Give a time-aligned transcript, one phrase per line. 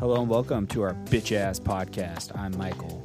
[0.00, 2.36] Hello and welcome to our bitch ass podcast.
[2.38, 3.04] I'm Michael.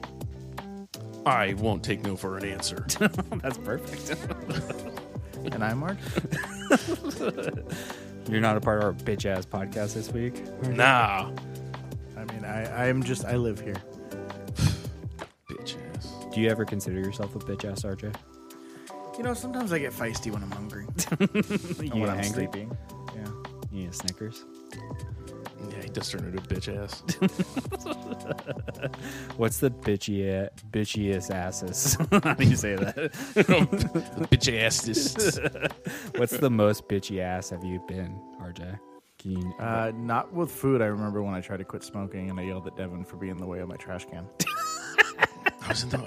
[1.26, 2.86] I won't take no for an answer.
[3.42, 4.16] That's perfect.
[5.52, 5.98] And I'm Mark.
[8.30, 10.42] You're not a part of our bitch ass podcast this week.
[10.70, 11.32] nah,
[12.16, 13.76] I mean, I, I'm just, I live here.
[15.50, 16.08] bitch ass.
[16.34, 18.16] Do you ever consider yourself a bitch ass, RJ?
[19.18, 20.86] You know, sometimes I get feisty when I'm hungry.
[21.20, 22.30] You when get I'm angry?
[22.30, 22.78] sleeping.
[23.14, 23.26] Yeah.
[23.70, 24.46] You need a Snickers.
[25.94, 27.04] Yeah, he does turn into a bitch ass.
[29.38, 31.98] What's the bitchy bitchiest asses?
[32.24, 32.96] How do you say that?
[34.32, 34.82] bitch ass.
[34.82, 35.40] This.
[36.18, 38.80] What's the most bitchy ass have you been, RJ?
[39.20, 40.82] Can you, Uh, not with food.
[40.82, 43.32] I remember when I tried to quit smoking and I yelled at Devin for being
[43.34, 44.28] in the way of my trash can.
[45.66, 46.00] I was in the.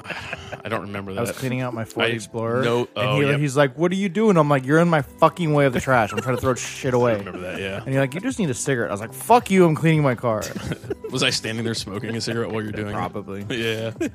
[0.64, 1.18] I don't remember that.
[1.18, 2.62] I was cleaning out my Ford I Explorer.
[2.62, 3.40] and oh, he, yep.
[3.40, 4.36] he's like, What are you doing?
[4.36, 6.12] I'm like, You're in my fucking way of the trash.
[6.12, 7.60] I'm trying to throw shit away." I remember that.
[7.60, 7.82] Yeah.
[7.82, 8.90] And you're like, You just need a cigarette.
[8.90, 9.64] I was like, Fuck you.
[9.64, 10.42] I'm cleaning my car.
[11.10, 13.46] Was I standing there smoking a cigarette while you're doing Probably.
[13.48, 13.94] it?
[14.00, 14.08] Yeah.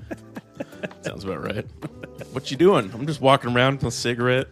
[1.02, 1.66] Sounds about right.
[2.34, 2.92] What you doing?
[2.94, 4.48] I'm just walking around with a cigarette.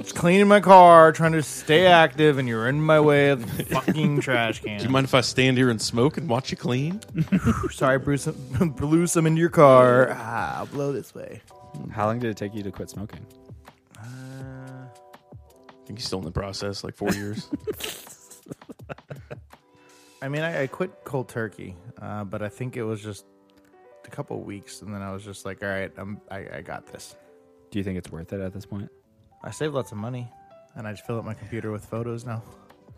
[0.00, 3.64] Just cleaning my car, trying to stay active, and you're in my way of the
[3.64, 4.78] fucking trash can.
[4.78, 7.00] Do you mind if I stand here and smoke and watch you clean?
[7.70, 8.24] Sorry, Bruce.
[8.76, 10.08] blew some into your car.
[10.12, 11.42] Ah, I'll blow this way.
[11.90, 13.26] how long did it take you to quit smoking?
[13.98, 17.50] Uh, I think he's still in the process, like four years.
[20.22, 23.26] I mean, I, I quit cold turkey, uh, but I think it was just
[24.06, 26.62] a couple of weeks, and then I was just like, all right, I'm, I, I
[26.62, 27.16] got this.
[27.70, 28.90] Do you think it's worth it at this point?
[29.42, 30.28] I saved lots of money,
[30.74, 32.42] and I just fill up my computer with photos now,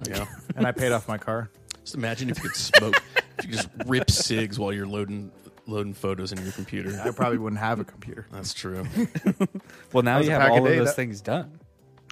[0.08, 0.26] yeah.
[0.56, 1.50] and I paid off my car.
[1.82, 3.02] Just imagine if you could smoke,
[3.38, 5.30] if you could just rip cigs while you're loading
[5.66, 7.00] loading photos in your computer.
[7.04, 8.26] I probably wouldn't have a computer.
[8.32, 8.84] That's true.
[9.92, 11.60] Well, now you have all of those that- things done.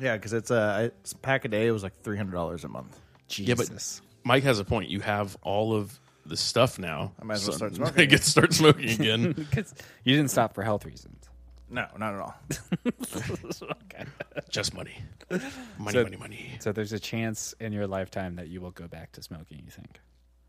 [0.00, 1.66] Yeah, because it's a it's a pack a day.
[1.66, 2.98] It was like three hundred dollars a month.
[3.36, 4.90] Yeah, but- Mike has a point.
[4.90, 7.12] You have all of the stuff now.
[7.20, 9.32] I might as well start I get to start smoking again.
[9.32, 9.74] Because
[10.04, 11.19] you didn't stop for health reasons.
[11.70, 12.34] No, not at all.
[13.84, 14.04] okay.
[14.48, 14.98] Just money,
[15.78, 16.50] money, So- money, money.
[16.60, 19.62] So there's a chance in your lifetime that you will go back to smoking.
[19.64, 20.00] You think?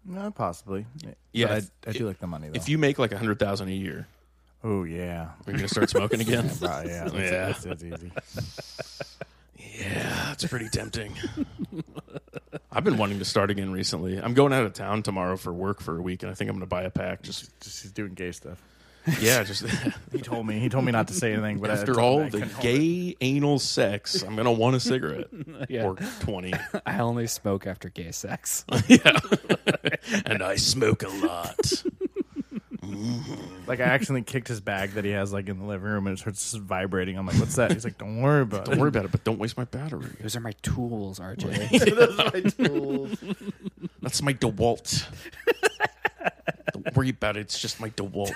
[0.04, 0.88] No, possibly.
[1.32, 2.56] Yeah, But I, if- I do like the money though.
[2.56, 4.08] If you make like a hundred thousand a year,
[4.64, 6.50] oh yeah, are you gonna start smoking again?
[6.62, 7.30] Right, yeah, that's, Yeah.
[7.48, 8.12] that's, that's easy.
[9.58, 11.14] yeah, it's pretty tempting.
[12.72, 14.18] I've been wanting to start again recently.
[14.18, 16.56] I'm going out of town tomorrow for work for a week, and I think I'm
[16.56, 17.22] gonna buy a pack.
[17.22, 18.62] Just Just he's doing gay stuff.
[19.20, 19.66] yeah, just
[20.12, 20.60] He told me.
[20.60, 21.60] He told me not to say anything.
[21.60, 25.28] But I after told all the couldn't gay anal sex, I'm gonna want a cigarette
[25.70, 25.86] Yeah.
[25.86, 26.54] or twenty.
[26.86, 28.66] I only smoke after gay sex.
[28.88, 29.18] yeah,
[30.26, 31.58] and I smoke a lot.
[32.82, 33.68] Mm-hmm.
[33.68, 36.18] Like I accidentally kicked his bag that he has like in the living room, and
[36.18, 37.18] it starts vibrating.
[37.18, 38.66] I'm like, "What's that?" He's like, "Don't worry about it.
[38.66, 40.10] Don't it." worry about it, but don't waste my battery.
[40.20, 41.96] Those are my tools, RJ.
[41.96, 43.18] Those are my tools.
[44.02, 45.06] That's my DeWalt.
[46.74, 47.42] Don't worry about it.
[47.42, 48.34] It's just my DeWalt.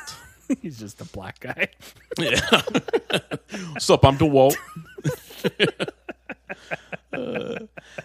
[0.62, 1.70] He's just a black guy.
[2.18, 2.40] Yeah.
[3.72, 4.06] What's up?
[4.06, 4.56] I'm DeWalt.
[7.14, 7.60] Uh,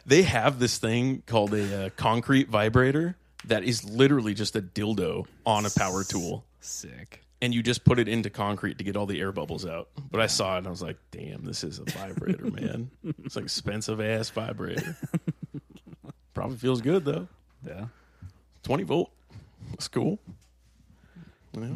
[0.07, 5.27] they have this thing called a uh, concrete vibrator that is literally just a dildo
[5.45, 6.45] on a power tool.
[6.61, 7.25] Sick.
[7.43, 9.89] And you just put it into concrete to get all the air bubbles out.
[10.13, 12.91] But I saw it and I was like, damn, this is a vibrator, man.
[13.25, 14.97] It's like expensive ass vibrator.
[16.33, 17.27] Probably feels good though.
[17.67, 17.87] Yeah.
[18.63, 19.11] 20 volt.
[19.71, 20.21] That's cool.
[21.59, 21.75] Yeah.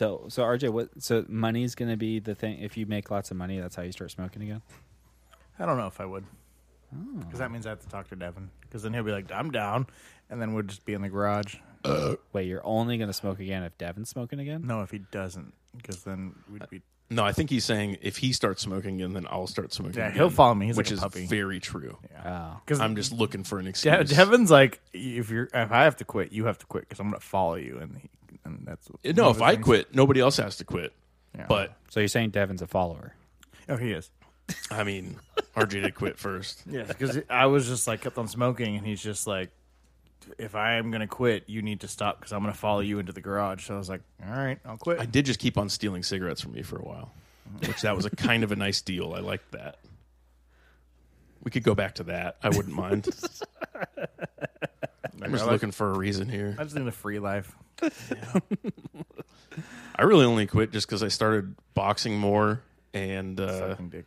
[0.00, 0.88] So, so RJ, what?
[0.96, 2.60] So, money's going to be the thing.
[2.60, 4.62] If you make lots of money, that's how you start smoking again.
[5.58, 6.24] I don't know if I would,
[6.96, 7.18] oh.
[7.18, 8.48] because that means I have to talk to Devin.
[8.62, 9.86] Because then he'll be like, "I'm down,"
[10.30, 11.56] and then we'll just be in the garage.
[12.32, 14.66] Wait, you're only going to smoke again if Devin's smoking again?
[14.66, 16.78] No, if he doesn't, because then we'd be.
[16.78, 19.98] Uh, no, I think he's saying if he starts smoking and then I'll start smoking.
[19.98, 20.68] Yeah, again, he'll follow me.
[20.68, 21.26] He's which like a is puppy.
[21.26, 21.98] very true.
[22.24, 22.58] Oh.
[22.64, 24.08] Because I'm just looking for an De- excuse.
[24.08, 27.10] Devin's like, if you're if I have to quit, you have to quit because I'm
[27.10, 28.08] going to follow you, and he,
[28.44, 30.92] and that's no, if I things- quit, nobody else has to quit.
[31.36, 31.46] Yeah.
[31.48, 33.14] But So you're saying Devin's a follower?
[33.68, 34.10] oh, he is.
[34.70, 35.16] I mean,
[35.56, 36.64] RJ did quit first.
[36.70, 39.50] Yeah, because I was just like kept on smoking, and he's just like,
[40.38, 43.12] if I am gonna quit, you need to stop because I'm gonna follow you into
[43.12, 43.66] the garage.
[43.66, 44.98] So I was like, all right, I'll quit.
[44.98, 47.12] I did just keep on stealing cigarettes from me for a while,
[47.66, 49.14] which that was a kind of a nice deal.
[49.14, 49.78] I liked that.
[51.42, 52.36] We could go back to that.
[52.42, 53.08] I wouldn't mind.
[55.22, 56.56] I'm just like- looking for a reason here.
[56.58, 57.54] I'm just in a free life.
[59.96, 62.62] I really only quit just because I started boxing more
[62.94, 64.06] and uh, Sucking dick.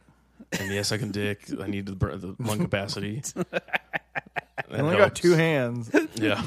[0.60, 1.42] and yes, I can dick.
[1.60, 3.21] I need the, br- the lung capacity.
[4.71, 5.92] I only got two hands.
[6.15, 6.42] Yeah.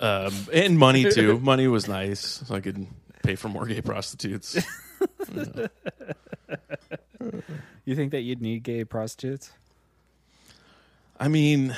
[0.00, 1.38] um, and money too.
[1.40, 2.86] Money was nice, so I could
[3.22, 4.56] pay for more gay prostitutes.
[7.84, 9.50] You think that you'd need gay prostitutes?
[11.18, 11.74] I mean,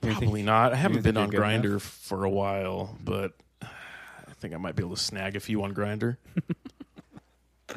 [0.00, 0.72] Probably not.
[0.72, 1.62] I haven't been on you're good enough?
[1.62, 3.32] Grindr for a while, but
[3.62, 6.16] I think I might be able to snag a few on Grindr.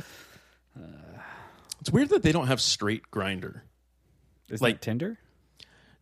[1.81, 3.61] it's weird that they don't have straight Grindr.
[4.49, 5.17] Is Like- Tinder?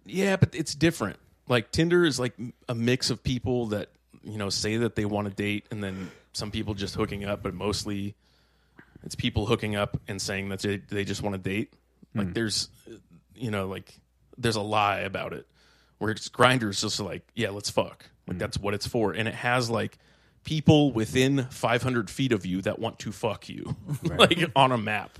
[0.05, 1.17] Yeah, but it's different.
[1.47, 2.33] Like Tinder is like
[2.67, 3.89] a mix of people that
[4.23, 7.43] you know say that they want to date, and then some people just hooking up,
[7.43, 8.15] but mostly
[9.03, 11.73] it's people hooking up and saying that they, they just want to date.
[12.13, 12.33] Like hmm.
[12.33, 12.69] there's,
[13.35, 13.93] you know, like
[14.37, 15.47] there's a lie about it.
[16.01, 18.09] Where it's Grindr is just like, yeah, let's fuck.
[18.27, 18.39] Like mm.
[18.39, 19.99] that's what it's for, and it has like
[20.43, 25.19] people within 500 feet of you that want to fuck you, like on a map.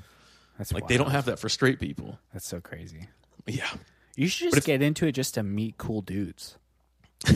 [0.57, 2.17] That's Like they don't have that for straight people.
[2.33, 3.09] That's so crazy.
[3.45, 3.69] Yeah,
[4.15, 6.57] You should just get into it just to meet cool dudes.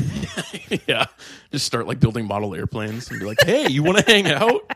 [0.88, 1.06] Yeah.
[1.52, 4.72] Just start like building model airplanes and be like, hey, you want to hang out?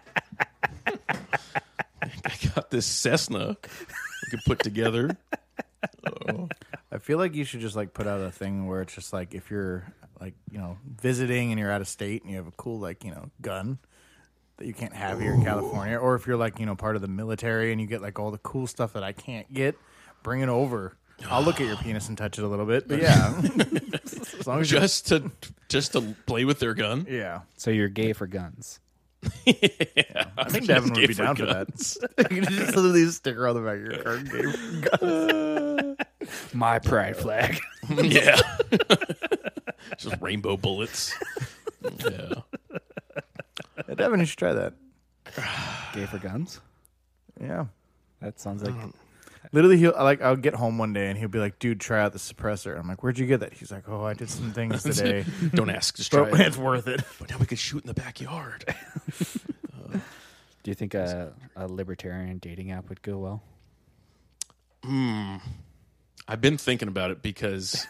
[0.87, 5.17] I got this Cessna we could put together.
[6.91, 9.33] I feel like you should just like put out a thing where it's just like
[9.33, 9.85] if you're
[10.19, 13.03] like you know visiting and you're out of state and you have a cool like
[13.03, 13.77] you know gun
[14.57, 17.01] that you can't have here in California, or if you're like you know part of
[17.01, 19.77] the military and you get like all the cool stuff that I can't get,
[20.23, 20.95] bring it over.
[21.29, 23.41] I'll look at your penis and touch it a little bit, but yeah,
[24.39, 25.31] as long as you Just to
[25.67, 27.05] just to play with their gun.
[27.09, 27.41] yeah.
[27.57, 28.79] So you're gay for guns.
[29.45, 30.25] yeah.
[30.37, 31.67] I think Devin would be for down for that.
[32.31, 34.17] you can just literally a sticker on the back of your car.
[34.97, 35.65] Gay.
[36.53, 37.59] My pride flag.
[37.89, 38.39] yeah.
[39.97, 41.13] just rainbow bullets.
[41.83, 42.33] Yeah.
[43.87, 44.73] Hey, Devin, you should try that.
[45.93, 46.59] gay for guns.
[47.39, 47.65] Yeah.
[48.21, 48.93] That sounds like mm.
[49.51, 52.13] Literally, he'll like I'll get home one day and he'll be like, "Dude, try out
[52.13, 54.83] the suppressor." I'm like, "Where'd you get that?" He's like, "Oh, I did some things
[54.95, 56.47] today, Don't ask, just try but it.
[56.47, 58.65] it's worth it." But now we could shoot in the backyard.
[59.91, 63.43] Do you think a, a libertarian dating app would go well?
[64.83, 65.37] Hmm.
[66.29, 67.85] I've been thinking about it because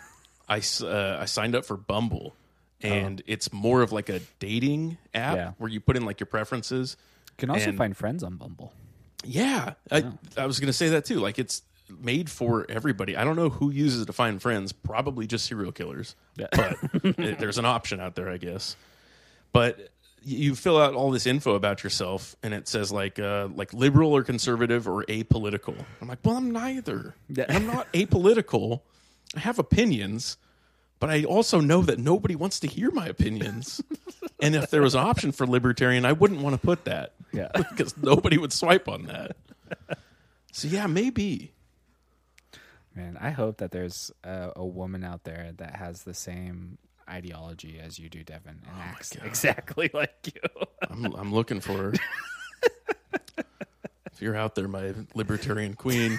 [0.47, 2.35] I, uh, I signed up for Bumble,
[2.81, 5.51] and it's more of like a dating app Yeah.
[5.57, 6.95] where you put in like your preferences.
[7.27, 8.73] You can also And- find friends on Bumble.
[9.25, 10.05] Yeah, I,
[10.37, 11.19] I was going to say that too.
[11.19, 13.17] Like it's made for everybody.
[13.17, 14.71] I don't know who uses it to find friends.
[14.71, 16.15] Probably just serial killers.
[16.37, 16.47] Yeah.
[16.51, 16.77] But
[17.19, 18.77] it, there's an option out there, I guess.
[19.51, 19.89] But
[20.23, 24.15] you fill out all this info about yourself, and it says like uh, like liberal
[24.15, 25.75] or conservative or apolitical.
[26.01, 27.15] I'm like, well, I'm neither.
[27.27, 27.45] Yeah.
[27.49, 28.81] I'm not apolitical.
[29.35, 30.37] I have opinions,
[30.99, 33.81] but I also know that nobody wants to hear my opinions.
[34.41, 37.49] and if there was an option for libertarian, I wouldn't want to put that Yeah.
[37.55, 39.37] because nobody would swipe on that.
[40.51, 41.53] So yeah, maybe.
[42.95, 47.79] Man, I hope that there's a, a woman out there that has the same ideology
[47.79, 50.65] as you do, Devin, and acts exactly like you.
[50.89, 51.93] I'm I'm looking for her.
[54.11, 56.17] if you're out there, my libertarian queen,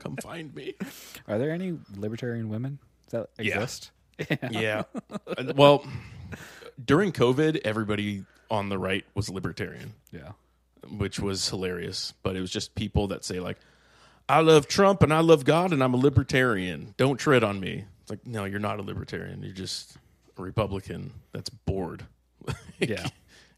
[0.00, 0.74] come find me.
[1.28, 2.78] Are there any libertarian women
[3.10, 3.54] that Yeah.
[3.54, 3.90] exist?
[4.50, 4.82] Yeah.
[5.38, 5.84] Uh, Well,
[6.82, 10.32] during COVID, everybody on the right was libertarian, Yeah.
[10.88, 12.14] which was hilarious.
[12.22, 13.58] But it was just people that say like,
[14.28, 16.94] "I love Trump and I love God and I'm a libertarian.
[16.96, 19.42] Don't tread on me." It's like, no, you're not a libertarian.
[19.42, 19.96] You're just
[20.38, 22.04] a Republican that's bored.
[22.78, 23.08] Yeah.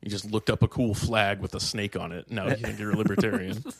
[0.00, 2.30] You just looked up a cool flag with a snake on it.
[2.30, 3.62] Now you think you're a libertarian.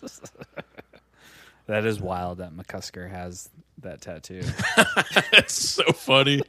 [1.67, 3.51] That is wild that McCusker has
[3.83, 4.43] that tattoo.
[5.33, 6.43] That's so funny.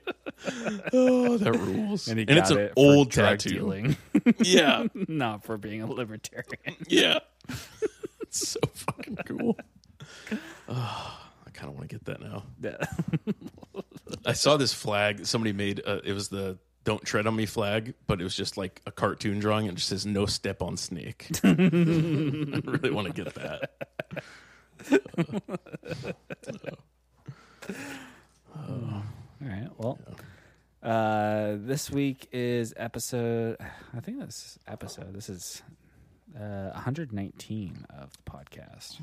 [0.94, 2.08] Oh, that rules.
[2.08, 3.96] And he it's got an it old tattoo.
[4.40, 6.78] Yeah, not for being a libertarian.
[6.88, 7.20] yeah.
[8.22, 9.58] It's so fucking cool.
[10.70, 12.44] Oh, I kind of want to get that now.
[12.62, 12.78] Yeah.
[14.26, 15.26] I saw this flag.
[15.26, 15.82] Somebody made.
[15.86, 18.92] Uh, it was the "Don't Tread on Me" flag, but it was just like a
[18.92, 19.68] cartoon drawing.
[19.68, 23.72] and It just says "No step on snake." I really want to get that.
[28.58, 29.04] All
[29.42, 29.70] right.
[29.78, 30.00] Well,
[30.84, 33.58] uh, this week is episode.
[33.96, 35.14] I think this episode.
[35.14, 35.62] This is
[36.36, 38.98] uh, 119 of the podcast.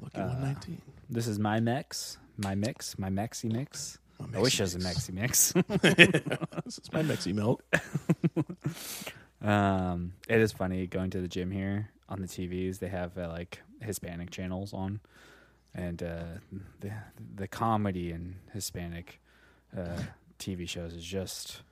[0.00, 0.82] Lucky one nineteen.
[1.08, 3.98] This is my mix, my mix, my maxi mix.
[4.34, 5.52] I wish it was a Mexi mix.
[6.64, 7.62] This is my Mexi milk.
[9.42, 12.78] um, it is funny going to the gym here on the TVs.
[12.78, 15.00] They have uh, like Hispanic channels on,
[15.74, 16.24] and uh,
[16.80, 16.92] the
[17.34, 19.20] the comedy in Hispanic
[19.76, 20.02] uh,
[20.38, 21.62] TV shows is just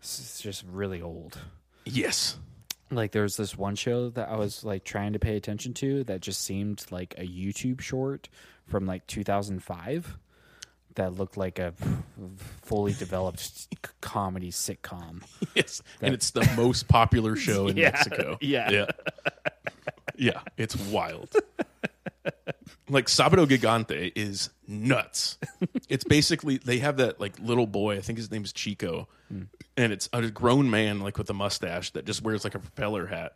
[0.00, 1.38] it's just really old.
[1.84, 2.38] Yes.
[2.90, 6.04] Like there was this one show that I was like trying to pay attention to
[6.04, 8.28] that just seemed like a YouTube short
[8.66, 10.18] from like 2005
[10.98, 11.72] that looked like a
[12.62, 13.68] fully developed
[14.00, 15.22] comedy sitcom.
[15.54, 18.38] Yes, and it's the most popular show in Yeah, Mexico.
[18.40, 18.70] yeah.
[18.70, 18.86] yeah,
[20.16, 20.40] yeah.
[20.56, 21.34] It's wild.
[22.88, 25.38] like Sabado Gigante is nuts.
[25.88, 27.96] it's basically they have that like little boy.
[27.96, 29.42] I think his name is Chico, hmm.
[29.76, 33.06] and it's a grown man like with a mustache that just wears like a propeller
[33.06, 33.32] hat,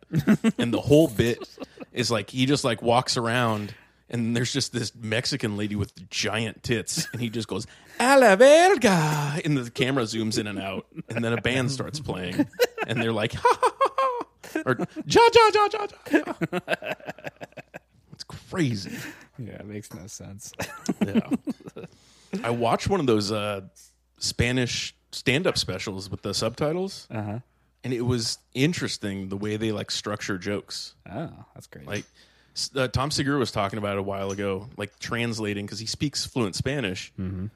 [0.57, 1.47] and the whole bit
[1.91, 3.73] is like he just like walks around.
[4.13, 7.65] And there's just this Mexican lady with giant tits, and he just goes
[7.99, 11.99] "a la verga," and the camera zooms in and out, and then a band starts
[11.99, 12.47] playing,
[12.87, 14.77] and they're like "ha ha ha,", ha," or
[15.07, 16.93] "ja ja ja ja ja."
[18.13, 18.95] It's crazy.
[19.39, 20.53] Yeah, it makes no sense.
[21.03, 21.29] Yeah.
[22.43, 23.61] I watched one of those uh,
[24.19, 27.39] Spanish stand-up specials with the subtitles, Uh huh.
[27.83, 30.93] and it was interesting the way they like structure jokes.
[31.11, 31.87] Oh, that's great.
[31.87, 32.05] Like
[32.75, 36.55] uh, Tom Segura was talking about a while ago, like translating because he speaks fluent
[36.55, 37.11] Spanish,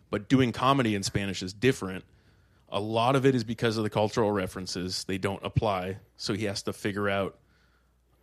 [0.09, 2.03] but doing comedy in Spanish is different.
[2.69, 6.45] A lot of it is because of the cultural references; they don't apply, so he
[6.45, 7.37] has to figure out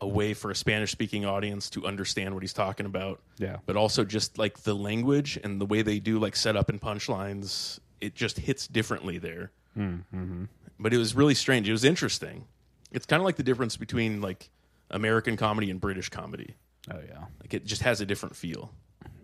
[0.01, 3.57] a way for a Spanish-speaking audience to understand what he's talking about yeah.
[3.65, 7.79] but also just like the language and the way they do like setup and punchlines
[8.01, 10.45] it just hits differently there mm-hmm.
[10.79, 12.45] but it was really strange it was interesting
[12.93, 14.51] it's kind of like the difference between like
[14.91, 16.55] american comedy and british comedy
[16.91, 17.25] Oh yeah.
[17.41, 18.71] like it just has a different feel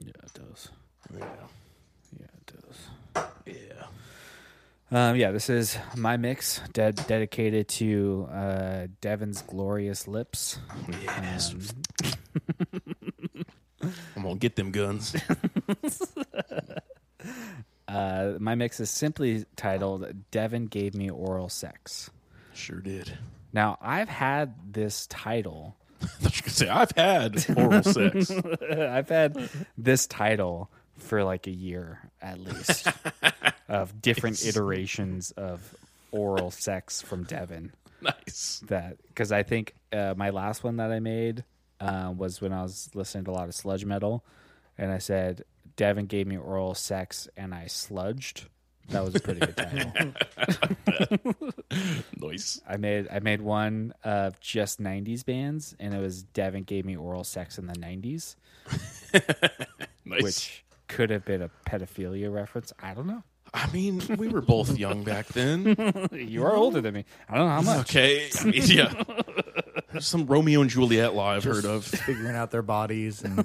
[0.01, 0.69] Yeah, it does.
[1.17, 1.27] yeah
[2.19, 2.79] Yeah, it does.
[3.47, 3.87] yeah
[5.11, 10.59] Um, yeah, this is my mix, de- dedicated to uh, Devin's glorious lips.
[10.91, 11.61] yes Um,
[14.17, 15.15] i'm gonna get them guns
[17.89, 22.11] uh, my mix is simply titled "Devin Gave Me Oral Sex."
[22.55, 23.19] sure did
[23.53, 25.77] Now, I've had this title.
[26.21, 28.31] I thought you could say i've had oral sex
[28.71, 29.49] I've had
[29.79, 32.89] this title for like a year at least
[33.69, 35.75] of different iterations of
[36.13, 37.73] oral sex from Devin.
[38.03, 41.45] nice that because I think uh, my last one that I made
[41.81, 44.25] uh, was when I was listening to a lot of sludge metal,
[44.77, 45.45] and I said
[45.77, 48.47] Devin gave me oral sex and I sludged.
[48.91, 49.93] That was a pretty good title.
[52.17, 56.85] nice I made I made one of just '90s bands, and it was Devin gave
[56.85, 58.35] me oral sex in the '90s,
[60.05, 62.73] nice which could have been a pedophilia reference.
[62.83, 63.23] I don't know.
[63.55, 65.75] i mean we were both young back then
[66.13, 67.05] You are older than me.
[67.29, 67.91] I don't know how much.
[67.91, 68.93] Okay, I mean, yeah.
[69.93, 71.85] There's some Romeo and Juliet law I've heard of.
[71.85, 73.45] figuring out their bodies and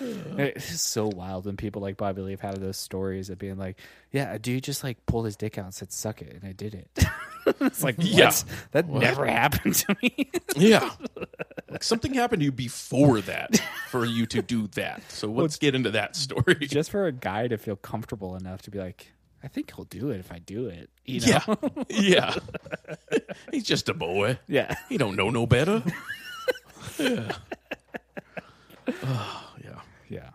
[0.00, 3.78] It's so wild when people like Bobby Lee have had those stories of being like,
[4.12, 6.52] "Yeah, a dude just like pulled his dick out and said suck it, and I
[6.52, 7.04] did it."
[7.60, 8.26] it's like, Yeah.
[8.26, 8.44] what?
[8.72, 10.30] that never happened to me.
[10.56, 10.90] Yeah,
[11.68, 13.56] like something happened to you before that
[13.90, 15.02] for you to do that.
[15.10, 16.54] So let's get into that story.
[16.66, 19.12] just for a guy to feel comfortable enough to be like,
[19.42, 21.56] "I think he'll do it if I do it." You know?
[21.58, 22.34] Yeah, yeah.
[23.52, 24.38] He's just a boy.
[24.48, 24.74] yeah.
[24.88, 25.82] He don't know no better.
[26.98, 27.32] Yeah.
[28.88, 29.80] Oh, yeah.
[30.08, 30.30] Yeah.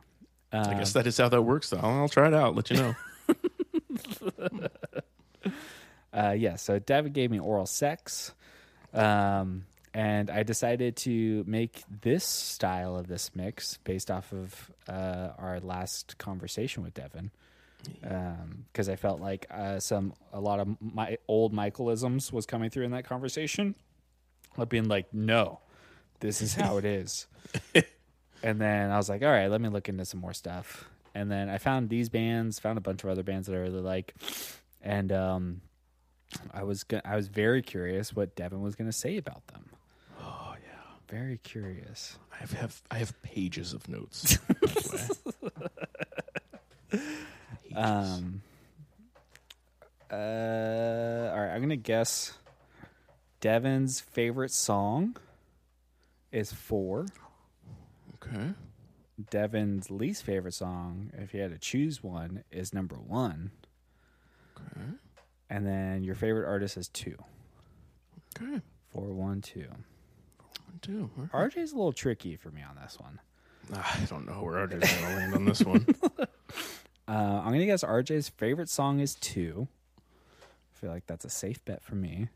[0.53, 1.69] I guess that is how that works.
[1.69, 2.55] Though I'll, try it out.
[2.55, 2.95] Let you know.
[6.13, 8.33] Uh, yeah, so David gave me oral sex.
[8.93, 15.29] Um, and I decided to make this style of this mix based off of uh,
[15.37, 17.31] our last conversation with Devin.
[18.73, 22.85] Because I felt like uh, some a lot of my old Michaelisms was coming through
[22.85, 23.73] in that conversation,
[24.55, 25.61] of being like, "No,
[26.19, 27.25] this is how it is."
[28.43, 31.29] and then I was like, "All right, let me look into some more stuff." And
[31.29, 34.13] then I found these bands, found a bunch of other bands that I really like,
[34.81, 35.61] and um,
[36.53, 39.65] I was go- I was very curious what Devin was going to say about them.
[40.19, 40.79] Oh yeah.
[41.09, 42.17] Very curious.
[42.33, 44.37] I have, have I have pages of notes.
[44.47, 44.55] by
[45.41, 45.51] the
[46.91, 46.99] way.
[47.63, 47.77] Pages.
[47.77, 48.41] Um.
[50.09, 50.15] Uh.
[50.15, 51.51] All right.
[51.53, 52.33] I'm gonna guess.
[53.39, 55.17] Devin's favorite song
[56.31, 57.07] is four.
[58.31, 58.53] Okay.
[59.29, 63.51] Devin's least favorite song, if you had to choose one, is number one.
[64.57, 64.85] Okay.
[65.49, 67.17] And then your favorite artist is two.
[68.41, 68.61] Okay.
[68.89, 69.67] Four, one, two.
[69.67, 71.09] One, two.
[71.15, 71.51] Right.
[71.51, 73.19] RJ's a little tricky for me on this one.
[73.73, 75.85] I don't know where RJ's to land on this one.
[77.07, 79.67] Uh, I'm gonna guess RJ's favorite song is two.
[79.99, 82.29] I feel like that's a safe bet for me.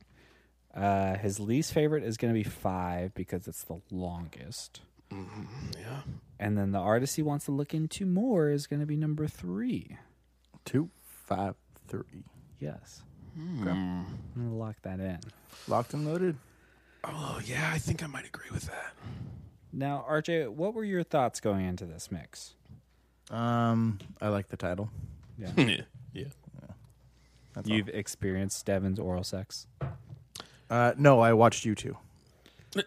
[0.74, 4.82] Uh, his least favorite is gonna be five because it's the longest.
[5.12, 6.02] Yeah.
[6.40, 9.98] And then the artist he wants to look into more is gonna be number three.
[10.66, 10.90] two,
[11.26, 11.56] five,
[11.88, 12.24] three.
[12.60, 13.04] Yes,
[13.38, 15.20] I'm gonna lock that in.
[15.68, 16.38] Locked and loaded.
[17.04, 18.94] Oh, yeah, I think I might agree with that.
[19.72, 22.56] Now, RJ, what were your thoughts going into this mix?
[23.30, 24.90] Um, I like the title.
[25.38, 25.82] Yeah, yeah.
[26.14, 26.26] Yeah.
[27.54, 29.68] That's you've experienced Devin's oral sex.
[30.70, 31.98] Uh, no, I watched you two.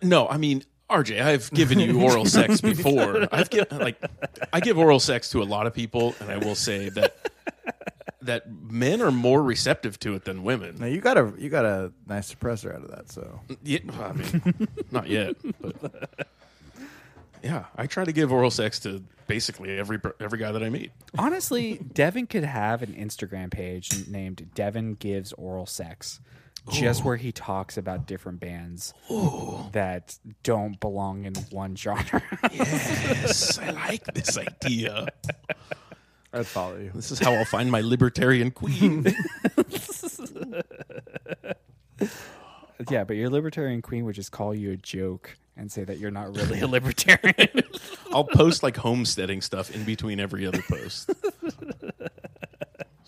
[0.02, 3.28] No, I mean, RJ, I've given you oral sex before.
[3.32, 4.02] I've gi- like
[4.52, 7.16] I give oral sex to a lot of people, and I will say that
[8.22, 10.76] that men are more receptive to it than women.
[10.78, 13.10] Now you got a you got a nice suppressor out of that.
[13.12, 16.26] So Yeah, I mean, not yet, but
[17.42, 20.90] yeah, I try to give oral sex to basically every every guy that I meet.
[21.18, 26.20] Honestly, Devin could have an Instagram page named Devin Gives Oral Sex,
[26.70, 28.94] just where he talks about different bands
[29.72, 32.22] that don't belong in one genre.
[32.52, 35.08] Yes, I like this idea.
[36.32, 36.90] I'd follow you.
[36.94, 39.06] This is how I'll find my libertarian queen.
[42.90, 46.10] yeah, but your libertarian queen would just call you a joke and say that you're
[46.10, 47.62] not really a libertarian.
[48.12, 51.10] I'll post like homesteading stuff in between every other post.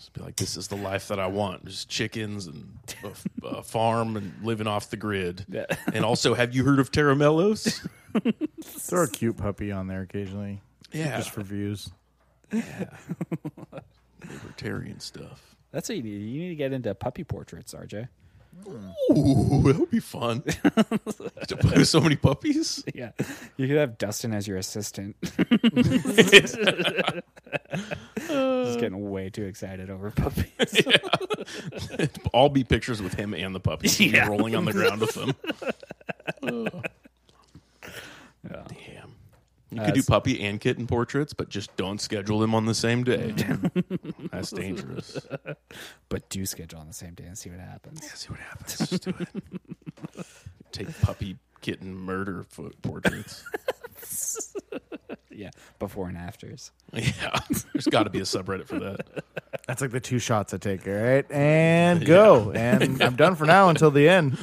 [0.01, 1.63] Just be like, this is the life that I want.
[1.65, 2.75] Just chickens and
[3.43, 5.45] a farm and living off the grid.
[5.47, 5.67] Yeah.
[5.93, 7.87] And also, have you heard of Terramellos?
[8.63, 10.59] Throw a cute puppy on there occasionally,
[10.91, 11.17] Yeah.
[11.17, 11.91] just for views.
[12.51, 12.89] Yeah.
[14.27, 15.55] Libertarian stuff.
[15.71, 16.17] That's what you need.
[16.21, 18.07] You need to get into puppy portraits, RJ.
[19.11, 20.41] Ooh, that would be fun.
[21.47, 22.83] to play with so many puppies.
[22.93, 23.11] Yeah,
[23.57, 25.15] you could have Dustin as your assistant.
[25.21, 26.57] Just
[28.79, 30.85] getting way too excited over puppies.
[32.33, 34.27] All be pictures with him and the puppies Yeah.
[34.27, 35.33] rolling on the ground with them.
[38.49, 38.63] Yeah.
[39.71, 43.03] You could do puppy and kitten portraits, but just don't schedule them on the same
[43.05, 43.33] day.
[44.31, 45.17] That's dangerous.
[46.09, 48.01] But do schedule on the same day and see what happens.
[48.03, 48.77] Yeah, See what happens.
[48.89, 50.25] Just do it.
[50.73, 53.45] Take puppy kitten murder fo- portraits.
[55.29, 56.71] Yeah, before and afters.
[56.91, 57.39] Yeah,
[57.73, 59.23] there's got to be a subreddit for that.
[59.67, 60.85] That's like the two shots I take.
[60.85, 64.37] All right, and go, and I'm done for now until the end.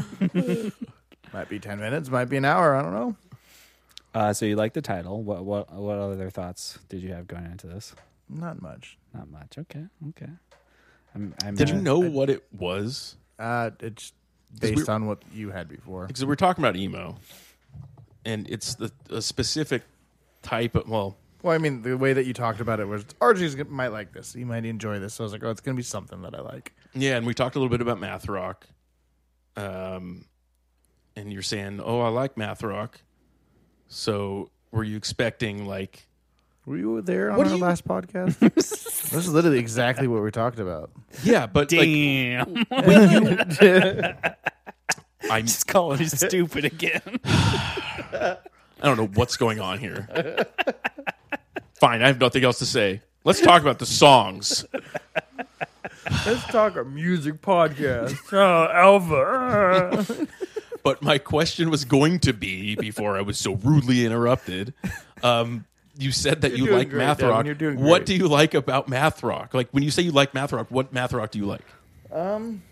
[1.35, 2.75] might be ten minutes, might be an hour.
[2.75, 3.17] I don't know.
[4.15, 5.23] Uh, so you like the title?
[5.23, 7.95] What what what other thoughts did you have going into this?
[8.29, 8.99] Not much.
[9.15, 9.59] Not much.
[9.59, 10.31] Okay, okay.
[11.15, 13.17] I'm, I'm Did uh, you know what it was?
[13.39, 14.13] Uh, it's
[14.61, 16.07] based on what you had before.
[16.07, 17.17] Because we're talking about emo,
[18.25, 19.83] and it's the a specific
[20.43, 23.69] type of well, Well, I mean, the way that you talked about it was RJ's
[23.69, 24.33] might like this.
[24.33, 25.15] He might enjoy this.
[25.15, 26.73] So I was like, oh, it's gonna be something that I like.
[26.95, 27.17] yeah.
[27.17, 28.67] And we talked a little bit about math rock.
[29.57, 30.27] Um,
[31.17, 33.01] and you're saying, oh, I like math rock.
[33.89, 36.07] So were you expecting like?
[36.67, 38.39] Were you there on What do our you- last podcast?
[38.55, 40.91] this is literally exactly what we talked about.
[41.23, 42.67] Yeah, but like Damn!
[45.31, 47.01] I'm Just calling you stupid again.
[47.25, 48.37] I
[48.83, 50.07] don't know what's going on here.
[51.81, 53.03] Fine, I have nothing else to say.
[53.25, 54.65] Let's talk about the songs.
[56.27, 58.17] Let's talk a music podcast.
[58.33, 60.27] Oh, Alpha.
[60.89, 64.73] But my question was going to be before I was so rudely interrupted.
[65.23, 65.67] Um,
[65.99, 67.35] you said that you doing like great, math Devin.
[67.35, 67.45] rock.
[67.45, 68.07] You're doing What great.
[68.07, 69.53] do you like about math rock?
[69.53, 71.65] Like when you say you like math rock, what math rock do you like?
[72.11, 72.63] um,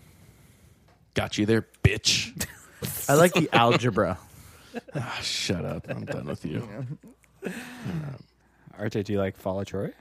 [1.13, 2.47] Got you there, bitch.
[3.07, 4.17] I like the algebra.
[4.95, 5.87] Ah, shut up.
[5.89, 6.67] I'm done with you.
[8.79, 9.91] RJ, do you like Fall of Troy?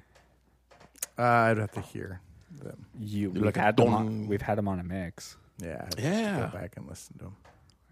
[1.19, 2.21] Uh, I'd have to hear
[2.63, 2.85] them.
[3.01, 5.37] You we've had them on, we've had them on a mix.
[5.59, 6.51] Yeah, I'd Yeah.
[6.53, 7.37] Go back and listen to them.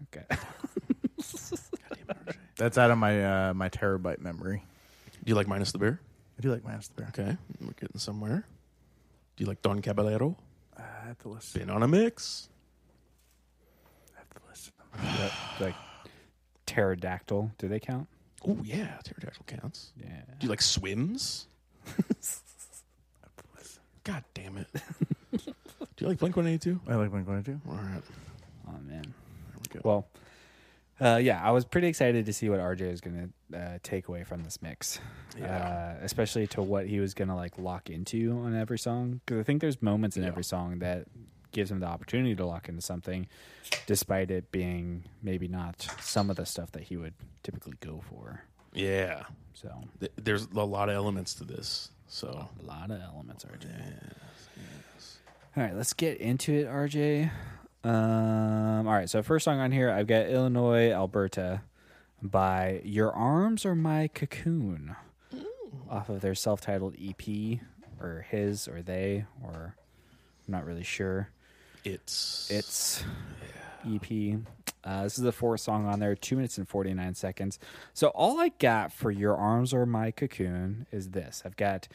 [0.03, 0.25] Okay.
[2.57, 4.63] That's out of my uh, my terabyte memory.
[5.23, 5.99] Do you like Minus the Bear?
[6.37, 7.07] I do like minus the Bear.
[7.09, 8.45] Okay, we're getting somewhere.
[9.35, 10.37] Do you like Don Caballero?
[10.77, 11.61] I have to listen.
[11.61, 12.49] Been on a mix.
[14.15, 14.73] I have to listen.
[15.19, 15.31] Yep,
[15.61, 15.75] like
[16.65, 17.51] pterodactyl.
[17.57, 18.07] Do they count?
[18.47, 19.91] Oh yeah, pterodactyl counts.
[19.97, 20.21] Yeah.
[20.39, 21.47] Do you like swims?
[24.03, 24.67] God damn it.
[25.31, 25.41] Do
[25.97, 26.79] you like Blink 182?
[26.87, 27.61] I like Blink One Eighty Two.
[27.67, 28.03] All right.
[28.67, 29.13] Oh man.
[29.75, 29.89] There we go.
[29.89, 33.77] Well, uh, yeah, I was pretty excited to see what RJ was going to uh,
[33.83, 34.99] take away from this mix,
[35.37, 35.97] Yeah.
[35.99, 39.19] uh, especially to what he was going to like lock into on every song.
[39.25, 40.29] Because I think there's moments in Yeah.
[40.29, 41.05] every song that
[41.51, 43.27] gives him the opportunity to lock into something,
[43.87, 48.41] despite it being maybe not some of the stuff that he would typically go for.
[48.73, 49.23] yeah.
[49.53, 49.69] So
[50.01, 51.89] Th- There's a lot of elements to this.
[52.07, 53.67] So, a lot of elements, RJ.
[54.57, 55.17] Yes.
[55.57, 57.31] All right, let's get into it, RJ.
[57.85, 61.61] Um, all right, so first song on here, I've got Illinois, Alberta
[62.19, 64.95] by Your Arms Are My Cocoon
[65.87, 67.59] off of their self titled EP
[68.01, 69.75] or his or they, or
[70.47, 71.29] I'm not really sure.
[71.83, 72.49] it's.
[72.49, 73.03] It's
[73.87, 74.39] EP.
[74.83, 77.59] Uh, this is the fourth song on there, two minutes and 49 seconds.
[77.93, 81.87] So, all I got for Your Arms Are My Cocoon is this I've got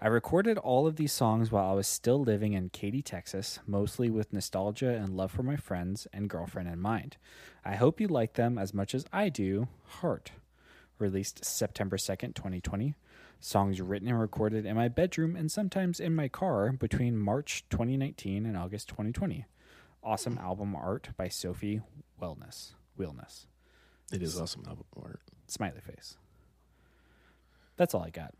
[0.00, 4.08] I recorded all of these songs while I was still living in Katy, Texas, mostly
[4.08, 7.16] with nostalgia and love for my friends and girlfriend in mind.
[7.64, 9.66] I hope you like them as much as I do.
[10.00, 10.30] Heart.
[11.00, 12.94] Released September 2nd, 2020.
[13.40, 18.46] Songs written and recorded in my bedroom and sometimes in my car between March 2019
[18.46, 19.46] and August 2020.
[20.04, 21.80] Awesome album art by Sophie
[22.22, 22.74] Wellness.
[22.96, 23.46] Wellness.
[24.12, 25.20] It is awesome album art.
[25.48, 26.16] Smiley face.
[27.76, 28.32] That's all I got.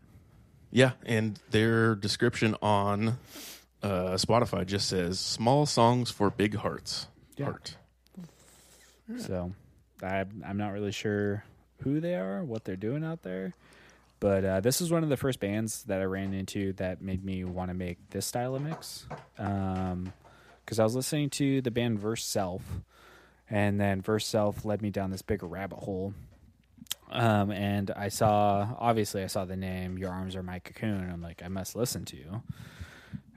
[0.71, 3.17] Yeah, and their description on
[3.81, 7.45] uh, Spotify just says "small songs for big hearts." Yeah.
[7.45, 7.75] Heart.
[9.17, 9.53] So
[10.03, 11.43] I, I'm not really sure
[11.81, 13.53] who they are, what they're doing out there.
[14.19, 17.23] But uh, this is one of the first bands that I ran into that made
[17.23, 19.05] me want to make this style of mix.
[19.35, 22.61] Because I was listening to the band Verse Self,
[23.49, 26.13] and then Verse Self led me down this bigger rabbit hole.
[27.11, 31.09] Um, and I saw, obviously, I saw the name Your Arms Are My Cocoon.
[31.11, 32.43] I'm like, I must listen to you.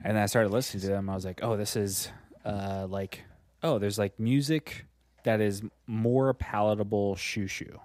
[0.03, 1.09] And I started listening to them.
[1.09, 2.09] I was like, oh, this is
[2.45, 3.23] uh, like,
[3.63, 4.85] oh, there's like music
[5.23, 7.79] that is more palatable shoo shoo.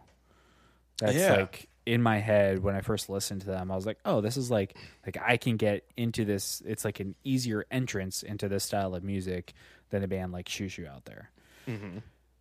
[0.99, 1.35] That's Yeah.
[1.37, 3.71] like in my head when I first listened to them.
[3.71, 6.61] I was like, oh, this is like like I can get into this.
[6.67, 9.55] It's like an easier entrance into this style of music
[9.91, 11.31] than a band like Shoo Shoo out there.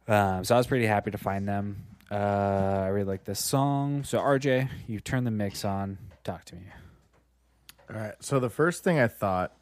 [0.07, 1.85] Um, so I was pretty happy to find them.
[2.09, 2.15] Uh,
[2.83, 4.03] I really like this song.
[4.03, 5.97] So RJ, you turn the mix on.
[6.23, 6.63] Talk to me.
[7.89, 8.15] All right.
[8.21, 9.53] So the first thing I thought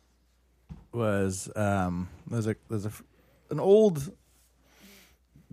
[0.91, 3.03] was um, there's a there's a f-
[3.49, 4.11] an old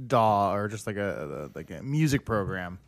[0.06, 2.78] DAW or just like a, a like a music program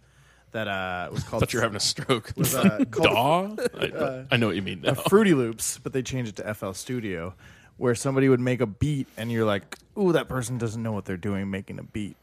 [0.53, 2.33] that uh was I called thought you were having a stroke.
[2.37, 3.65] was, uh, called Daw?
[3.79, 4.83] I, I know what you mean.
[4.83, 4.91] Now.
[4.91, 7.35] uh, Fruity Loops, but they changed it to FL Studio,
[7.77, 11.05] where somebody would make a beat and you're like, "Ooh, that person doesn't know what
[11.05, 12.17] they're doing making a beat."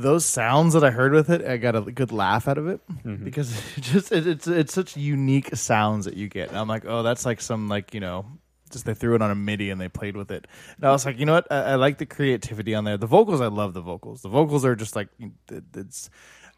[0.00, 2.80] Those sounds that I heard with it, I got a good laugh out of it
[2.88, 3.24] mm-hmm.
[3.24, 6.50] because it just it, it's it's such unique sounds that you get.
[6.50, 8.26] And I'm like, "Oh, that's like some like you know."
[8.70, 10.46] Just they threw it on a MIDI and they played with it.
[10.76, 11.50] And I was like, you know what?
[11.50, 12.98] I, I like the creativity on there.
[12.98, 14.20] The vocals, I love the vocals.
[14.20, 16.10] The vocals are just like it- it's.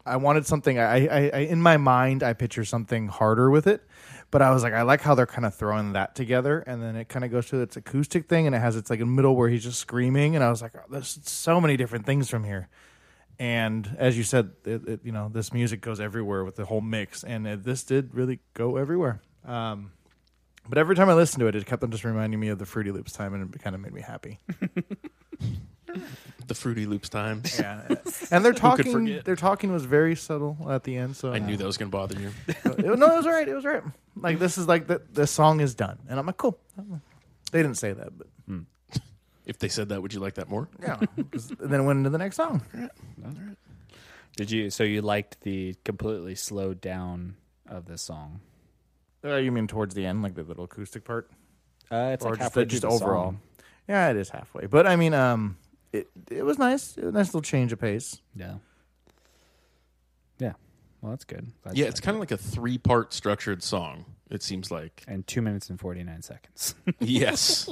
[0.05, 0.77] I wanted something.
[0.77, 3.81] I, I, I in my mind, I picture something harder with it,
[4.29, 6.95] but I was like, I like how they're kind of throwing that together, and then
[6.95, 9.35] it kind of goes to its acoustic thing, and it has its like a middle
[9.35, 12.43] where he's just screaming, and I was like, oh, there's so many different things from
[12.43, 12.67] here.
[13.41, 16.79] And as you said, it, it, you know, this music goes everywhere with the whole
[16.79, 19.19] mix, and it, this did really go everywhere.
[19.43, 19.93] Um,
[20.69, 22.67] but every time I listened to it, it kept on just reminding me of the
[22.67, 24.37] Fruity Loops time, and it kind of made me happy.
[26.45, 27.41] the Fruity Loops time.
[27.57, 27.81] Yeah,
[28.29, 29.25] and their talking, forget?
[29.25, 31.15] their talking was very subtle at the end.
[31.15, 32.29] So I knew that was going to bother you.
[32.47, 33.47] it, no, it was all right.
[33.47, 33.83] It was all right.
[34.15, 36.59] Like this is like the the song is done, and I'm like, cool.
[37.51, 38.27] They didn't say that, but
[39.45, 40.69] If they said that, would you like that more?
[40.81, 40.97] yeah.
[41.31, 42.61] 'Cause then it went into the next song.
[44.35, 44.69] Did you?
[44.69, 47.35] So you liked the completely slowed down
[47.67, 48.41] of this song?
[49.23, 51.29] Uh, you mean towards the end, like the little acoustic part,
[51.91, 53.25] Uh, it's or like just, halfway just through the overall?
[53.31, 53.41] song.
[53.87, 54.67] Yeah, it is halfway.
[54.67, 55.57] But I mean, um,
[55.91, 56.97] it it was nice.
[56.97, 58.21] It was a nice little change of pace.
[58.35, 58.55] Yeah.
[60.39, 60.53] Yeah.
[61.01, 61.47] Well, that's good.
[61.63, 64.05] Glad Yeah, it's liked kind of like a three part structured song.
[64.31, 66.73] It seems like and two minutes and forty nine seconds.
[66.99, 67.69] yes,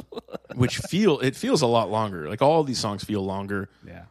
[0.56, 2.30] which feel it feels a lot longer.
[2.30, 3.70] Like all these songs feel longer.
[3.88, 4.04] yeah.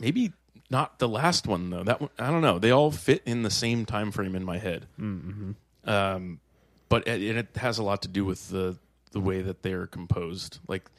[0.00, 0.32] Maybe
[0.68, 1.84] not the last one though.
[1.84, 2.58] That one, I don't know.
[2.58, 4.86] They all fit in the same time frame in my head.
[4.98, 5.52] Mm-hmm.
[5.88, 6.40] Um,
[6.88, 8.76] but it, it has a lot to do with the
[9.12, 10.58] the way that they're composed.
[10.66, 10.90] Like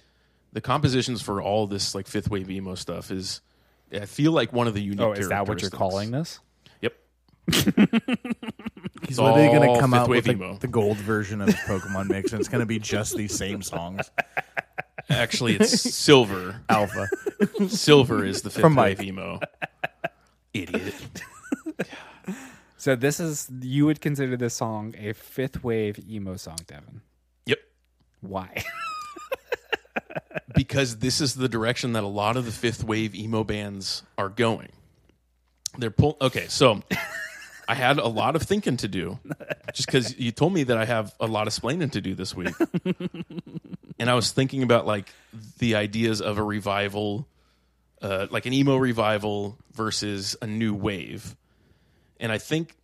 [0.53, 3.41] the compositions for all this like fifth wave emo stuff is.
[3.91, 5.01] I feel like one of the unique.
[5.01, 6.39] Oh, is that what you're calling this?
[6.81, 6.95] Yep.
[9.07, 11.55] He's It's literally going to come out with wave the, the gold version of his
[11.55, 14.09] Pokemon mix, and it's going to be just these same songs.
[15.09, 16.61] Actually, it's silver.
[16.69, 17.07] Alpha.
[17.67, 19.07] Silver is the fifth From wave Mike.
[19.07, 19.39] emo.
[20.53, 20.93] Idiot.
[22.83, 26.99] So this is you would consider this song a fifth wave emo song, Devin?
[27.45, 27.59] Yep.
[28.19, 28.61] Why?
[30.53, 34.27] because this is the direction that a lot of the fifth wave emo bands are
[34.27, 34.67] going.
[35.77, 36.17] They're pull.
[36.19, 36.81] Okay, so
[37.67, 39.19] I had a lot of thinking to do,
[39.73, 42.36] just because you told me that I have a lot of splaining to do this
[42.36, 42.54] week,
[43.99, 45.13] and I was thinking about like
[45.60, 47.28] the ideas of a revival,
[48.02, 51.36] uh, like an emo revival versus a new wave,
[52.19, 52.76] and I think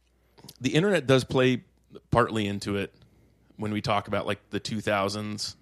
[0.61, 1.63] the internet does play
[2.11, 2.93] partly into it
[3.57, 5.55] when we talk about like the 2000s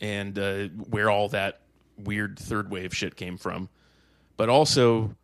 [0.00, 1.60] and uh, where all that
[1.96, 3.68] weird third wave shit came from.
[4.36, 5.14] But also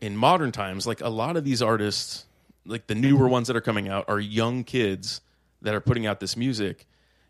[0.00, 2.26] in modern times, like a lot of these artists,
[2.66, 5.20] like the newer ones that are coming out, are young kids
[5.62, 6.86] that are putting out this music,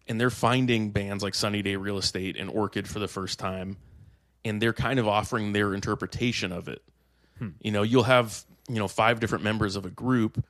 [0.06, 3.76] and they're finding bands like Sunny Day Real Estate and Orchid for the first time,
[4.44, 6.82] and they're kind of offering their interpretation of it.
[7.38, 7.50] Hmm.
[7.60, 10.44] You know, you'll have you know five different members of a group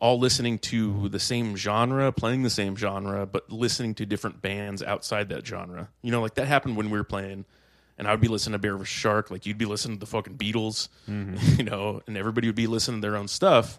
[0.00, 4.82] all listening to the same genre, playing the same genre, but listening to different bands
[4.82, 5.88] outside that genre.
[6.02, 7.44] You know, like that happened when we were playing,
[7.98, 8.88] and I would be listening to Bear vs.
[8.88, 11.36] Shark, like you'd be listening to the fucking Beatles, mm-hmm.
[11.58, 13.78] you know, and everybody would be listening to their own stuff.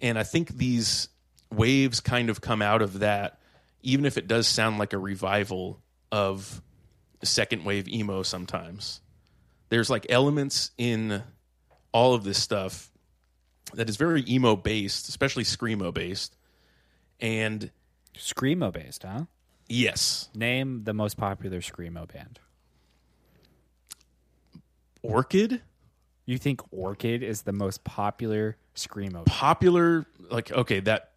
[0.00, 1.08] And I think these
[1.50, 3.38] waves kind of come out of that,
[3.82, 5.80] even if it does sound like a revival
[6.12, 6.62] of
[7.22, 9.00] second wave emo sometimes.
[9.68, 11.22] There's like elements in
[11.92, 12.90] all of this stuff
[13.74, 16.36] that is very emo based, especially screamo based.
[17.20, 17.70] And
[18.16, 19.24] Screamo based, huh?
[19.68, 22.38] yes, Name the most popular screamo band.
[25.02, 25.60] Orchid,
[26.26, 29.24] You think Orchid is the most popular screamo?
[29.26, 31.10] popular like okay, that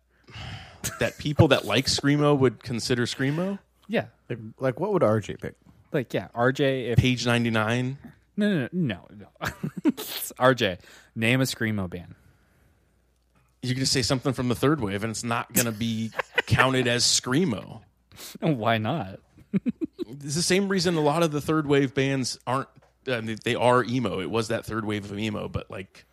[1.00, 3.60] that people that like screamo would consider screamo.
[3.88, 5.56] Yeah, Like, like what would RJ pick?
[5.91, 6.91] like yeah, RJ.
[6.91, 7.98] If Page 99.
[8.38, 9.91] no, no, no, no, no.
[9.91, 10.80] RJ,
[11.15, 12.13] name a screamo band.
[13.63, 16.12] You're going to say something from the third wave and it's not going to be
[16.45, 17.82] counted as screamo.
[18.41, 19.19] Why not?
[20.12, 22.67] It's the same reason a lot of the third wave bands aren't
[23.08, 24.20] uh, they are emo.
[24.20, 26.06] It was that third wave of emo, but like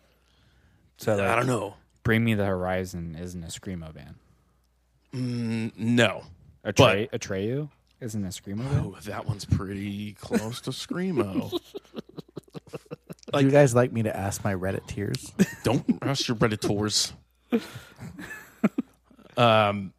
[0.97, 1.75] So like, I don't know.
[2.03, 4.15] Bring Me the Horizon isn't a screamo band.
[5.13, 6.23] N- No.
[6.65, 7.69] Atreyu, Atreyu
[8.01, 8.85] isn't a screamo band.
[8.85, 11.51] Oh, that one's pretty close to screamo.
[13.33, 15.33] Would you guys like me to ask my Reddit tears?
[15.63, 17.11] Don't ask your predators.
[19.37, 19.93] um,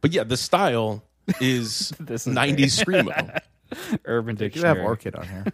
[0.00, 1.02] but yeah, the style
[1.40, 3.40] is This is 90s screamo.
[4.04, 4.78] Urban Dictionary.
[4.78, 5.14] You have Dictionary.
[5.14, 5.44] Orchid on here.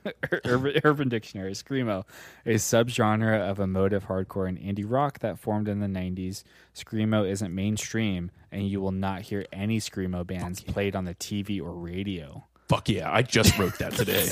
[0.44, 2.04] Urban, Urban Dictionary, Screamo,
[2.46, 6.44] a subgenre of emotive hardcore and indie rock that formed in the 90s.
[6.74, 11.61] Screamo isn't mainstream, and you will not hear any Screamo bands played on the TV
[11.61, 12.44] or radio.
[12.68, 14.24] Fuck yeah, I just wrote that today.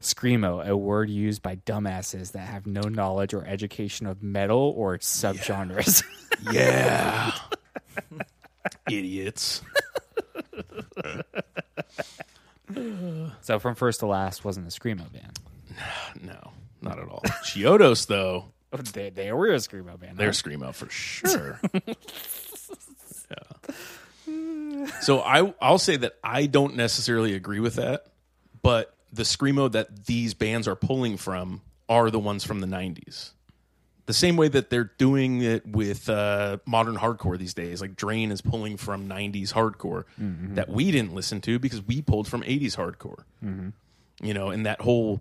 [0.00, 4.94] Screamo, a word used by dumbasses that have no knowledge or education of metal or
[4.94, 6.04] its subgenres.
[6.52, 7.32] Yeah.
[8.90, 9.62] Idiots.
[13.40, 15.38] so from first to last wasn't a Screamo band.
[16.22, 17.22] No, not at all.
[17.44, 20.16] Chiodos, though, Oh, They, they were a Screamo band.
[20.18, 21.60] they're screamo for sure.
[23.26, 24.86] yeah.
[25.00, 28.06] So I I'll say that I don't necessarily agree with that,
[28.62, 33.30] but the screamo that these bands are pulling from are the ones from the 90s.
[34.06, 37.80] The same way that they're doing it with uh, modern hardcore these days.
[37.80, 40.04] Like Drain is pulling from 90s hardcore
[40.56, 43.24] that we didn't listen to because we pulled from 80s hardcore.
[44.22, 45.20] You know, and that whole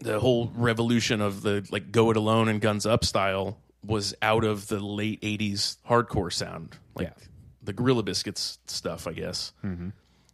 [0.00, 4.44] the whole revolution of the like go it alone and guns up style was out
[4.44, 7.24] of the late 80s hardcore sound like Yeah.
[7.62, 9.52] the gorilla biscuits stuff i guess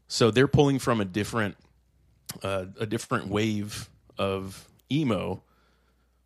[0.09, 1.57] so they're pulling from a different
[2.43, 5.43] uh, a different wave of emo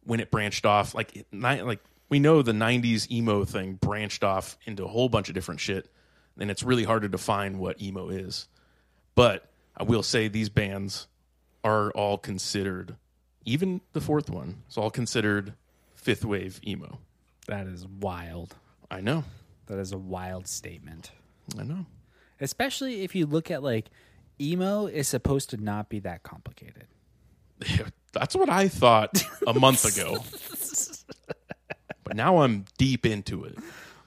[0.05, 4.25] when it branched off like it, ni- like we know the 90s emo thing branched
[4.25, 5.91] off into a whole bunch of different shit
[6.39, 8.49] and it's really hard to define what emo is
[9.15, 11.07] but i will say these bands
[11.65, 12.97] are all considered
[13.45, 15.53] even the fourth one is all considered
[15.95, 16.99] fifth wave emo
[17.47, 18.57] That is wild.
[18.91, 19.25] i know
[19.67, 21.11] That is a wild statement.
[21.59, 21.87] i know
[22.43, 23.91] Especially if you look at like
[24.41, 26.87] emo is supposed to not be that complicated.
[28.13, 30.19] that's what i thought a month ago
[32.05, 33.57] but now i'm deep into it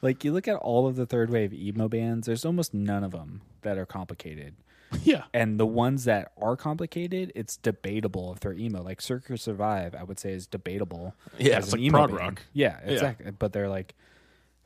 [0.02, 3.12] Like you look at all of the third wave emo bands, there's almost none of
[3.12, 4.56] them that are complicated.
[5.04, 8.84] yeah And the ones that are complicated, it's debatable if they're emo.
[8.84, 11.16] Like Circa Survive, I would say is debatable.
[11.40, 12.20] Yeah, it's like prog band.
[12.20, 12.42] rock.
[12.52, 13.32] Yeah, exactly.
[13.32, 13.96] But they're like,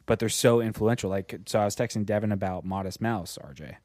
[0.08, 1.10] but they're so influential.
[1.12, 3.76] Like, so I was texting Devin about Modest Mouse, RJ.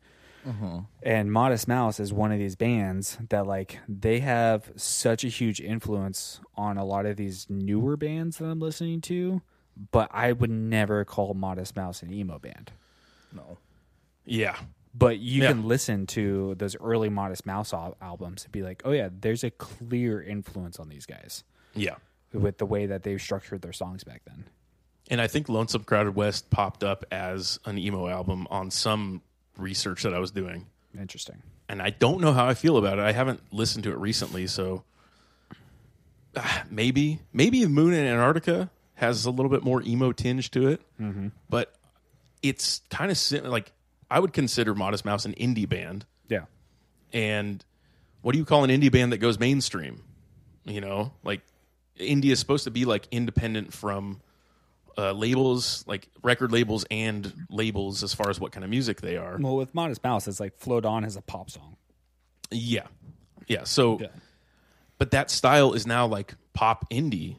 [0.46, 0.78] Mm-hmm.
[1.02, 5.60] And Modest Mouse is one of these bands that like they have such a huge
[5.60, 9.42] influence on a lot of these newer bands that I'm listening to,
[9.92, 12.72] but I would never call Modest Mouse an emo band.
[13.32, 13.58] No.
[14.24, 14.56] yeah
[14.94, 15.48] But you Yeah.
[15.52, 19.42] can listen to those early Modest Mouse al- albums and be like, "Oh yeah, there's
[19.42, 21.94] a clear influence on these guys yeah
[22.34, 24.44] with the way that they structured their songs back then."
[25.10, 29.20] and i think lonesome crowded west popped up as an emo album on some
[29.56, 30.66] research that i was doing
[30.98, 31.42] Interesting.
[31.68, 33.02] and I don't know how I feel about it.
[33.02, 34.84] I haven't listened to it recently, so
[36.36, 40.82] ah, maybe maybe Moon in Antarctica has a little bit more emo tinge to it,
[41.00, 41.28] mm-hmm.
[41.48, 41.74] but
[42.42, 43.72] it's kind of sim- like
[44.10, 46.04] I would consider Modest Mouse an indie band.
[46.28, 46.44] Yeah.
[47.12, 47.64] And
[48.20, 50.02] what do you call an indie band that goes mainstream?
[50.64, 51.40] You know, like
[51.98, 54.20] indie is supposed to be like independent from
[54.98, 59.16] uh, labels, like record labels and labels, as far as what kind of music they
[59.16, 59.36] are.
[59.40, 61.76] Well, with Modest Mouse, it's like "Float On" is a pop song.
[62.50, 62.86] Yeah.
[63.48, 63.64] Yeah.
[63.64, 64.08] So, Yeah.
[64.98, 67.36] but that style is now like pop indie,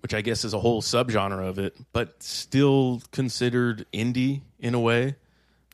[0.00, 4.80] which I guess is a whole subgenre of it, but still considered indie in a
[4.80, 5.16] way.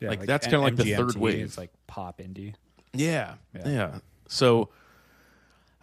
[0.01, 1.43] Yeah, Like, that's kinda like the third wave.
[1.45, 2.55] It's like pop indie.
[2.93, 3.67] Yeah, Yeah.
[3.67, 3.99] yeah.
[4.27, 4.69] So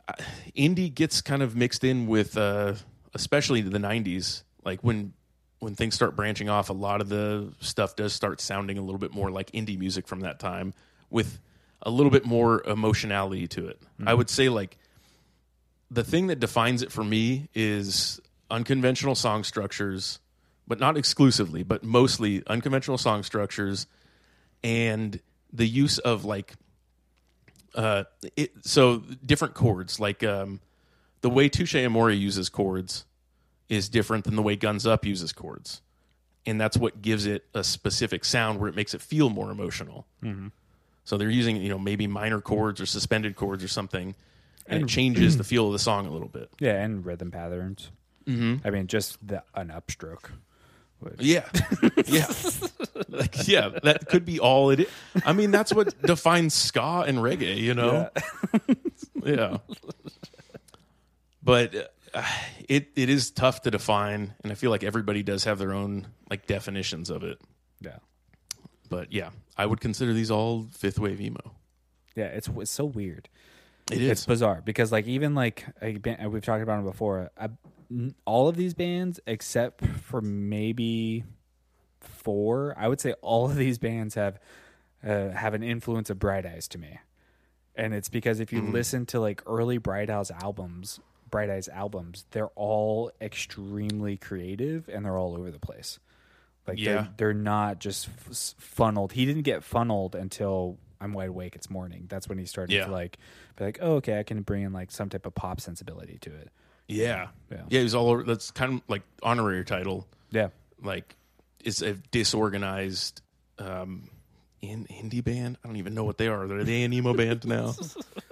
[0.09, 0.15] uh,
[0.57, 2.75] indie gets kind of mixed in with, uh,
[3.15, 4.43] especially the '90s.
[4.65, 5.13] Like when
[5.59, 8.99] when things start branching off, a lot of the stuff does start sounding a little
[8.99, 10.75] bit more like indie music from that time,
[11.11, 11.41] with
[11.83, 13.81] a little bit more emotionality to it.
[14.05, 14.77] I would say like
[15.91, 20.19] the thing that defines it for me is unconventional song structures,
[20.67, 23.87] but not exclusively, but mostly unconventional song structures
[24.63, 25.21] and
[25.53, 26.55] the use of like
[27.75, 28.05] uh
[28.37, 30.61] it so different chords like um
[31.21, 33.05] the way Touche Amore uses chords
[33.69, 35.81] is different than the way Guns Up uses chords.
[36.47, 40.07] And that's what gives it a specific sound where it makes it feel more emotional.
[41.05, 44.15] So they're using, you know, maybe minor chords or suspended chords or something,
[44.67, 46.51] and, it changes the feel of the song a little bit.
[46.61, 47.91] Yeah, and rhythm patterns.
[48.27, 48.67] Mm-hmm.
[48.67, 50.31] I mean, just the an upstroke.
[50.99, 51.49] Which- Yeah,
[52.07, 52.27] yeah,
[53.09, 53.69] like yeah.
[53.83, 54.81] That could be all it.
[54.81, 54.89] Is.
[55.25, 57.57] I mean, that's what defines ska and reggae.
[57.57, 58.09] You know,
[59.25, 59.59] yeah.
[61.43, 61.83] But uh,
[62.69, 66.07] it it is tough to define, and I feel like everybody does have their own
[66.31, 67.39] like definitions of it.
[67.81, 67.99] Yeah.
[68.89, 71.53] But yeah, I would consider these all fifth wave emo.
[72.15, 73.29] Yeah, it's it's so weird.
[73.91, 77.31] It It's bizarre because like even like a band, we've talked about it before.
[77.39, 77.51] I,
[78.25, 81.25] all of these bands, except for maybe
[82.01, 84.41] four, I would say all of these bands have
[85.07, 86.99] uh, have an influence of Bright Eyes to me,
[87.77, 88.73] and it's because if you Mm-hmm.
[88.73, 90.99] listen to like early Bright Eyes albums,
[91.31, 95.99] Bright Eyes albums, they're all extremely creative and they're all over the place.
[96.67, 96.93] Like Yeah.
[96.95, 99.13] they're, they're not just f- funneled.
[99.13, 101.55] He didn't get funneled until I'm wide awake.
[101.57, 102.07] It's morning.
[102.09, 102.87] That's when he started Yeah.
[102.87, 103.19] to like
[103.57, 106.31] be like, oh, okay, I can bring in like some type of pop sensibility to
[106.35, 106.51] it.
[106.89, 107.63] Yeah, Yeah.
[107.69, 107.81] yeah.
[107.81, 108.23] He's all over.
[108.23, 110.07] That's kind of like honorary title.
[110.31, 110.49] Yeah,
[110.83, 111.17] like
[111.65, 113.23] it's a disorganized
[113.59, 114.11] um
[114.61, 115.59] in indie band.
[115.65, 116.47] I don't even know what they are.
[116.47, 117.75] They're they an emo band now?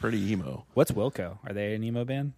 [0.00, 0.64] They're pretty emo.
[0.74, 1.38] what's Wilco?
[1.46, 2.32] Are they an emo band?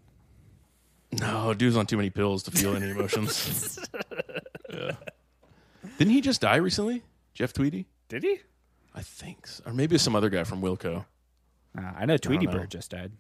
[1.21, 3.79] No, dude's on too many pills to feel any emotions.
[4.73, 4.93] yeah.
[5.99, 7.03] Didn't he just die recently?
[7.35, 7.87] Jeff Tweedy?
[8.09, 8.39] Did he?
[8.95, 9.63] I think, so.
[9.67, 11.05] or maybe some other guy from Wilco.
[11.79, 12.53] Uh, I know Tweety know.
[12.53, 13.13] Bird just died.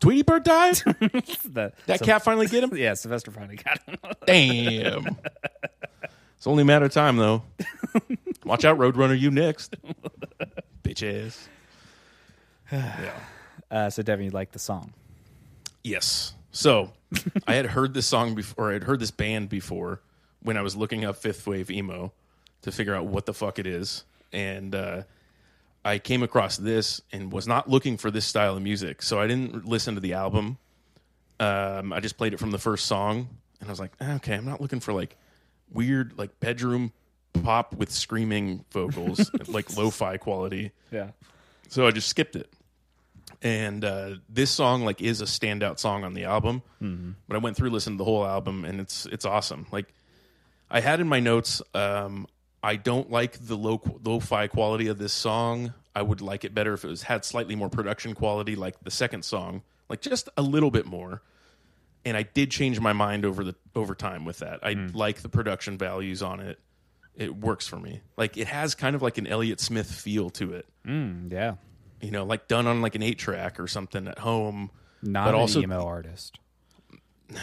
[0.00, 0.76] Tweety Bird died.
[1.44, 2.70] The- that so- cat finally get him.
[2.76, 3.96] Yeah, Sylvester finally got him.
[4.26, 5.16] Damn.
[6.36, 7.42] it's only a matter of time, though.
[8.44, 9.18] Watch out, Roadrunner.
[9.18, 9.76] You next,
[10.82, 11.48] bitch ass.
[12.72, 13.12] yeah.
[13.70, 14.92] Uh, so Devin, you like the song?
[15.82, 16.34] Yes.
[16.50, 16.92] So
[17.46, 18.70] I had heard this song before.
[18.70, 20.00] I had heard this band before
[20.42, 22.12] when I was looking up fifth wave emo
[22.62, 25.02] to figure out what the fuck it is, and uh,
[25.84, 29.26] I came across this and was not looking for this style of music, so I
[29.26, 30.58] didn't listen to the album.
[31.38, 33.28] Um, I just played it from the first song,
[33.60, 35.16] and I was like, "Eh, okay, I'm not looking for like
[35.70, 36.92] weird like bedroom
[37.42, 40.72] pop with screaming vocals, like lo-fi quality.
[40.90, 41.10] Yeah.
[41.68, 42.50] So I just skipped it.
[43.42, 46.62] And uh, this song like is a standout song on the album.
[47.28, 49.66] But I went through listened to the whole album and it's it's awesome.
[49.70, 49.86] Like
[50.70, 52.26] I had in my notes, um,
[52.62, 55.74] I don't like the low lo-fi quality of this song.
[55.94, 58.90] I would like it better if it was had slightly more production quality, like the
[58.90, 61.22] second song, like just a little bit more.
[62.04, 64.60] And I did change my mind over the over time with that.
[64.62, 66.58] I like the production values on it.
[67.14, 68.00] It works for me.
[68.16, 71.54] Like it has kind of like an Elliott Smith feel to it Mm, yeah.
[72.00, 74.70] You know, like done on like an eight track or something at home.
[75.02, 76.38] Not But an also- emo artist.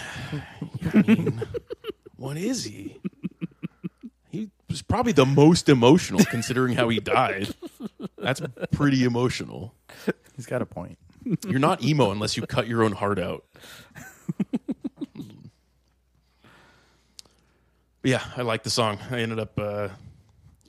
[2.16, 3.02] What is he?
[4.30, 7.54] He was probably the most emotional considering how he died.
[8.18, 9.74] That's pretty emotional.
[10.38, 10.98] He's got a point.
[11.46, 13.44] You're not emo unless you cut your own heart out.
[18.04, 19.00] Yeah, I like the song.
[19.12, 19.90] I ended up uh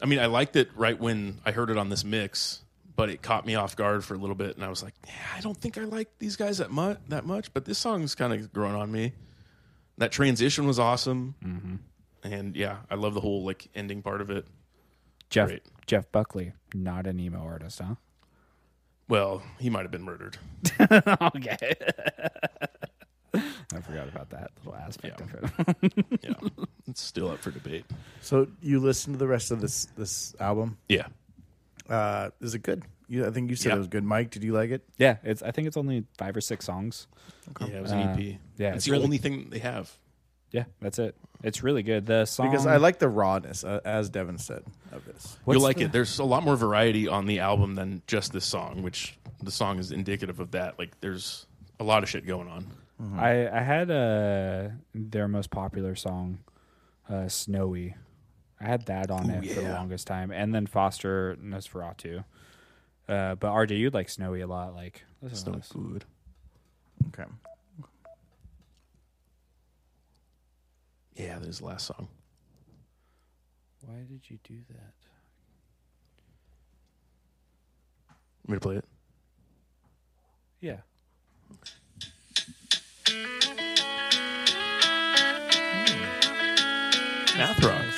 [0.03, 2.64] I mean, I liked it right when I heard it on this mix,
[2.97, 5.13] but it caught me off guard for a little bit and I was like, yeah,
[5.37, 8.33] I don't think I like these guys that much that much, but this song's kind
[8.33, 9.13] of growing on me.
[9.99, 11.35] That transition was awesome.
[11.45, 11.75] Mm-hmm.
[12.33, 14.47] And yeah, I love the whole like ending part of it.
[15.31, 15.63] Jeff Great.
[15.87, 17.95] Jeff Buckley, not an emo artist, huh?
[19.09, 20.39] Well, he might have been murdered.
[20.81, 21.75] okay.
[23.35, 25.63] I forgot about that little aspect Yeah.
[25.67, 26.07] of it.
[26.23, 26.49] Yeah.
[26.89, 27.85] it's still up for debate.
[28.21, 30.79] So you listened to the rest of this this album?
[30.89, 31.07] Yeah.
[31.89, 32.83] Uh, is it good?
[33.09, 33.75] You, I think you said Yeah.
[33.77, 34.05] it was good.
[34.05, 34.83] Mike, did you like it?
[34.97, 35.43] yeah, it's.
[35.43, 37.07] I think it's only five or six songs.
[37.61, 38.19] Yeah, it was an Uh, EP.
[38.57, 39.93] yeah, it's, it's the really- only thing they have.
[40.51, 41.15] Yeah, that's it.
[41.43, 42.07] It's really good.
[42.07, 44.63] The song Because I like the rawness, uh, as Devin said,
[44.93, 45.37] of this.
[45.45, 45.93] What's You'll like the- it.
[45.93, 49.79] There's a lot more variety on the album than just this song, which the song
[49.79, 50.79] is indicative of that.
[50.79, 51.47] Like, there's
[51.81, 52.67] a lot of shit going on.
[53.19, 56.39] I I had uh their most popular song,
[57.11, 57.97] uh, "Snowy."
[58.61, 62.25] I had that on Ooh, it for the longest time, and then Foster Nosferatu.
[63.09, 64.75] Uh, but RJ, you'd like "Snowy" a lot.
[64.75, 66.05] Like, It's to good.
[67.09, 67.25] Okay.
[71.17, 72.09] Yeah, this is the last song.
[73.83, 74.95] Why did you do that?
[78.47, 78.85] Want me to play it?
[80.61, 80.81] Yeah.
[87.37, 87.94] Math rock.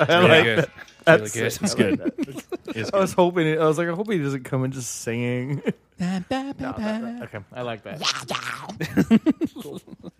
[0.08, 0.58] I Really like good.
[0.58, 0.70] that.
[1.22, 1.78] It's That's really sick.
[1.78, 2.00] good.
[2.00, 2.76] I like that.
[2.76, 3.46] It's I was hoping.
[3.46, 5.62] It, I was like, I hope he doesn't come in just singing.
[6.00, 8.00] No, that- that- okay, I like that.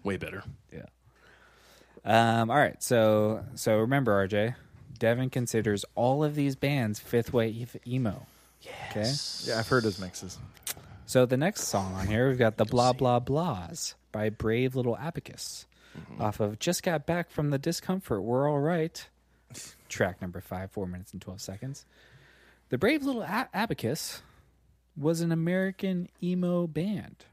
[0.04, 0.42] way better.
[0.72, 0.82] Yeah.
[2.04, 2.50] Um.
[2.50, 2.82] All right.
[2.82, 4.56] So so remember, RJ,
[4.98, 8.26] Devin considers all of these bands fifth wave emo.
[8.90, 9.10] Okay.
[9.44, 10.38] Yeah, I've heard his mixes.
[11.06, 14.96] So the next song on here, we've got the Blah Blah Blahs by Brave Little
[14.98, 15.66] Abacus,
[16.18, 18.22] off of Just Got Back from the Discomfort.
[18.22, 19.08] We're all right.
[19.90, 21.84] Track number five, four minutes and twelve seconds.
[22.70, 24.22] The Brave Little A- Abacus
[24.96, 27.24] was an American emo band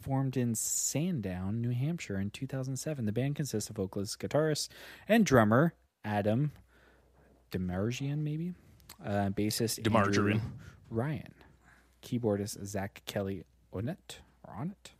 [0.00, 3.06] formed in Sandown, New Hampshire in 2007.
[3.06, 4.68] The band consists of vocalist, guitarist,
[5.08, 6.52] and drummer Adam
[7.50, 8.54] Demargian, maybe,
[9.04, 10.40] uh, bassist Andrew
[10.90, 11.34] Ryan,
[12.02, 14.92] keyboardist Zach Kelly Onet or Onet,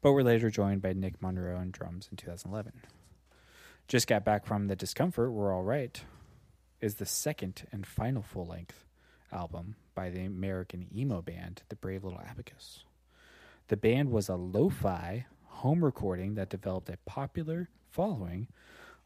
[0.00, 2.72] but were later joined by Nick Monroe on drums in 2011.
[3.90, 5.32] Just got back from the discomfort.
[5.32, 6.00] We're all right.
[6.80, 8.84] Is the second and final full length
[9.32, 12.84] album by the American emo band, the Brave Little Abacus.
[13.66, 18.46] The band was a lo fi home recording that developed a popular following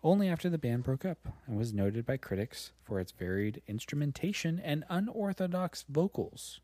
[0.02, 4.60] only after the band broke up and was noted by critics for its varied instrumentation
[4.62, 6.60] and unorthodox vocals.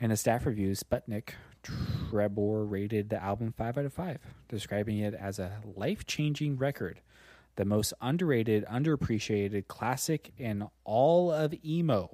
[0.00, 1.30] In a staff review, Sputnik
[1.62, 4.18] Trebor rated the album 5 out of 5,
[4.48, 7.00] describing it as a life changing record,
[7.56, 12.10] the most underrated, underappreciated classic in all of emo.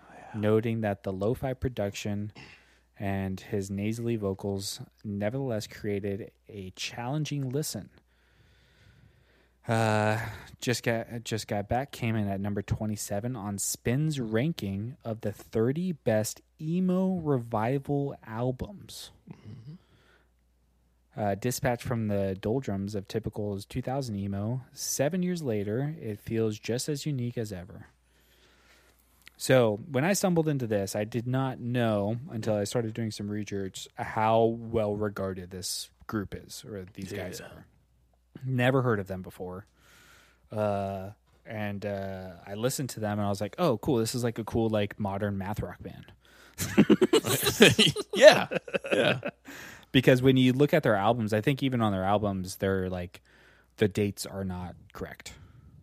[0.00, 2.32] Oh, noting that the lo fi production
[2.98, 7.90] and his nasally vocals nevertheless created a challenging listen.
[9.68, 10.18] Uh,
[10.60, 15.30] just got just got back came in at number 27 on Spin's ranking of the
[15.30, 19.10] 30 best emo revival albums.
[21.16, 24.62] Uh, dispatch from the doldrums of typical's 2000 emo.
[24.72, 27.86] Seven years later, it feels just as unique as ever.
[29.36, 33.28] So when I stumbled into this, I did not know until I started doing some
[33.28, 37.66] research how well regarded this group is, or these guys are.
[38.44, 39.66] Never heard of them before.
[40.52, 41.10] Uh,
[41.46, 43.96] and uh, I listened to them and I was like, oh, cool.
[43.98, 46.12] This is like a cool, like modern math rock band.
[48.14, 48.48] yeah,
[48.92, 49.20] yeah.
[49.90, 53.22] Because when you look at their albums, I think even on their albums, they're like,
[53.78, 55.32] the dates are not correct.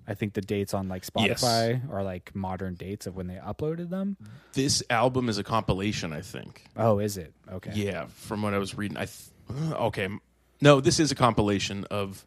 [0.08, 1.42] I think the dates on like Yes.
[1.44, 4.16] Spotify are like modern dates of when they uploaded them.
[4.54, 6.66] This album is a compilation, I think.
[6.78, 7.34] Oh, is it?
[7.52, 7.72] Okay.
[7.74, 10.08] Yeah, from what I was reading, I th- okay.
[10.62, 12.24] No, this is a compilation of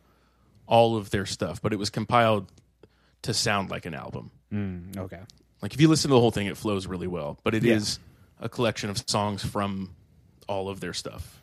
[0.69, 2.53] all of their stuff, but it was compiled
[3.23, 4.31] to sound like an album.
[4.53, 5.21] Mm, okay.
[5.61, 7.39] Like if you listen to the whole thing, it flows really well.
[7.43, 7.99] But it is
[8.41, 8.47] Yeah.
[8.47, 9.97] a collection of songs from
[10.49, 11.35] all of their stuff.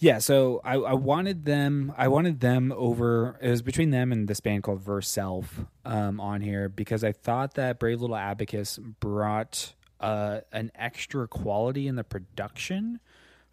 [0.00, 1.92] Yeah, so I, I wanted them.
[1.96, 3.36] I wanted them over.
[3.40, 7.10] It was between them and this band called Verse Self um, on here because I
[7.12, 13.00] thought that Brave Little Abacus brought uh, an extra quality in the production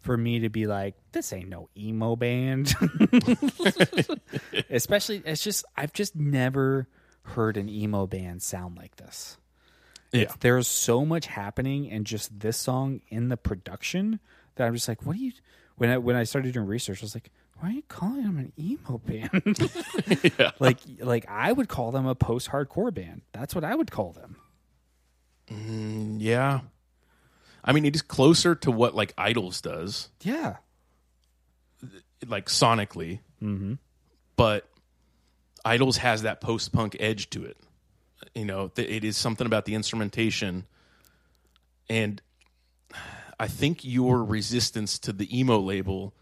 [0.06, 2.74] for me to be like, this ain't no emo band.
[4.70, 6.86] Especially, it's just I've just never
[7.22, 9.36] heard an emo band sound like this.
[10.12, 14.20] Yeah, There's so much happening in just this song in the production
[14.54, 15.32] that I'm just like, what do you?
[15.74, 18.38] When I when I started doing research, I was like, why are you calling them
[18.38, 19.58] an emo band?
[20.38, 20.52] yeah.
[20.60, 23.22] like like I would call them a post hardcore band.
[23.32, 24.36] That's what I would call them.
[25.50, 26.60] Mm, yeah.
[27.66, 30.56] I mean, it is closer to what like Idles does, Yeah.
[32.26, 33.20] like sonically.
[33.42, 33.74] Mm-hmm.
[34.36, 34.68] But
[35.64, 37.56] Idles has that post punk edge to it.
[38.34, 40.64] You know, th- it is something about the instrumentation,
[41.88, 42.20] and
[43.38, 46.14] I think your resistance to the emo label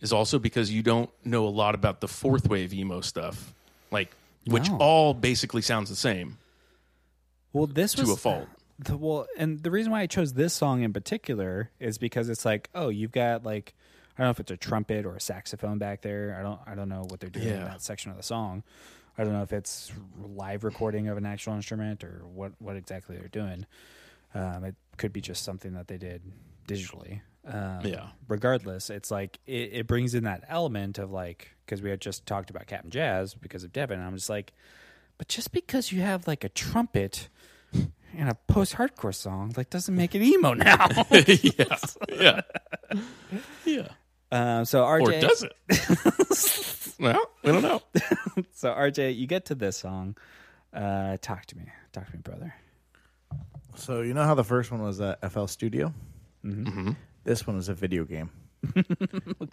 [0.00, 3.54] is also because you don't know a lot about the fourth wave emo stuff,
[3.90, 4.10] like
[4.46, 4.76] which No.
[4.78, 6.38] all basically sounds the same
[7.52, 8.48] Well, this to was a fault.
[8.84, 12.44] The, well, and the reason why I chose this song in particular is because it's
[12.44, 13.74] like, oh, you've got like,
[14.16, 16.36] I don't know if it's a trumpet or a saxophone back there.
[16.38, 18.62] I don't, I don't know what they're doing in that section of the song.
[19.18, 23.16] I don't know if it's live recording of an actual instrument or what, what exactly
[23.16, 23.66] they're doing.
[24.34, 26.22] Um, it could be just something that they did
[26.66, 27.20] digitally.
[27.46, 28.08] Um, Yeah.
[28.28, 32.24] Regardless, it's like it, it brings in that element of like because we had just
[32.26, 33.98] talked about Cap'n Jazz because of Devin.
[33.98, 34.52] And I'm just like,
[35.18, 37.28] but just because you have like a trumpet
[38.16, 40.88] in a post-hardcore song, like doesn't make it emo now.
[41.10, 41.76] yeah,
[42.08, 42.40] yeah,
[43.64, 43.88] yeah.
[44.32, 46.96] uh, so RJ, Or does it?
[47.00, 47.82] well, we don't know.
[48.54, 50.16] so RJ, you get to this song.
[50.72, 52.54] Uh, talk to me, talk to me, brother.
[53.76, 55.92] So you know how the first one was uh, FL Studio.
[56.44, 56.96] Mhm.
[57.24, 58.30] This one was a video game.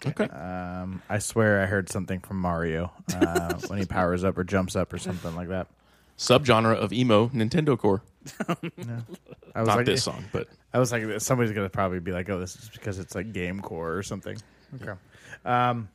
[0.06, 0.24] Okay.
[0.28, 4.76] Um, I swear I heard something from Mario uh, when he powers up or jumps
[4.76, 5.66] up or something like that.
[6.18, 8.02] Subgenre of emo, Nintendo Core.
[8.48, 8.56] I
[9.60, 12.38] was Not like, this song, but I was like, somebody's gonna probably be like, "Oh,
[12.38, 14.36] this is because it's like Game Core or something."
[14.82, 14.92] Okay.
[15.44, 15.88] Um,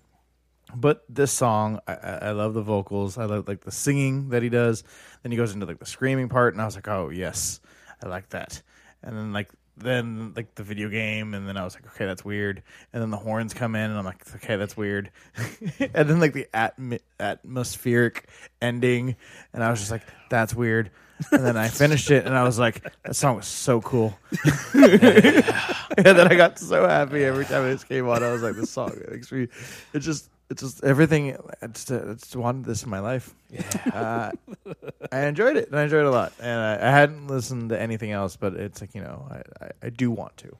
[0.75, 3.17] but this song, I, I I love the vocals.
[3.17, 4.83] I love like the singing that he does.
[5.21, 7.59] Then he goes into like the screaming part, and I was like, "Oh yes,
[8.03, 8.61] I like that."
[9.03, 12.23] And then like then like the video game, and then I was like, "Okay, that's
[12.23, 12.61] weird."
[12.91, 15.11] And then the horns come in, and I'm like, "Okay, that's weird."
[15.79, 18.27] and then like the atm- atmospheric
[18.61, 19.15] ending,
[19.53, 20.91] and I was just like, "That's weird."
[21.31, 24.17] And then I finished it, and I was like, "That song was so cool."
[24.73, 28.23] and then I got so happy every time it came on.
[28.23, 29.47] I was like, "This song, it makes me."
[29.93, 31.35] It just, it's just everything.
[31.61, 33.33] It's, just, I just wanted this in my life.
[33.91, 34.31] Uh,
[35.11, 36.31] I enjoyed it, and I enjoyed it a lot.
[36.39, 39.69] And I, I hadn't listened to anything else, but it's like you know, I, I,
[39.83, 40.55] I do want to.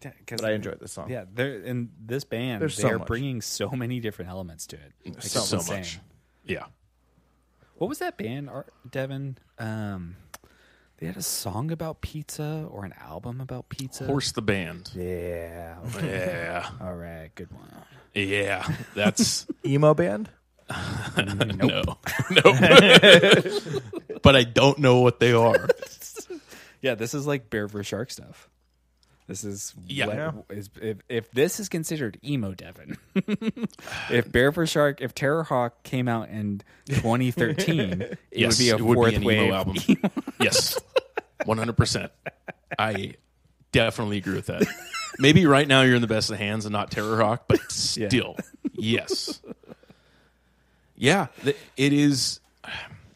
[0.00, 1.10] Because I enjoyed this song.
[1.10, 2.60] Yeah, they're in this band.
[2.60, 3.08] There's so they're much.
[3.08, 4.92] bringing so many different elements to it.
[5.06, 5.76] Like, so, so insane.
[5.78, 5.98] much.
[6.44, 6.64] Yeah.
[7.76, 9.38] What was that band, Ar- Devin?
[9.58, 10.16] Um,
[10.98, 14.04] they had a song about pizza or an album about pizza.
[14.04, 14.90] Horse the band.
[14.94, 15.76] Yeah.
[16.02, 16.68] Yeah.
[16.80, 17.30] All right.
[17.34, 17.70] Good one.
[18.14, 18.66] Yeah.
[18.94, 20.28] That's Emo band.
[21.16, 21.64] no.
[21.66, 21.96] No.
[24.22, 25.68] but I don't know what they are.
[26.80, 28.48] Yeah, this is like Bear vs Shark stuff.
[29.26, 30.06] This is Yeah.
[30.06, 30.32] what- Yeah.
[30.56, 32.96] is- if, if this is considered emo, Devin.
[34.10, 38.76] if Bear vs Shark, if Terrorhawk came out in 2013, it yes, would be a
[38.76, 39.76] it would fourth be an wave emo album.
[40.40, 40.78] yes.
[41.44, 42.10] 100%.
[42.78, 43.14] I
[43.72, 44.62] definitely agree with that.
[45.18, 48.36] Maybe right now you're in the best of hands and not Terrorhawk, but still,
[48.72, 49.40] yes.
[50.96, 52.38] Yeah, th- it is.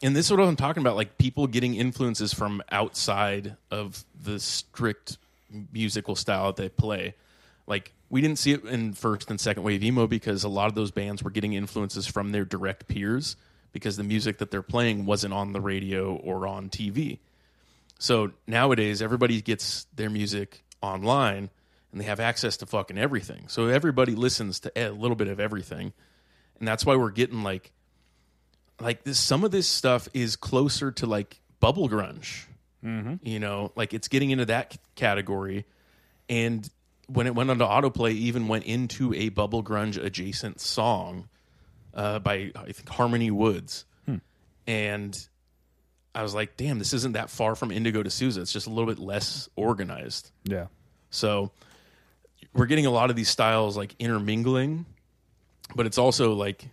[0.03, 4.41] And this is what I'm talking about like people getting influences from outside of the
[4.41, 5.17] strict
[5.73, 7.15] musical style that they play.
[7.67, 10.75] Like, we didn't see it in first and second wave emo because a lot of
[10.75, 13.37] those bands were getting influences from their direct peers
[13.73, 17.19] because the music that they're playing wasn't on the radio or on TV.
[17.99, 21.51] So nowadays, everybody gets their music online
[21.93, 23.45] and they have access to fucking everything.
[23.49, 25.93] So everybody listens to a little bit of everything.
[26.59, 27.72] And that's why we're getting like,
[28.80, 32.45] like this, some of this stuff is closer to like bubble grunge.
[32.84, 33.14] Mm-hmm.
[33.22, 35.64] You know, like it's getting into that c- category.
[36.28, 36.68] And
[37.07, 41.28] when it went onto autoplay, even went into a bubble grunge adjacent song
[41.95, 43.84] uh, by I think Harmony Woods.
[44.68, 45.18] And
[46.14, 48.43] I was like, damn, this isn't that far from Indigo De Souza.
[48.43, 50.30] It's just a little bit less organized.
[50.45, 50.66] Yeah.
[51.09, 51.53] So
[52.55, 54.87] we're getting a lot of these styles like intermingling,
[55.75, 56.69] but it's also like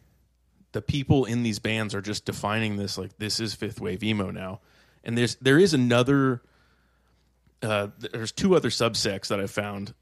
[0.72, 4.32] the people in these bands are just defining this like this is fifth wave emo
[4.32, 4.60] now.
[5.04, 6.42] And there's there is another
[7.62, 9.94] uh there's two other subsects that I found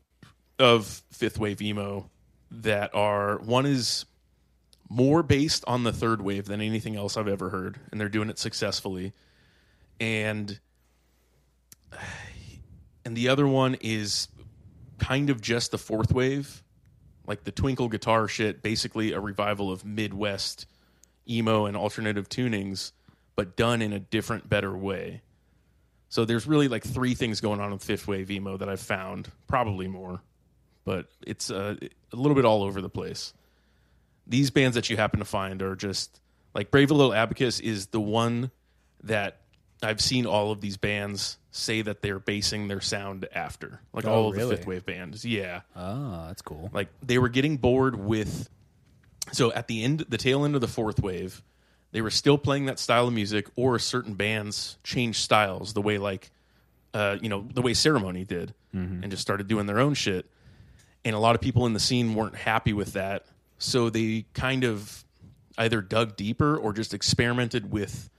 [0.60, 2.10] of fifth wave emo
[2.50, 4.06] that are one is
[4.90, 8.30] more based on the third wave than anything else I've ever heard, and they're doing
[8.30, 9.14] it successfully.
[10.00, 10.60] And
[13.06, 14.28] and the other one is
[15.04, 16.64] kind of just the fourth wave,
[17.28, 20.66] like the twinkle guitar shit, basically a revival of Midwest
[21.30, 22.92] emo and alternative tunings,
[23.36, 25.22] but done in a different, better way.
[26.10, 29.30] So there's really like three things going on with fifth wave emo that I've found,
[29.48, 30.22] probably more,
[30.86, 33.34] but it's uh, a little bit all over the place.
[34.26, 36.22] These bands that you happen to find are just
[36.54, 38.52] like Brave Little Abacus is the one
[39.04, 39.42] that
[39.84, 44.12] I've seen all of these bands say that they're basing their sound after, like Oh,
[44.14, 44.52] all of really?
[44.52, 45.24] the fifth wave bands.
[45.26, 46.70] Yeah, Oh, that's cool.
[46.74, 48.50] like they were getting bored with.
[49.32, 51.42] So at the end, the tail end of the fourth wave,
[51.92, 55.98] they were still playing that style of music, or certain bands changed styles the way
[55.98, 56.32] like,
[56.94, 58.54] uh, you know, the way Ceremony did.
[58.74, 60.26] and just started doing their own shit.
[61.06, 63.26] And a lot of people in the scene weren't happy with that,
[63.60, 65.04] so they kind of
[65.60, 68.10] either dug deeper or just experimented with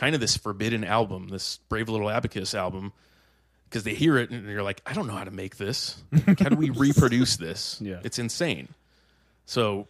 [0.00, 2.94] kind of this forbidden album, this Brave Little Abacus album,
[3.68, 6.02] because they hear it and you're like, I don't know how to make this.
[6.26, 7.78] Like, how do we reproduce this?
[7.82, 8.00] Yeah.
[8.02, 8.68] It's insane.
[9.44, 9.88] So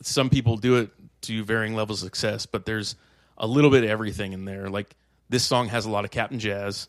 [0.00, 0.90] some people do it
[1.22, 2.96] to varying levels of success, but there's
[3.36, 4.70] a little bit of everything in there.
[4.70, 4.96] Like
[5.28, 6.88] this song has a lot of Cap'n Jazz.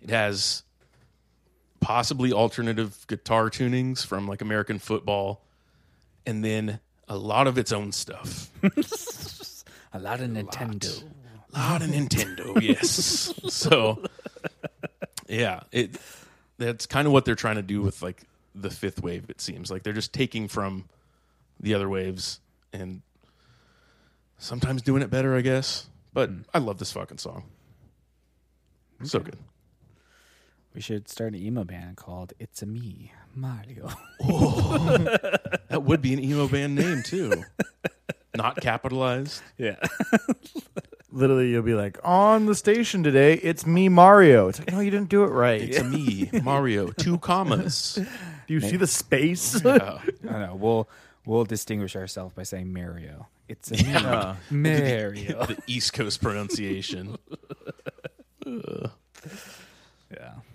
[0.00, 0.64] It has
[1.78, 5.44] possibly alternative guitar tunings from like American football,
[6.26, 8.50] and then a lot of its own stuff.
[9.94, 11.04] A lot of Nintendo.
[11.54, 13.32] A lot of Nintendo, yes.
[13.48, 14.02] so,
[15.28, 15.96] yeah, it
[16.58, 18.22] that's kind of what they're trying to do with like
[18.54, 19.28] the fifth wave.
[19.28, 20.88] It seems like they're just taking from
[21.60, 22.40] the other waves
[22.72, 23.02] and
[24.38, 25.86] sometimes doing it better, I guess.
[26.12, 26.42] But hmm.
[26.54, 27.44] I love this fucking song.
[29.04, 29.36] So good.
[30.74, 33.90] We should start an emo band called It's a Me, Mario.
[34.24, 34.96] Oh,
[35.68, 37.44] That would be an emo band name too.
[38.34, 39.42] Not capitalized.
[39.58, 39.76] yeah.
[41.12, 44.48] Literally, you'll be like, on the station today, it's me, Mario.
[44.48, 45.60] It's like, no, you didn't do it right.
[45.60, 46.88] It's me, Mario.
[46.88, 47.98] Two commas.
[48.46, 49.62] do you see the space?
[49.62, 50.00] Yeah.
[50.28, 50.56] I know.
[50.58, 50.88] We'll
[51.26, 53.28] we'll distinguish ourselves by saying Mario.
[53.48, 54.36] It's a Yeah.
[54.50, 55.46] me, Mario.
[55.46, 57.18] the East Coast pronunciation.
[58.46, 58.86] Yeah.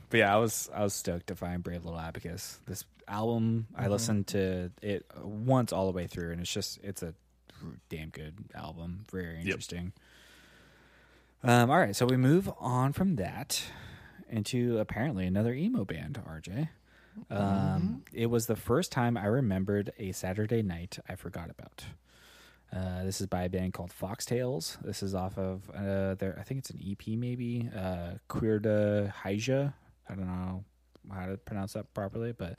[0.10, 2.60] But yeah, I was I was stoked to find Brave Little Abacus.
[2.68, 3.92] This album, I mm-hmm.
[3.92, 7.14] listened to it once all the way through, and it's just it's a
[7.90, 9.06] damn good album.
[9.12, 9.94] Very interesting.
[11.48, 13.64] Um, all right, so we move on from that
[14.30, 16.68] into apparently another emo band, RJ.
[17.32, 21.86] Um, It was the first time I remembered a Saturday night I forgot about.
[22.76, 24.78] Uh, this is by a band called Foxtails.
[24.84, 29.14] This is off of uh, their, I think it's an EP maybe, uh, Queer de
[29.24, 29.74] Haija.
[30.10, 30.66] I don't know
[31.14, 32.58] how to pronounce that properly, but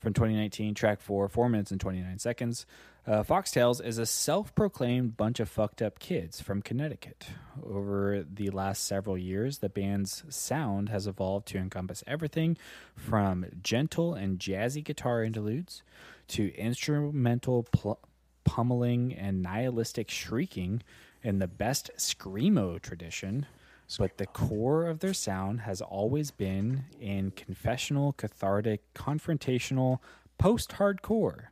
[0.00, 2.66] from 2019, track four, four minutes and 29 seconds.
[3.06, 7.26] Uh, Foxtails is a self proclaimed bunch of fucked up kids from Connecticut.
[7.64, 12.56] Over the last several years, the band's sound has evolved to encompass everything
[12.94, 15.82] from gentle and jazzy guitar interludes
[16.28, 17.98] to instrumental pl-
[18.44, 20.82] pummeling and nihilistic shrieking
[21.22, 23.46] in the best screamo tradition.
[23.98, 29.98] But the core of their sound has always been in confessional, cathartic, confrontational,
[30.38, 31.48] post hardcore.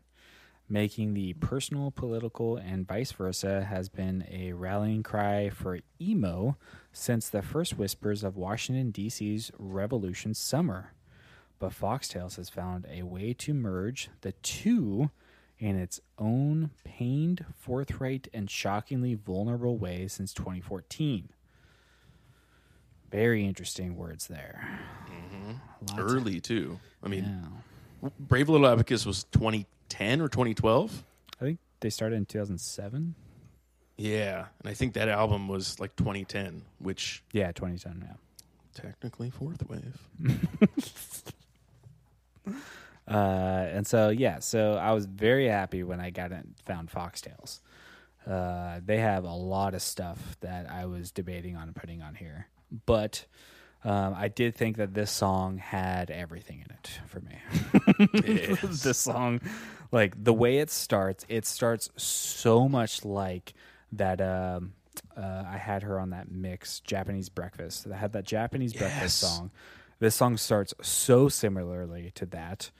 [0.68, 6.56] Making the personal, political, and vice versa has been a rallying cry for emo
[6.92, 10.92] since the first whispers of Washington, D.C.'s Revolution summer.
[11.58, 15.10] But Foxtails has found a way to merge the two
[15.58, 21.30] in its own pained, forthright, and shockingly vulnerable way since 2014.
[23.10, 24.80] Very interesting words there.
[25.92, 26.78] Of- Early too.
[27.02, 27.24] I mean,
[28.02, 28.08] yeah.
[28.18, 31.04] Brave Little Abacus was 2010 or 2012.
[31.40, 33.14] I think they started in 2007.
[33.96, 38.06] Yeah, and I think that album was like 2010, which Yeah, 2010.
[38.08, 38.14] Yeah.
[38.74, 39.98] technically fourth wave.
[43.08, 47.58] Uh, and so yeah, so I was very happy when I got it found Foxtails.
[48.24, 52.46] Uh, they have a lot of stuff that I was debating on putting on here,
[52.86, 53.26] but
[53.84, 58.58] um, I did think that this song had everything in it for me.
[58.82, 59.40] this song,
[59.90, 63.54] like the way it starts, it starts so much like
[63.92, 64.20] that.
[64.20, 64.74] Um,
[65.16, 67.86] uh, I had her on that mix Japanese breakfast.
[67.90, 69.50] I had that Japanese breakfast song.
[69.98, 72.70] This song starts so similarly to that,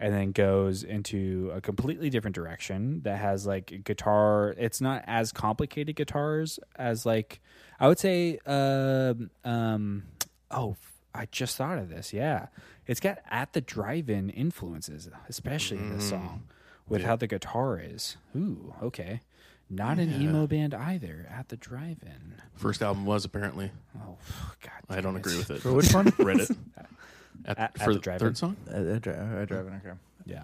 [0.00, 4.54] and then goes into a completely different direction that has like guitar.
[4.58, 7.40] It's not as complicated guitars as like
[7.80, 8.38] I would say.
[8.46, 10.04] Um, um,
[10.50, 10.76] oh,
[11.14, 12.12] I just thought of this.
[12.12, 12.46] Yeah,
[12.86, 16.44] it's got at the drive-in influences, especially in this song,
[16.88, 18.16] with how the guitar is.
[18.36, 19.20] Ooh, okay.
[19.70, 21.26] Not an emo band either.
[21.30, 22.34] At the drive-in.
[22.54, 23.70] First album was apparently.
[23.98, 24.16] Oh
[24.62, 25.18] God, I don't it.
[25.18, 25.60] agree with it.
[25.60, 26.12] For which one?
[26.18, 26.40] Read
[27.44, 27.48] it.
[27.50, 28.26] At, At- at for the the drive-in.
[28.26, 28.56] third song?
[28.72, 29.98] I, I, drive, I drive in a car.
[30.26, 30.42] Yeah.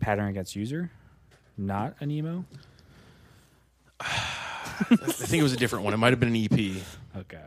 [0.00, 0.90] Pattern against user,
[1.56, 2.44] not an emo.
[4.00, 5.92] I think it was a different one.
[5.94, 6.82] It might have been an EP.
[7.16, 7.42] Okay.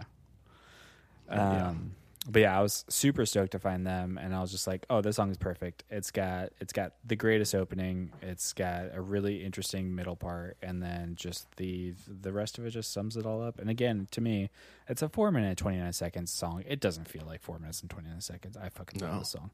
[1.29, 1.93] Um,
[2.31, 5.01] but yeah, I was super stoked to find them, and I was just like, "Oh,
[5.01, 5.83] this song is perfect.
[5.89, 8.13] It's got it's got the greatest opening.
[8.21, 12.69] It's got a really interesting middle part, and then just the the rest of it
[12.69, 13.59] just sums it all up.
[13.59, 14.49] And again, to me,
[14.87, 16.63] it's a four minute twenty nine seconds song.
[16.67, 18.55] It doesn't feel like four minutes and twenty nine seconds.
[18.55, 19.19] I fucking love No.
[19.19, 19.51] this song.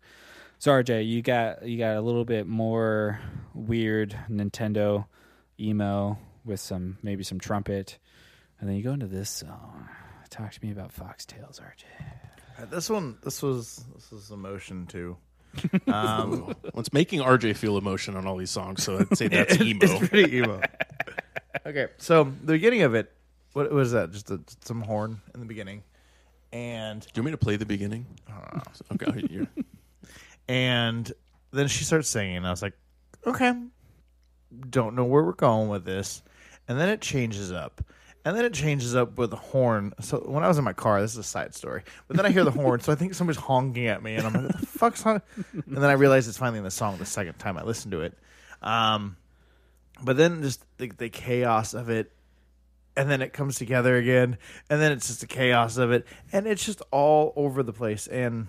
[0.60, 3.20] So RJ, you got you got a little bit more
[3.56, 5.06] weird Nintendo
[5.60, 7.98] emo with some maybe some trumpet,
[8.60, 9.90] and then you go into this song.
[10.30, 11.86] Talk to me about Foxtails, RJ.
[12.70, 15.18] This one, this was this was emotion too.
[15.88, 19.60] Um, Well, it's making RJ feel emotion on all these songs, so I'd say that's
[19.60, 19.80] emo.
[19.82, 20.62] It's pretty emo.
[21.66, 23.12] okay, so the beginning of it,
[23.54, 24.12] what was that?
[24.12, 25.82] Just a, some horn in the beginning,
[26.52, 28.06] and Do you want me to play the beginning?
[28.94, 29.48] Okay, you're,
[30.48, 31.12] and
[31.52, 32.38] then she starts singing.
[32.38, 32.74] And I was like,
[33.26, 33.54] okay,
[34.70, 36.22] don't know where we're going with this.
[36.68, 37.82] And then it changes up.
[38.28, 39.94] And then it changes up with a horn.
[40.02, 41.84] So when I was in my car, this is a side story.
[42.10, 44.34] But then I hear the horn, so I think somebody's honking at me, and I'm
[44.34, 45.22] like, "What the fuck's on?"
[45.54, 48.02] And then I realize it's finally in the song the second time I listen to
[48.02, 48.18] it.
[48.62, 49.16] Um,
[50.04, 52.12] but then just the, the chaos of it,
[52.98, 54.38] and then it comes together again,
[54.70, 58.08] and then it's just the chaos of it, and it's just all over the place.
[58.08, 58.48] And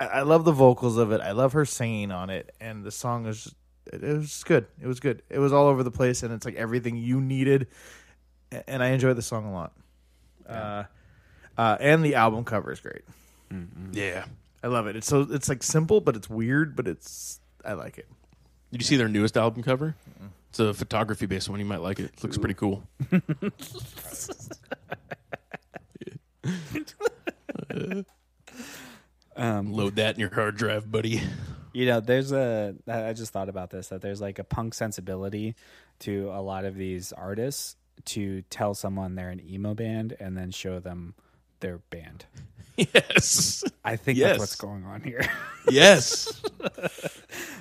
[0.00, 1.20] I, I love the vocals of it.
[1.20, 3.56] I love her singing on it, and the song is just,
[3.92, 4.66] it, it was good.
[4.80, 5.22] It was good.
[5.28, 7.66] It was all over the place, and it's like everything you needed.
[8.54, 9.72] A- And I enjoy the song a lot.
[10.48, 10.84] Uh,
[11.58, 13.02] uh, and the album cover is great.
[13.92, 14.24] yeah.
[14.62, 14.96] I love it.
[14.96, 18.08] It's so it's like simple, but it's weird, but it's I like it.
[18.72, 19.94] Did you see their newest album cover?
[20.50, 21.58] It's a photography based one.
[21.60, 22.06] You might like it.
[22.16, 22.82] It looks pretty cool.
[29.36, 31.20] Um, Load that in your hard drive, buddy.
[31.72, 32.74] You know, there's a.
[32.86, 35.56] I just thought about this that there's like a punk sensibility
[36.00, 37.74] to a lot of these artists
[38.06, 41.14] to tell someone they're an emo band and then show them
[41.60, 42.26] their band.
[42.76, 43.62] Yes.
[43.84, 44.30] I think Yes.
[44.30, 45.20] that's what's going on here
[45.70, 46.42] Yes.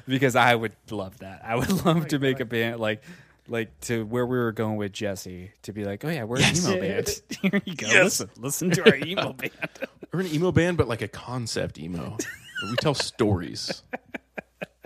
[0.08, 1.42] because I would love that.
[1.46, 3.04] I would love oh, to make a band like.
[3.50, 6.66] Like to where we were going with Jesse to be like, oh yeah, we're Yes.
[6.66, 7.22] an emo band.
[7.42, 7.88] Here you go.
[7.88, 8.22] Yes.
[8.22, 9.52] Listen, listen to our emo band.
[10.14, 12.18] We're an emo band, but like a concept emo.
[12.70, 13.84] we tell stories.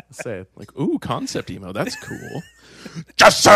[0.10, 0.50] Say it.
[0.56, 1.72] Like, ooh, concept emo.
[1.72, 2.42] That's cool.
[3.16, 3.50] Jesse!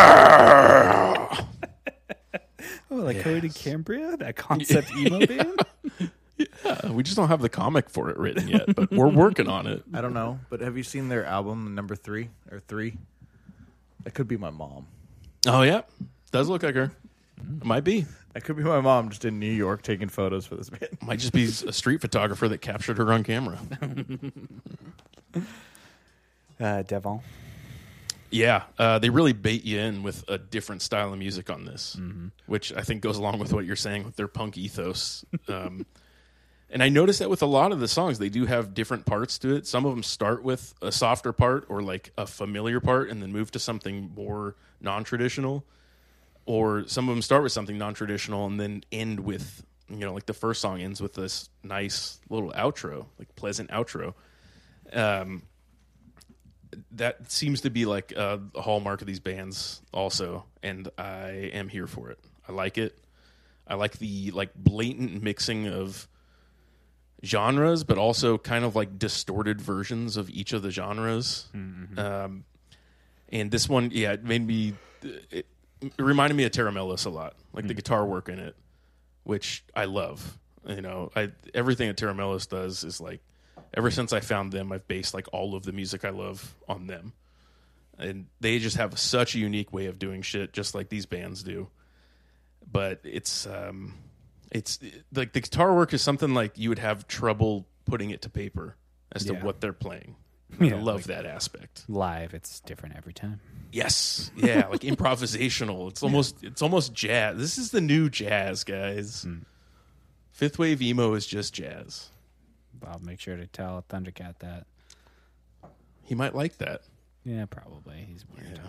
[2.90, 5.60] Oh, like Coheed and Cambria, that concept emo band.
[6.66, 9.68] Yeah, we just don't have the comic for it written yet, but we're working on
[9.68, 9.84] it.
[9.94, 12.98] I don't know, but have you seen their album number three or three?
[14.04, 14.88] That could be my mom.
[15.46, 15.82] Oh, yeah.
[16.32, 16.92] Does look like her.
[17.64, 18.06] Might be.
[18.34, 20.98] That could be my mom just in New York taking photos for this band.
[21.04, 23.60] Might just be a street photographer that captured her on camera.
[26.60, 27.20] Uh, Devin.
[28.32, 31.98] Yeah, uh, they really bait you in with a different style of music on this,
[32.46, 35.26] which I think goes along with what you're saying with their punk ethos.
[35.50, 35.86] Um,
[36.74, 39.38] and I noticed that with a lot of the songs, they do have different parts
[39.40, 39.68] to it.
[39.68, 43.34] Some of them start with a softer part or like a familiar part, and then
[43.34, 45.66] move to something more non-traditional.
[46.46, 50.26] Or some of them start with something non-traditional and then end with, you know, like
[50.26, 54.14] the first song ends with this nice little outro, like pleasant outro.
[54.94, 55.44] Um,
[56.92, 61.68] that seems to be like uh, a hallmark of these bands also and i am
[61.70, 62.20] here for it.
[62.48, 62.98] I like it.
[63.68, 66.08] I like the like blatant mixing of
[67.24, 71.48] genres but also kind of like distorted versions of each of the genres.
[72.00, 72.44] Um,
[73.30, 75.46] and this one yeah it made me it,
[75.82, 78.56] it reminded me of Tera Melos a lot like the guitar work in it
[79.24, 80.38] which i love.
[80.68, 83.22] You know i everything that Tera Melos does is like
[83.74, 86.88] ever since I found them, I've based like all of the music I love on
[86.88, 87.14] them.
[87.98, 91.44] And they just have such a unique way of doing shit, just like these bands
[91.44, 91.68] do.
[92.70, 93.94] But it's um,
[94.52, 94.80] it's
[95.14, 98.76] like the guitar work is something like you would have trouble putting it to paper
[99.12, 100.16] as to what they're playing.
[100.60, 101.86] Yeah, I love like- that aspect.
[101.88, 103.40] Live, it's different every time.
[103.72, 105.90] Yes, yeah, like improvisational.
[105.90, 107.38] It's almost it's almost jazz.
[107.38, 109.26] This is the new jazz, guys.
[110.32, 112.10] Fifth wave emo is just jazz.
[112.86, 114.66] I'll make sure to tell Thundercat that.
[116.04, 116.82] He might like that.
[117.24, 118.08] Yeah, probably.
[118.10, 118.60] He's weird.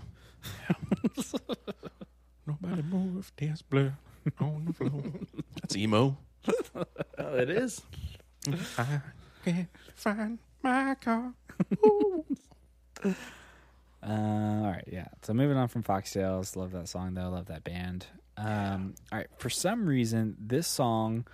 [0.68, 0.74] Yeah.
[2.46, 3.94] Nobody move, dance blur
[4.40, 5.03] on the floor.
[5.61, 6.16] That's emo.
[7.18, 7.80] Oh, it is.
[8.78, 9.00] I
[9.44, 11.32] can't find my car.
[14.05, 14.11] Uh,
[14.64, 15.07] all right, yeah.
[15.22, 17.28] So moving on from Foxtails, love that song though.
[17.30, 18.07] Love that band.
[18.36, 21.24] Um, all right, for some reason, this song,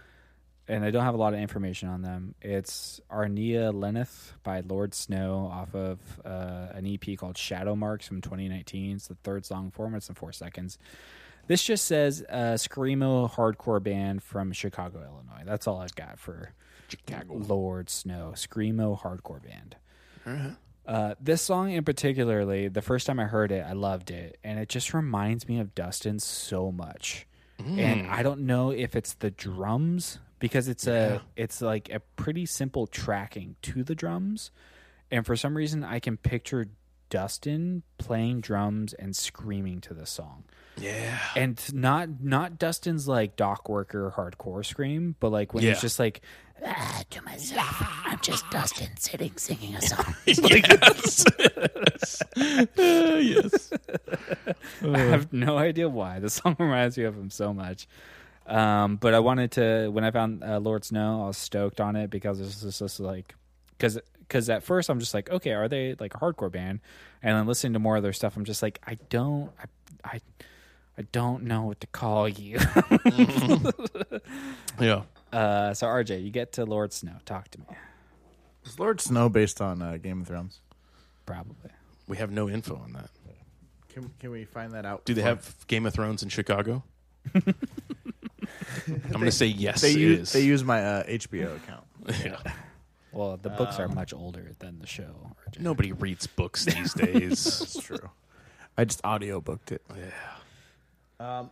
[0.68, 2.34] and I don't have a lot of information on them.
[2.42, 8.20] It's Arnia Leneth by Lord Snow off of uh, an EP called Shadow Marks from
[8.20, 8.96] 2019.
[8.96, 10.78] It's the third song, four minutes and four seconds.
[11.46, 15.44] This just says uh, screamo hardcore band from Chicago, Illinois.
[15.46, 16.52] That's all I've got for
[16.88, 17.34] Chicago.
[17.34, 19.76] Lord Snow screamo hardcore band.
[20.26, 20.56] Right.
[20.86, 24.58] Uh, this song in particularly, the first time I heard it, I loved it, and
[24.58, 27.26] it just reminds me of Dustin so much.
[27.58, 32.47] And I don't know if it's the drums because it's a it's like a pretty
[32.47, 34.51] simple tracking to the drums,
[35.11, 36.66] and for some reason I can picture
[37.11, 40.45] Dustin playing drums and screaming to the song.
[40.76, 41.18] Yeah.
[41.34, 45.70] And not not Dustin's like dock worker hardcore scream, but like when Yeah.
[45.70, 46.20] he's just like
[46.64, 50.14] ah, to myself, I'm just Dustin sitting singing a song.
[50.26, 51.24] yes.
[52.39, 52.66] Uh,
[53.20, 53.72] yes.
[54.82, 56.18] I have no idea why.
[56.20, 57.89] The song reminds me of him so much.
[58.49, 61.96] Um, but I wanted to when I found uh, Lord Snow, I was stoked on
[61.96, 63.34] it because it's just, just like
[63.76, 66.80] because because at first I'm just like, okay, are they like a hardcore band?
[67.22, 70.20] And then listening to more of their stuff, I'm just like, I don't, I, I,
[70.99, 72.59] I don't know what to call you.
[74.80, 75.03] Yeah.
[75.32, 77.16] uh, so RJ, you get to Lord Snow.
[77.24, 77.66] Talk to me.
[78.64, 80.61] Is Lord Snow based on uh, Game of Thrones?
[81.26, 81.70] Probably.
[82.07, 83.11] We have no info on that.
[83.88, 85.05] Can can we find that out?
[85.05, 86.84] Do they have Game of Thrones in Chicago?
[88.86, 89.80] I'm going to say yes.
[89.82, 90.32] They it use is.
[90.32, 91.84] they use my uh, HBO account.
[92.24, 92.52] yeah.
[93.12, 95.32] Well, the books are much older than the show.
[95.50, 95.61] RJ.
[95.61, 97.42] Nobody reads books these days.
[97.59, 98.11] That's true.
[98.76, 99.82] I just audio booked it.
[101.20, 101.44] yeah.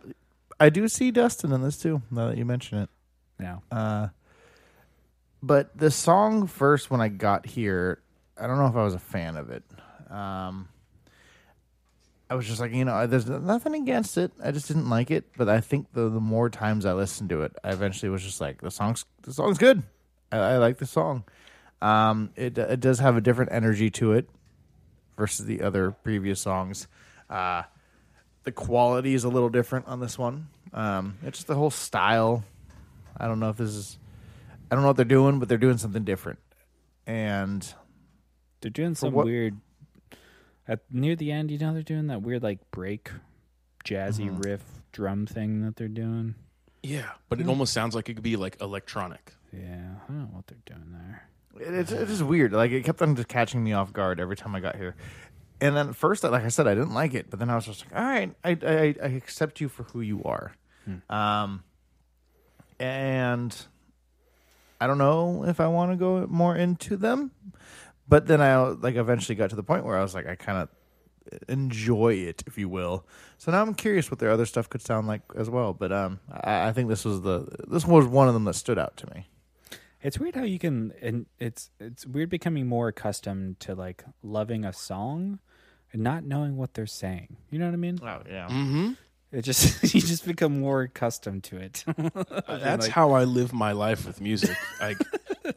[0.59, 2.01] I do see Dustin in this too.
[2.09, 2.89] Now that you mention it,
[3.39, 3.61] No.
[3.71, 4.07] uh,
[5.43, 8.01] but the song first when I got here,
[8.39, 9.63] I don't know if I was a fan of it.
[10.09, 10.67] Um,
[12.29, 14.31] I was just like, you know, there's nothing against it.
[14.43, 15.25] I just didn't like it.
[15.37, 18.41] But I think the the more times I listened to it, I eventually was just
[18.41, 19.83] like, the song's the song's good.
[20.31, 21.23] I, I like the song.
[21.81, 24.29] Um, it it does have a different energy to it
[25.17, 26.87] versus the other previous songs.
[27.29, 27.63] Uh,
[28.43, 30.47] the quality is a little different on this one.
[30.73, 32.43] Um, it's just the whole style.
[33.15, 33.97] I don't know if this is.
[34.69, 36.39] I don't know what they're doing, but they're doing something different.
[37.05, 37.65] And
[38.59, 39.55] They're doing some what- weird.
[40.67, 43.11] At near the end, you know, they're doing that weird like break,
[43.85, 44.41] jazzy Mm-hmm.
[44.41, 46.35] riff drum thing that they're doing.
[46.83, 47.11] Yeah.
[47.29, 49.33] But it almost sounds like it could be like electronic.
[49.53, 51.23] Yeah, I don't know what they're doing there.
[51.59, 52.51] it, it's it's just weird.
[52.53, 54.95] Like it kept on just catching me off guard every time I got here.
[55.61, 57.65] And then at first, like I said, I didn't like it, but then I was
[57.65, 60.53] just like, all right, I I, I accept you for who you are.
[61.09, 61.63] Um,
[62.79, 63.55] and
[64.79, 67.31] I don't know if I want to go more into them,
[68.07, 70.57] but then I like eventually got to the point where I was like, I kind
[70.59, 70.69] of
[71.49, 73.05] enjoy it, if you will.
[73.37, 75.73] So now I'm curious what their other stuff could sound like as well.
[75.73, 78.79] But um, I, I think this was the this was one of them that stood
[78.79, 79.27] out to me.
[80.01, 84.63] It's weird how you can, and it's it's weird becoming more accustomed to like loving
[84.63, 85.39] a song
[85.91, 87.37] and not knowing what they're saying.
[87.49, 87.99] You know what I mean?
[88.01, 88.47] Oh yeah.
[88.47, 88.91] Mm-hmm.
[89.31, 91.83] It just you just become more accustomed to it.
[92.47, 94.55] That's like- how I live my life with music.
[94.79, 94.97] Like,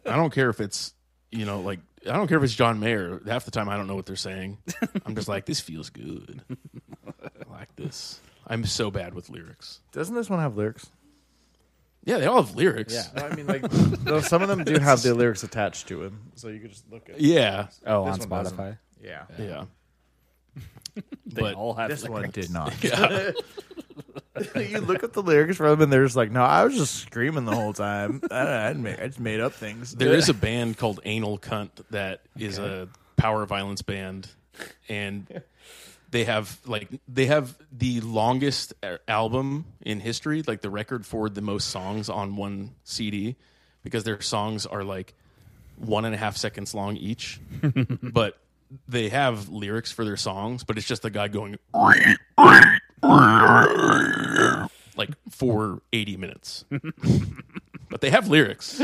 [0.07, 0.95] I don't care if it's,
[1.31, 1.79] you know, like,
[2.09, 3.21] I don't care if it's John Mayer.
[3.27, 4.59] Half the time, I don't know what they're saying.
[5.05, 6.41] I'm just like, this feels good.
[7.07, 8.21] I like this.
[8.47, 9.81] I'm so bad with lyrics.
[9.93, 10.89] Doesn't this one have lyrics?
[12.05, 12.95] Yeah, they all have lyrics.
[12.95, 13.25] Yeah.
[13.31, 16.49] I mean, like though some of them do have the lyrics attached to it, so
[16.49, 17.21] you could just look at.
[17.21, 17.67] Yeah.
[17.87, 18.59] oh, This on one doesn't.
[18.59, 18.79] Spotify.
[19.03, 19.65] Yeah, Yeah.
[21.27, 22.35] They But- all have this one lyrics.
[22.35, 22.73] did not.
[24.57, 26.97] you look at the lyrics from them, and they're just like, "No, I was just
[26.97, 28.23] screaming the whole time.
[28.31, 31.39] I, I, didn't make, I just made up things." There is a band called Anal
[31.39, 34.29] Cunt that is a power violence band,
[34.89, 35.43] and
[36.11, 38.75] they have like they have the longest
[39.07, 43.37] album in history, like the record for the most songs on one CD,
[43.83, 45.15] because their songs are like
[45.77, 47.41] one and a half seconds long each,
[48.03, 48.39] but
[48.89, 51.59] they have lyrics for their songs, but it's just the guy going
[54.97, 56.65] like for 80 minutes.
[57.91, 58.81] but they have lyrics.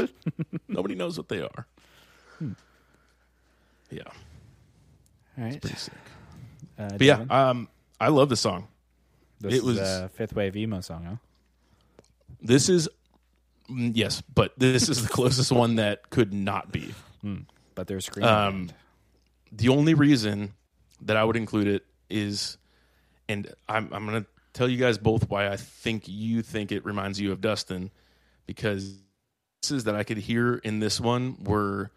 [0.68, 1.66] Nobody knows what they are.
[3.90, 4.02] Yeah,
[5.38, 5.60] All right.
[5.60, 5.94] pretty sick.
[6.78, 7.68] Uh, But yeah, um,
[8.00, 8.66] I love the song.
[9.40, 11.16] this it is was- a fifth wave emo song, huh?
[12.42, 12.88] This is
[13.70, 16.94] mm, yes, but this is the closest one that could not be.
[17.74, 18.30] But they're screaming.
[18.30, 18.70] Um,
[19.52, 20.52] the only reason
[21.02, 22.56] that I would include it is,
[23.28, 26.84] and I'm, I'm going to tell you guys both why I think you think it
[26.84, 27.90] reminds you of Dustin,
[28.46, 28.98] because
[29.62, 31.90] this is that I could hear in this one were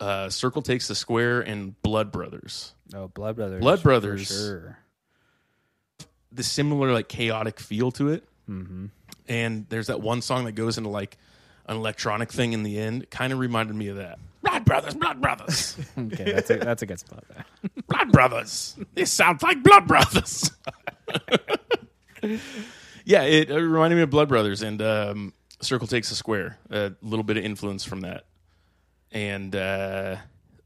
[0.00, 2.74] uh, Circle Takes the Square and Blood Brothers.
[2.94, 3.60] oh, Blood Brothers.
[3.60, 4.26] Blood for Brothers.
[4.26, 4.78] Sure.
[6.32, 8.86] The similar like chaotic feel to it, Mm-hmm.
[9.26, 11.16] and there's that one song that goes into like
[11.66, 13.10] an electronic thing in the end.
[13.10, 14.18] Kind of reminded me of that.
[14.42, 15.76] Blood Brothers, Blood Brothers.
[15.98, 17.44] Okay, that's a, that's a good spot there.
[17.88, 18.76] Blood Brothers.
[18.94, 20.50] This sounds like Blood Brothers.
[23.04, 26.58] yeah, it, it reminded me of Blood Brothers and um, Circle Takes a Square.
[26.70, 28.24] A little bit of influence from that.
[29.12, 30.16] And uh,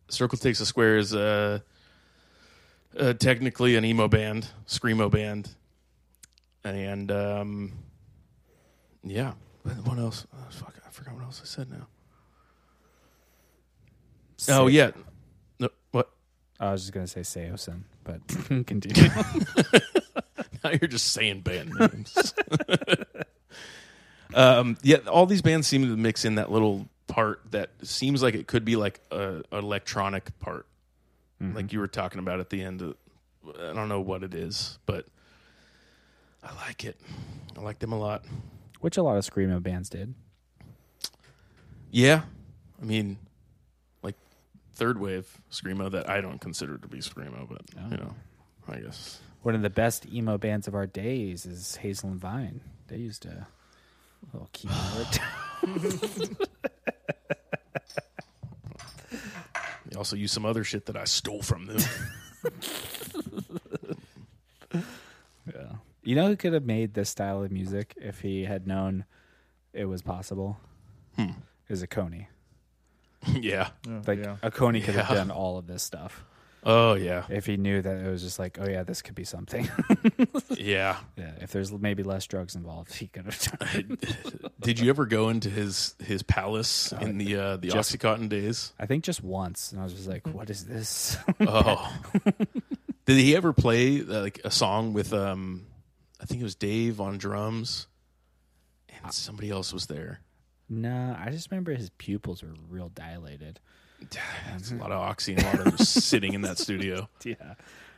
[0.09, 1.61] Circle Takes a Square is uh,
[2.99, 5.51] uh, technically an emo band, screamo band.
[6.65, 7.73] And um,
[9.05, 9.33] yeah,
[9.63, 10.27] what what else?
[10.35, 11.87] Oh, fuck, I forgot what else I said now.
[14.49, 14.75] Oh Sick.
[14.75, 14.91] yeah,
[15.61, 16.11] no, what?
[16.59, 18.21] I was just gonna say Saosin, but
[18.67, 19.11] continue.
[20.65, 22.35] Now you're just saying band names.
[24.35, 28.35] um, yeah, all these bands seem to mix in that little part that seems like
[28.35, 30.67] it could be like a, a electronic part,
[31.41, 32.83] like you were talking about at the end.
[32.83, 32.97] Of,
[33.57, 35.07] I don't know what it is, but
[36.43, 37.01] I like it.
[37.57, 38.25] I like them a lot.
[38.81, 40.13] Which a lot of screamo bands did.
[41.91, 42.23] Yeah,
[42.81, 43.19] I mean,
[44.03, 44.15] like
[44.75, 48.15] third wave screamo that I don't consider to be screamo, but you know,
[48.69, 52.61] I guess One of the best emo bands of our days is Hazel and Vine.
[52.89, 53.47] They used a
[54.33, 55.21] little keyboard.
[59.87, 61.79] they also use some other shit that I stole from them.
[65.55, 65.73] yeah.
[66.03, 69.05] You know who could have made this style of music if he had known
[69.73, 70.59] it was possible?
[71.17, 71.33] Hmm.
[71.69, 72.29] Is a Coney.
[73.35, 73.69] yeah.
[74.07, 74.37] Like yeah.
[74.43, 75.15] a Coney could have Yeah.
[75.17, 76.25] done all of this stuff
[76.65, 77.25] Oh yeah.
[77.29, 79.69] if he knew that it was just like, oh yeah, this could be something.
[80.51, 80.99] Yeah.
[81.17, 83.99] yeah, if there's maybe less drugs involved, he could have done.
[84.03, 84.53] it.
[84.61, 88.73] Did you ever go into his his palace in the uh, the just- OxyContin days?
[88.79, 91.17] I think just once, and I was just like, what is this?
[91.41, 91.97] Oh.
[93.07, 95.67] Did he ever play uh, like a song with um
[96.21, 97.87] I think it was Dave on drums
[99.03, 100.21] and somebody else was there.
[100.69, 103.61] No, I just remember his pupils were real dilated.
[104.55, 107.09] It's a lot of oxy and water sitting in that studio.
[107.25, 107.55] Yeah.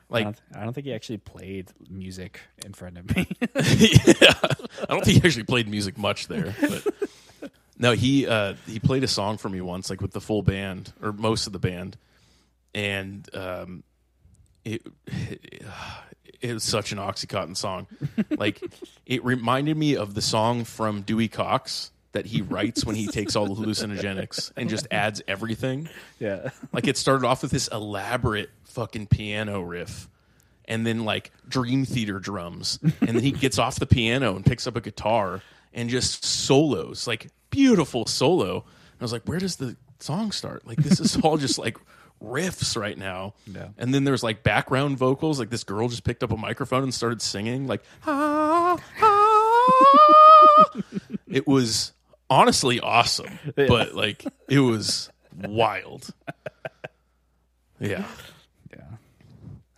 [0.08, 3.28] Like I don't, I don't think he actually played music in front of me.
[3.40, 4.34] yeah.
[4.34, 9.04] I don't think he actually played music much there, but no, he uh, he played
[9.04, 11.96] a song for me once, like with the full band or most of the band,
[12.74, 13.84] and um,
[14.64, 14.84] it
[16.40, 17.86] it was such an oxycontin song.
[18.36, 18.60] Like
[19.06, 23.36] it reminded me of the song from Dewey Cox that he writes when he takes
[23.36, 25.88] all the hallucinogenics and just adds everything.
[26.18, 26.50] yeah.
[26.72, 30.08] Like it started off with this elaborate fucking piano riff
[30.66, 32.78] and then like dream theater drums.
[32.82, 35.42] And then he gets off the piano and picks up a guitar
[35.72, 38.56] and just solos, like beautiful solo.
[38.56, 40.66] And I was like, where does the song start?
[40.66, 41.76] Like this is all just like
[42.22, 43.34] riffs right now.
[43.46, 43.68] Yeah.
[43.78, 46.94] And then there's like background vocals, like this girl just picked up a microphone and
[46.94, 50.70] started singing like ah, ah.
[51.28, 51.92] it was
[52.30, 53.38] honestly awesome.
[53.56, 56.08] But like it was wild.
[57.78, 58.04] Yeah.
[58.72, 58.84] Yeah.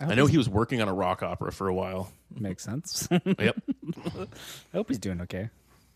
[0.01, 2.13] I know he was working on a rock opera for a while.
[2.39, 3.09] Makes sense.
[3.11, 3.57] Yep.
[4.17, 4.27] I
[4.77, 5.49] hope he's doing okay.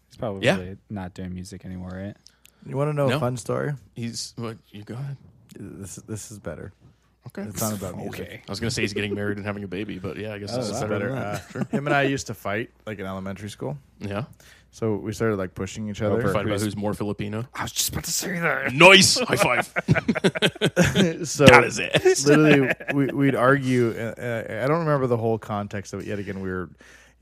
[0.09, 0.75] He's probably Yeah.
[0.91, 2.17] not doing music anymore, right?
[2.65, 3.17] You want to know No.
[3.17, 3.73] a fun story?
[3.95, 5.17] He's what you go ahead.
[5.59, 6.73] This this is better.
[7.29, 7.43] Okay.
[7.43, 8.21] It's not about music.
[8.21, 8.43] Okay.
[8.47, 10.55] I was gonna say he's getting married and having a baby, but yeah, I guess
[10.55, 11.09] this Oh, is better.
[11.11, 11.17] Better.
[11.17, 11.41] Uh.
[11.51, 11.65] Sure.
[11.71, 13.79] Him and I used to fight like in elementary school.
[13.99, 14.25] Yeah.
[14.71, 16.21] So we started like pushing each other.
[16.33, 17.47] Fight about who's more Filipino.
[17.55, 18.73] I was just about to say that.
[18.75, 19.19] Nice.
[19.19, 19.67] High five.
[21.27, 22.27] so Got his ass.
[22.27, 23.95] literally, we, we'd argue.
[23.97, 26.19] Uh, uh, I don't remember the whole context of it yet.
[26.19, 26.69] Again, we were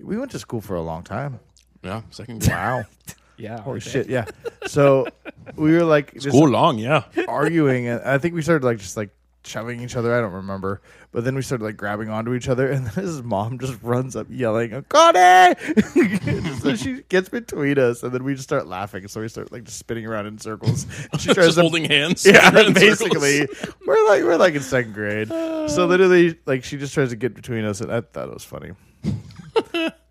[0.01, 1.39] we went to school for a long time.
[1.83, 2.03] Yeah.
[2.11, 2.51] Second grade.
[2.51, 2.85] Wow,
[3.37, 3.61] Yeah.
[3.61, 4.25] holy shit, yeah.
[4.67, 5.07] So
[5.55, 6.79] we were like just School long.
[6.79, 7.05] Yeah.
[7.29, 9.11] arguing, and I think we started like just like
[9.47, 10.15] shoving each other.
[10.15, 10.81] I don't remember,
[11.13, 14.17] but then we started like grabbing onto each other, and then his mom just runs
[14.17, 15.55] up yelling, "Connie!"
[16.61, 19.07] so she gets between us, and then we just start laughing.
[19.09, 20.87] So we start like just spinning around in circles.
[21.19, 22.27] She tries Just to holding hands.
[22.27, 23.47] yeah, basically,
[23.87, 25.29] we're like we're like in second grade.
[25.29, 28.45] So literally, like she just tries to get between us, and I thought it was
[28.45, 28.73] funny.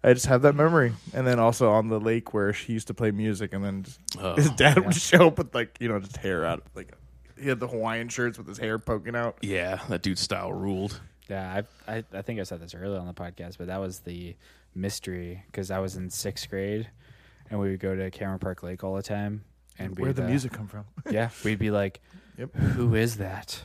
[0.05, 2.93] I just have that memory, and then also on the lake where she used to
[2.93, 5.99] play music, and then just, Oh, his dad would show up with like you know
[5.99, 6.93] just hair out, like
[7.43, 9.37] he had the Hawaiian shirts with his hair poking out.
[9.41, 10.99] Yeah, that dude's style ruled.
[11.29, 13.99] Yeah, I, I I think I said this earlier on the podcast, but that was
[13.99, 14.35] the
[14.75, 16.89] mystery because I was in sixth grade,
[17.49, 19.43] and we would go to Cameron Park Lake all the time,
[19.79, 20.85] and Where'd the uh, music come from?
[21.11, 22.01] Yeah, we'd be like,
[22.37, 22.55] Yep.
[22.55, 23.61] "Who is that?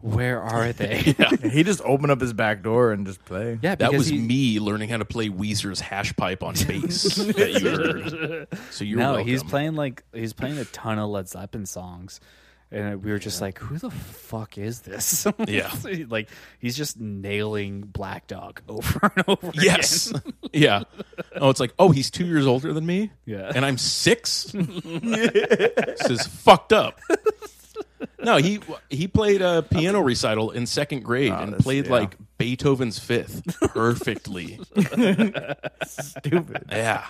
[0.00, 1.14] Where are they?"
[1.52, 3.58] he just opened up his back door and just play.
[3.62, 7.60] yeah, That was he- me learning how to play Weezer's hash pipe on bass that
[7.60, 8.48] you heard.
[8.70, 9.28] So you're no, welcome.
[9.28, 12.18] he's playing like he's playing a ton of Led Zeppelin songs,
[12.72, 15.72] and we were just like, "Who the fuck is this?" Yeah.
[16.08, 19.50] like he's just nailing Black Dog over and over.
[19.54, 20.12] Yes.
[20.52, 20.82] yeah.
[21.36, 23.10] Oh, it's like, oh, he's two years older than me?
[23.24, 23.50] Yeah.
[23.54, 24.44] And I'm six?
[24.52, 27.00] this is fucked up.
[28.22, 28.60] No, he
[28.90, 31.92] he played a piano recital in second grade ah, and played yeah.
[31.92, 34.60] like Beethoven's Fifth perfectly.
[35.86, 36.64] Stupid.
[36.70, 37.06] yeah.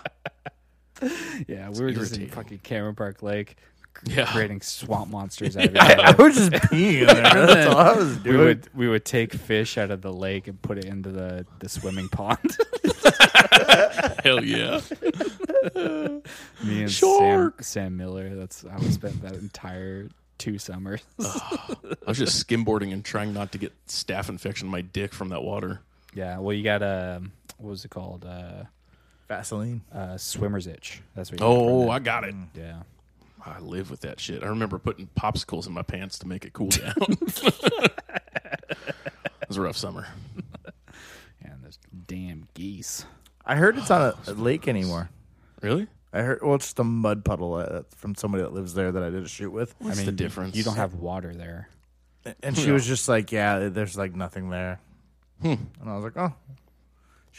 [1.46, 1.68] yeah.
[1.70, 3.56] We were just in fucking Cameron Park Lake,
[4.04, 4.24] Yeah.
[4.32, 7.22] creating swamp monsters out of each I, I was just peeing in there.
[7.46, 8.38] That's all I was doing.
[8.38, 11.44] We would we would take fish out of the lake and put it into the,
[11.58, 12.38] the swimming pond.
[14.24, 14.80] Hell yeah.
[15.74, 17.62] Me and Sam, Shark.
[17.62, 18.34] Sam Miller.
[18.34, 21.02] That's how we spent that entire two summers.
[21.20, 21.76] I
[22.06, 25.42] was just skimboarding and trying not to get staph infection in my dick from that
[25.42, 25.80] water.
[26.14, 26.38] yeah.
[26.38, 27.22] Well, you got a
[27.58, 28.24] what was it called?
[28.24, 28.64] Uh,
[29.28, 29.82] Vaseline.
[29.94, 31.02] uh, swimmer's itch.
[31.14, 31.40] That's what.
[31.40, 31.90] You Oh, that.
[31.90, 32.34] I got it.
[32.54, 32.78] yeah.
[33.44, 34.42] I live with that shit.
[34.42, 36.94] I remember putting popsicles in my pants to make it cool down.
[36.98, 37.92] it
[39.48, 40.06] was a rough summer.
[41.42, 43.04] And those damn geese.
[43.44, 45.10] I heard it's not a, a lake anymore.
[45.62, 45.88] Really?
[46.12, 49.02] I heard well, it's just a mud puddle uh, from somebody that lives there that
[49.02, 50.56] I did a shoot with, What's I mean, the difference?
[50.56, 51.68] You don't have water there.
[52.42, 54.80] and she was just like, "Yeah, there's like nothing there,"
[55.40, 55.54] Hmm.
[55.80, 56.34] and I was like, "Oh."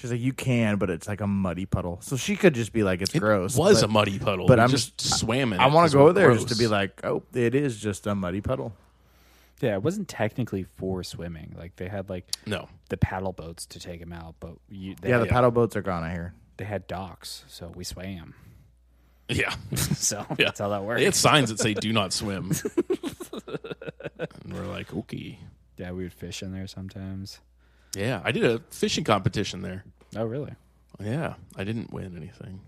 [0.01, 2.81] She's like, "You can, but it's like a muddy puddle." So she could just be
[2.83, 3.53] like, "It's gross.
[3.53, 4.47] It gross." was but a muddy puddle.
[4.47, 5.59] but We I'm- just swam in.
[5.59, 6.43] I want to go there gross.
[6.43, 8.73] just to be like, "Oh, it is just a muddy puddle."
[9.61, 11.53] Yeah, it wasn't technically for swimming.
[11.55, 12.67] Like they had like no.
[12.89, 15.83] the paddle boats to take them out, but you, they Yeah, the paddle boats are
[15.83, 16.03] gone.
[16.03, 16.33] I hear.
[16.57, 18.33] they had docks, so we swam.
[19.29, 19.53] Yeah.
[19.75, 20.45] so Yeah.
[20.45, 20.99] that's how that works.
[20.99, 22.51] They had signs that say "Do not swim,"
[24.43, 25.39] and we're like, "Okay."
[25.77, 27.39] yeah, we would fish in there sometimes.
[27.95, 29.83] Yeah, I did a fishing competition there.
[30.15, 30.53] Oh, really?
[30.99, 32.61] Yeah, I didn't win anything.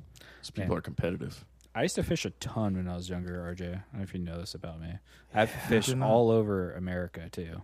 [0.53, 0.77] People Yeah.
[0.79, 1.45] are competitive.
[1.75, 3.67] I used to fish a ton when I was younger, RJ.
[3.67, 4.89] I don't know if you know this about me.
[5.33, 7.63] I've fished all over America too.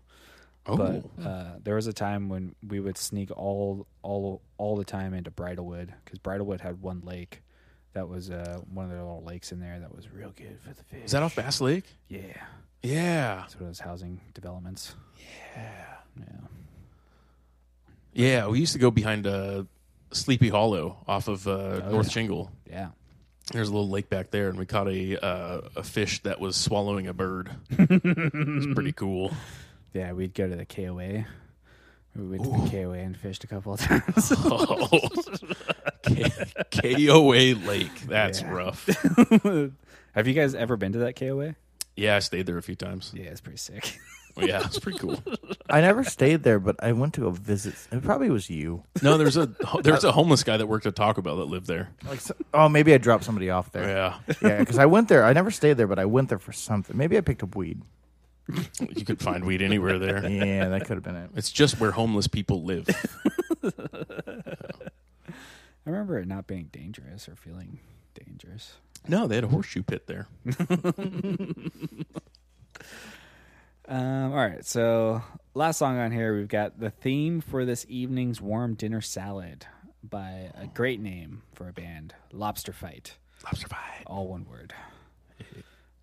[0.66, 4.84] Oh, But uh, there was a time when we would sneak all all all the
[4.86, 7.42] time into Bridlewood because Bridlewood had one lake
[7.94, 10.70] that was uh, one of their little lakes in there that was real good for
[10.74, 11.06] the fish.
[11.06, 11.86] is that off Bass Lake?
[12.08, 12.20] Yeah,
[12.84, 14.96] Yeah, that's what those housing developments.
[15.56, 15.86] Yeah,
[16.18, 16.26] yeah.
[18.20, 18.48] Yeah.
[18.48, 19.64] We used to go behind uh,
[20.12, 22.12] Sleepy Hollow off of uh, Oh, North yeah.
[22.12, 22.52] Shingle.
[22.70, 22.88] Yeah.
[23.52, 26.56] There's a little lake back there, and we caught a uh, a fish that was
[26.56, 27.50] swallowing a bird.
[27.72, 29.32] it was pretty cool.
[29.94, 31.26] Yeah, we'd go to the KOA.
[32.16, 34.32] We went to the KOA and fished a couple of times.
[34.46, 35.00] Oh,
[36.72, 38.02] K- KOA Lake.
[38.08, 38.52] That's Yeah.
[38.52, 38.86] rough.
[40.14, 41.56] Have you guys ever been to that KOA?
[41.96, 43.12] Yeah, I stayed there a few times.
[43.16, 44.00] Yeah, it's pretty sick.
[44.42, 45.22] Yeah, it's pretty cool.
[45.70, 47.76] I never stayed there, but I went to go visit.
[47.92, 48.84] It probably was you.
[49.02, 49.48] No, there's a
[49.84, 51.90] there's a homeless guy that worked at Taco Bell that lived there.
[52.08, 53.88] Like, so, oh, maybe I dropped somebody off there.
[53.88, 55.26] Yeah, Yeah, because I went there.
[55.26, 56.96] I never stayed there, but I went there for something.
[56.98, 57.82] Maybe I picked up weed.
[58.96, 60.28] you could find weed anywhere there.
[60.28, 61.30] Yeah, that could have been it.
[61.36, 62.88] It's just where homeless people live.
[63.64, 63.72] I
[65.86, 67.80] remember it not being dangerous or feeling
[68.14, 68.74] dangerous.
[69.08, 70.28] No, they had a horseshoe pit there.
[73.90, 75.24] Um, all right, so
[75.56, 79.66] last song on here, we've got the theme for this evening's warm dinner salad
[80.04, 83.18] by a great name for a band, Lobster Fight.
[83.44, 84.04] Lobster fight.
[84.06, 84.76] all one word.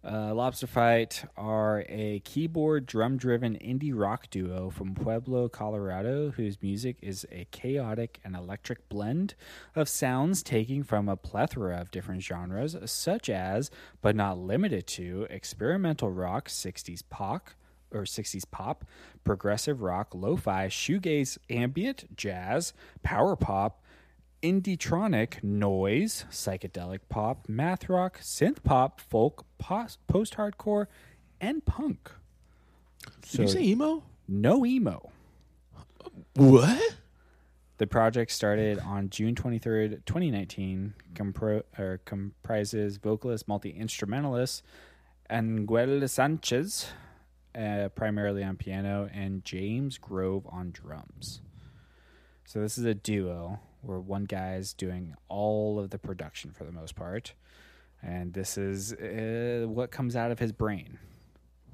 [0.05, 6.61] Uh, Lobster Fight are a keyboard drum driven indie rock duo from Pueblo, Colorado, whose
[6.61, 9.35] music is a chaotic and electric blend
[9.77, 13.71] of sounds taking from a plethora of different genres, such as,
[14.03, 17.51] but not limited to, experimental rock, 60s pop,
[17.93, 18.85] or 60s pop,
[19.25, 22.73] progressive rock, lo fi, shoegaze, ambient, jazz,
[23.03, 23.83] power pop,
[24.43, 30.87] indietronic, noise, psychedelic pop, math rock, synth pop, folk, post hardcore,
[31.41, 32.11] and punk.
[33.31, 34.03] Did you say emo?
[34.29, 35.11] no emo.
[36.35, 36.97] What?
[37.79, 44.63] The project started on June 23rd, 2019, compro- or comprises vocalist, multi instrumentalist
[45.31, 46.87] Angel Sanchez,
[47.57, 51.41] uh, primarily on piano, and James Grove on drums.
[52.45, 56.73] So, this is a duo where one guy's doing all of the production for the
[56.73, 57.35] most part.
[58.03, 60.99] And this is uh, what comes out of his brain.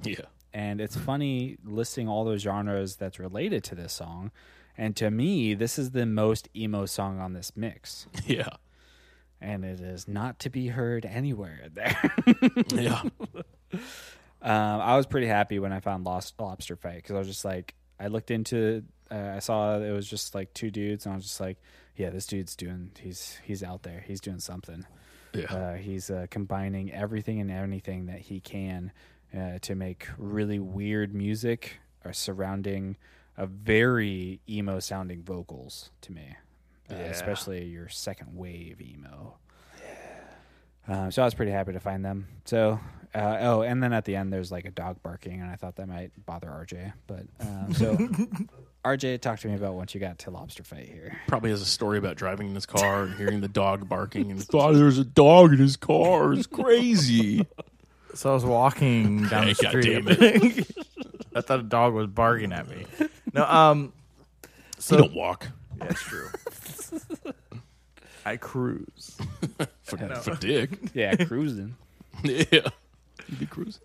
[0.02, 0.26] Yeah.
[0.54, 4.30] And it's funny listing all those genres that's related to this song.
[4.76, 8.06] And to me, this is the most emo song on this mix.
[8.26, 8.48] Yeah.
[9.40, 12.14] And it is not to be heard anywhere there.
[12.70, 13.02] Yeah.
[14.42, 17.44] um, I was pretty happy when I found Lost Lobster Fight because I was just
[17.44, 21.16] like, I looked into, uh, I saw it was just like two dudes, and I
[21.16, 21.58] was just like,
[21.96, 24.84] yeah, this dude's doing, he's he's out there, he's doing something.
[25.34, 25.52] Yeah.
[25.54, 28.92] Uh, he's uh, combining everything and anything that he can
[29.36, 32.96] uh, to make really weird music uh, surrounding
[33.38, 36.36] a very emo sounding vocals to me,
[36.90, 37.02] uh, Yeah.
[37.04, 39.38] especially your second wave emo.
[40.88, 42.26] Um, so I was pretty happy to find them.
[42.44, 42.80] So,
[43.14, 45.76] uh, oh, and then at the end there's like a dog barking, and I thought
[45.76, 46.92] that might bother RJ.
[47.06, 47.96] But um, so,
[48.84, 51.16] RJ, talk to me about once you got to Lobster Fight here.
[51.28, 54.42] Probably has a story about driving in his car and hearing the dog barking and
[54.48, 56.32] thought there was a dog in his car.
[56.32, 57.46] It's crazy.
[58.14, 60.04] So I was walking down the Hey, street.
[60.04, 60.64] goddamn
[61.34, 62.84] I thought a dog was barking at me.
[63.32, 63.94] No, um,
[64.78, 65.48] so you don't walk
[65.78, 66.28] yeah, it's true.
[68.24, 69.16] I cruise.
[69.82, 70.70] for, for dick.
[70.94, 71.76] Yeah, cruising.
[72.24, 72.68] Yeah.
[73.28, 73.82] You be cruising.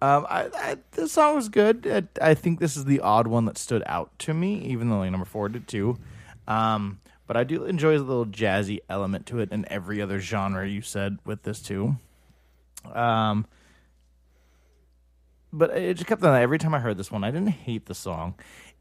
[0.00, 2.10] Um, I, I this song was good.
[2.20, 4.98] I, I think this is the odd one that stood out to me, even though
[4.98, 5.96] like, number four did too.
[6.48, 10.66] Um, but I do enjoy the little jazzy element to it, and every other genre
[10.68, 11.96] you said with this too.
[12.92, 13.46] Um,
[15.52, 16.34] but it just kept on.
[16.34, 18.34] Every time I heard this one, I didn't hate the song.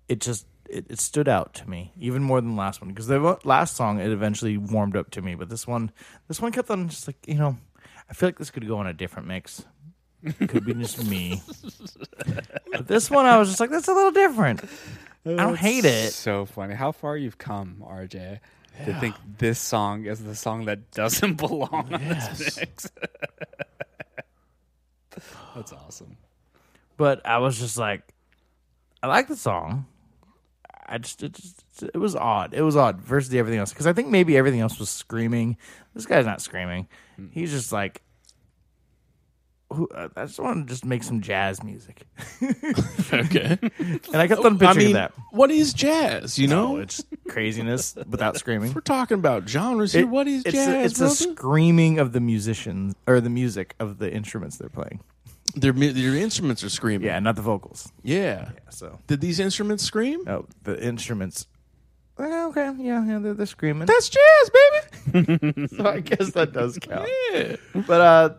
[0.09, 3.07] It just it, it stood out to me even more than the last one because
[3.07, 5.91] the last song it eventually warmed up to me, but this one,
[6.27, 7.57] this one kept on just like you know.
[8.09, 9.63] I feel like this could go on a different mix.
[10.47, 11.41] Could be just me.
[12.71, 14.61] But this one, I was just like, that's a little different.
[15.25, 16.11] I don't hate it.
[16.13, 16.73] So funny.
[16.73, 18.39] How far you've come, RJ,
[18.85, 22.37] to think this song is the song that doesn't belong on Yes.
[22.37, 22.91] this mix.
[25.55, 26.17] That's awesome.
[26.97, 28.01] But I was just like,
[29.03, 29.85] I like the song.
[30.85, 32.53] I just it just it was odd.
[32.53, 35.57] It was odd versus everything else because I think maybe everything else was screaming.
[35.93, 36.87] This guy's not screaming.
[37.31, 38.01] He's just like,
[39.69, 42.01] who, uh, I just want to just make some jazz music,
[43.13, 43.57] Okay.
[43.61, 45.13] and I kept on I picturing mean, that.
[45.31, 46.37] what is jazz?
[46.37, 48.73] You know, No, it's craziness without screaming.
[48.75, 50.01] we're talking about genres here.
[50.01, 50.67] It- what is it's jazz?
[50.67, 51.13] A, it's brother?
[51.13, 54.99] a screaming of the musicians or the music of the instruments they're playing.
[55.55, 57.07] Their their instruments are screaming.
[57.07, 57.91] Yeah, not the vocals.
[58.03, 58.49] yeah.
[58.69, 60.23] So Did these instruments scream?
[60.25, 61.47] no, the instruments.
[62.17, 63.87] Well, okay, yeah, yeah, they're, they're screaming.
[63.87, 64.51] That's jazz,
[65.13, 65.67] baby.
[65.77, 67.09] so I guess that does count.
[67.33, 67.55] Yeah.
[67.73, 68.29] But uh,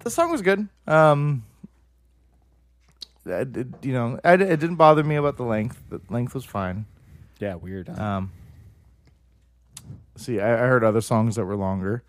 [0.00, 0.68] the song was good.
[0.86, 1.44] Um,
[3.24, 5.80] I did, you know, I, it didn't bother me about the length.
[5.88, 6.86] The length was fine.
[7.38, 7.88] Yeah, weird.
[7.88, 8.02] huh?
[8.02, 8.32] Um,
[10.16, 12.02] see, I, I heard other songs that were longer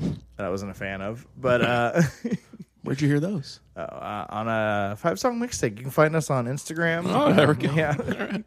[0.00, 2.00] that I wasn't a fan of, but uh,
[2.86, 3.60] Where'd you hear those?
[3.76, 7.04] uh, on a five song mixtape, you can find us on Instagram.
[7.06, 7.70] Oh, there we go.
[7.74, 8.38] Yeah.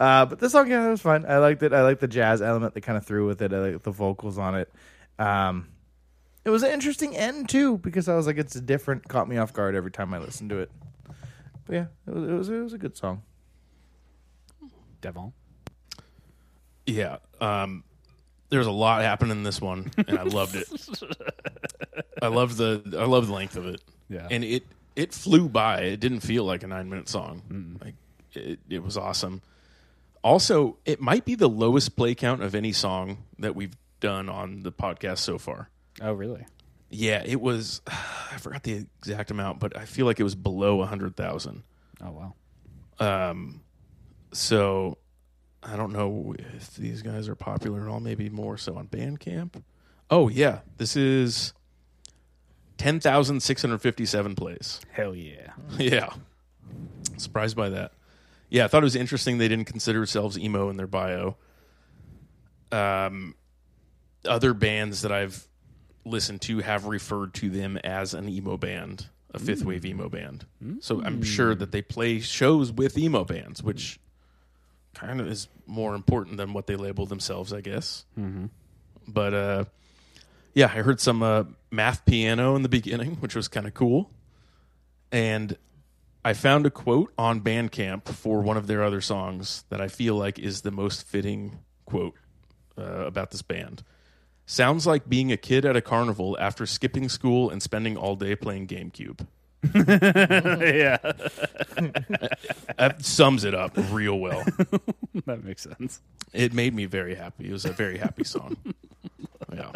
[0.00, 1.26] Uh, but this song, yeah, it was fun.
[1.28, 1.74] I liked it.
[1.74, 3.52] I liked the jazz element they kind of threw with it.
[3.52, 4.72] I liked the vocals on it.
[5.18, 5.68] Um,
[6.46, 9.06] it was an interesting end too because I was like, it's different.
[9.06, 10.70] Caught me off guard every time I listened to it.
[11.66, 13.22] But yeah, it was it was, it was a good song.
[15.02, 15.32] Devin.
[16.86, 17.18] Yeah.
[17.40, 17.84] Um,
[18.50, 20.68] there's a lot happening in this one, and I loved it.
[22.22, 23.80] I love the I love the length of it.
[24.08, 24.26] Yeah.
[24.30, 24.64] and it
[24.96, 25.82] it flew by.
[25.82, 27.78] It didn't feel like a nine minute song.
[27.82, 27.94] Like
[28.32, 29.42] it, it was awesome.
[30.22, 34.62] Also, it might be the lowest play count of any song that we've done on
[34.62, 35.70] the podcast so far.
[36.00, 36.44] Oh, really?
[36.90, 37.80] Yeah, it was.
[37.86, 41.62] I forgot the exact amount, but I feel like it was below a hundred thousand.
[42.02, 42.10] Oh,
[43.00, 43.30] wow.
[43.30, 43.62] Um,
[44.32, 44.98] so
[45.62, 48.00] I don't know if these guys are popular at all.
[48.00, 49.62] Maybe more so on Bandcamp.
[50.10, 51.52] Oh yeah, this is
[52.78, 54.80] ten thousand six hundred fifty-seven plays.
[54.90, 55.52] Hell yeah.
[55.78, 56.10] yeah,
[57.16, 57.92] surprised by that.
[58.48, 61.36] Yeah, I thought it was interesting they didn't consider themselves emo in their bio.
[62.72, 63.34] Um,
[64.24, 65.46] other bands that I've
[66.04, 70.46] listened to have referred to them as an emo band, a fifth wave emo band.
[70.80, 74.00] So I'm sure that they play shows with emo bands, which
[74.94, 78.04] kind of is more important than what they label themselves, I guess.
[78.18, 78.46] Mm-hmm.
[79.06, 79.64] But uh,
[80.54, 84.10] yeah, I heard some uh, math piano in the beginning, which was kind of cool.
[85.12, 85.56] And
[86.24, 90.14] I found a quote on Bandcamp for one of their other songs that I feel
[90.14, 92.14] like is the most fitting quote
[92.76, 93.82] uh, about this band.
[94.46, 98.34] Sounds like being a kid at a carnival after skipping school and spending all day
[98.34, 99.26] playing GameCube.
[99.74, 100.98] yeah.
[102.78, 104.42] That sums it up real well.
[105.26, 106.00] that makes sense.
[106.32, 107.48] It made me very happy.
[107.48, 108.56] It was a very happy song.
[109.52, 109.72] Yeah.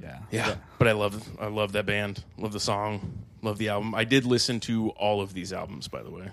[0.00, 0.18] Yeah.
[0.30, 2.24] Yeah, but I love I love that band.
[2.38, 3.18] Love the song.
[3.42, 3.94] Love the album.
[3.94, 6.30] I did listen to all of these albums, by the way.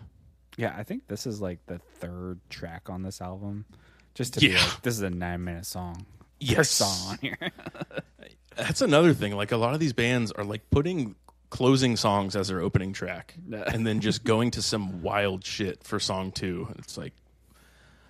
[0.58, 3.66] Yeah, I think this is like the third track on this album.
[4.16, 5.96] Just to be like, this is a nine minute song.
[5.96, 6.06] Per
[6.40, 6.70] Yes.
[6.70, 7.38] song on here.
[8.56, 9.36] That's another thing.
[9.36, 11.16] Like a lot of these bands are like putting
[11.54, 16.00] closing songs as their opening track, and then just going to some wild shit for
[16.00, 16.68] song two.
[16.80, 17.14] It's like,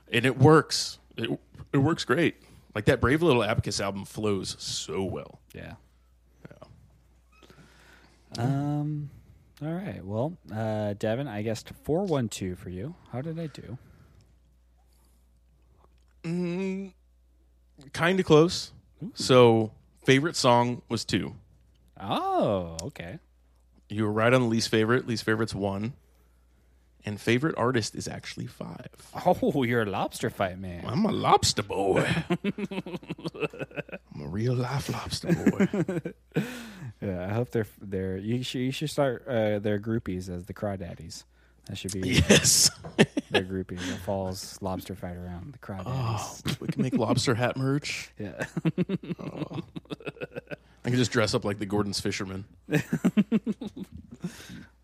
[0.10, 0.98] and it works.
[1.18, 1.30] It
[1.74, 2.36] it works great.
[2.74, 5.41] Like that Brave Little Abacus album flows so well.
[5.53, 5.74] yeah.
[8.38, 9.10] Um.
[9.61, 10.03] All right.
[10.03, 12.95] Well, uh, Devin, I guessed four one two for you.
[13.11, 13.78] How did I do?
[16.24, 16.94] Mm,
[17.91, 18.72] kind of close.
[19.15, 19.72] So
[20.06, 21.36] favorite song was two.
[21.99, 23.20] Oh, okay.
[23.94, 25.07] You were right on the least favorite.
[25.07, 25.94] Least favorite's one.
[27.06, 28.88] And favorite artist is actually five.
[29.26, 30.86] Oh, you're a lobster fight man.
[30.88, 32.07] I'm a lobster boy.
[32.30, 36.44] I'm a real life lobster boy.
[37.02, 38.18] Yeah, I hope they're they're.
[38.18, 41.26] You should you should start uh, their groupies as the crawdaddies.
[41.65, 42.70] That should be yes.
[43.30, 43.80] their groupies.
[43.80, 46.44] The falls lobster fight around the crawdaddies.
[46.48, 48.11] Oh, we can make lobster hat merch.
[48.20, 48.45] Yeah.
[50.85, 52.45] I can just dress up like the Gorton's fisherman.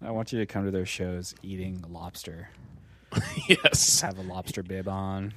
[0.01, 2.49] I want you to come to their shows eating lobster.
[3.47, 4.01] yes.
[4.01, 5.34] Have a lobster bib on.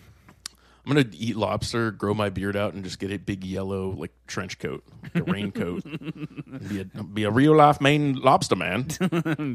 [0.85, 4.11] I'm gonna eat lobster, grow my beard out, and just get a big yellow like
[4.27, 5.85] trench coat, like a raincoat.
[6.69, 8.89] Be a be a real life Maine lobster man.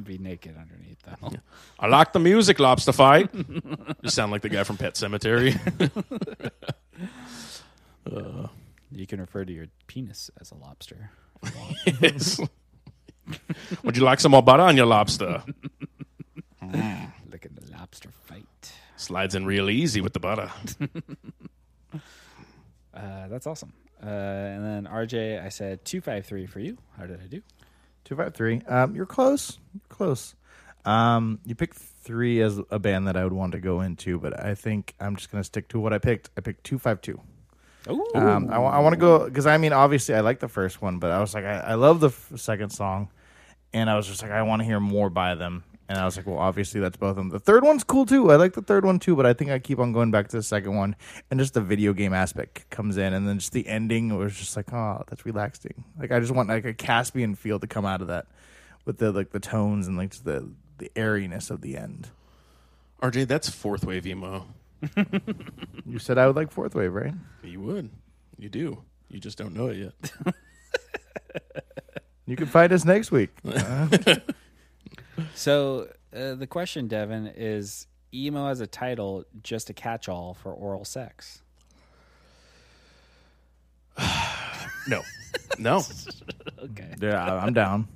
[0.06, 1.34] Be naked underneath though.
[1.80, 3.30] I like the music, lobster fight.
[4.04, 5.60] just sound like the guy from Pet Sematary.
[8.10, 8.48] Uh,
[9.00, 11.12] You can refer to your penis as a lobster.
[12.02, 12.40] Yes.
[13.84, 15.44] Would you like some more butter on your lobster?
[16.62, 18.74] Look at the lobster fight.
[18.96, 20.52] Slides in real easy with the butter.
[22.94, 23.72] Uh, that's awesome.
[24.02, 26.80] Uh, and then RJ, I said two five three for you.
[26.98, 27.44] How did I do?
[28.06, 28.62] Two five three.
[28.68, 29.60] Um, you're close.
[29.72, 30.34] You're close.
[30.84, 34.44] Um, you picked three as a band that I would want to go into, but
[34.44, 36.32] I think I'm just gonna stick to what I picked.
[36.36, 37.22] I picked two five two.
[37.90, 41.00] Oh, Um, I, want to go because I mean, obviously, I like the first one,
[41.00, 43.10] but I was like, I, I love the f- second song,
[43.74, 46.18] and I was just like, I want to hear more by them, and I was
[46.18, 47.30] like, well, obviously, that's both of them.
[47.30, 48.32] The third one's cool too.
[48.32, 50.38] I like the third one too, but I think I keep on going back to
[50.38, 50.96] the second one,
[51.30, 54.56] and just the video game aspect comes in, and then just the ending was just
[54.58, 55.84] like, oh, that's relaxing.
[56.00, 58.28] Like I just want like a Caspian feel to come out of that
[58.86, 62.10] with the like the tones and like just the the airiness of the end.
[63.02, 64.48] RJ, that's fourth wave emo.
[65.86, 67.14] You said I would like fourth wave, right?
[67.44, 67.90] You would.
[68.38, 68.84] You do.
[69.10, 69.94] You just don't know it yet.
[72.26, 73.30] You can find us next week.
[75.34, 80.86] So uh, the question, Devin, is emo as a title just a catch-all for oral
[80.86, 81.42] sex?
[84.88, 85.02] No.
[85.60, 85.84] No.
[86.64, 86.94] Okay.
[87.02, 87.88] Yeah, I- I'm down.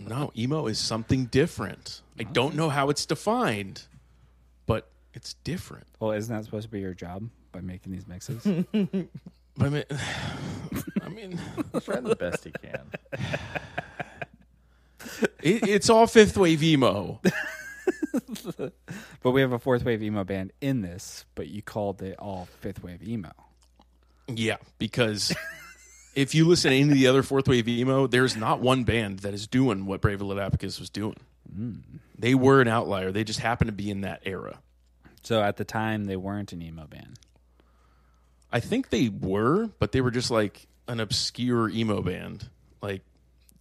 [0.00, 0.32] No.
[0.36, 2.02] Emo is something different.
[2.18, 3.97] I don't know how it's defined, but
[5.14, 5.86] it's different.
[6.00, 8.46] Well, isn't that supposed to be your job by making these mixes?
[9.58, 9.84] But I mean,
[11.02, 11.40] I mean
[11.82, 12.90] Trying the best he can.
[15.42, 17.20] it, it's all fifth wave emo.
[19.22, 22.48] but we have a fourth wave emo band in this, but you called it all
[22.60, 23.32] fifth wave emo.
[24.28, 25.34] Yeah, because
[26.14, 29.20] if you listen to any of the other fourth wave emo, there's not one band
[29.20, 31.16] that is doing what Brave Little Abacus was doing.
[31.52, 31.80] Mm.
[32.16, 33.10] They were an outlier.
[33.10, 34.60] They just happened to be in that era.
[35.28, 37.18] So at the time, they weren't an emo band.
[38.50, 42.48] I think they were, but they were just like an obscure emo band,
[42.80, 43.02] like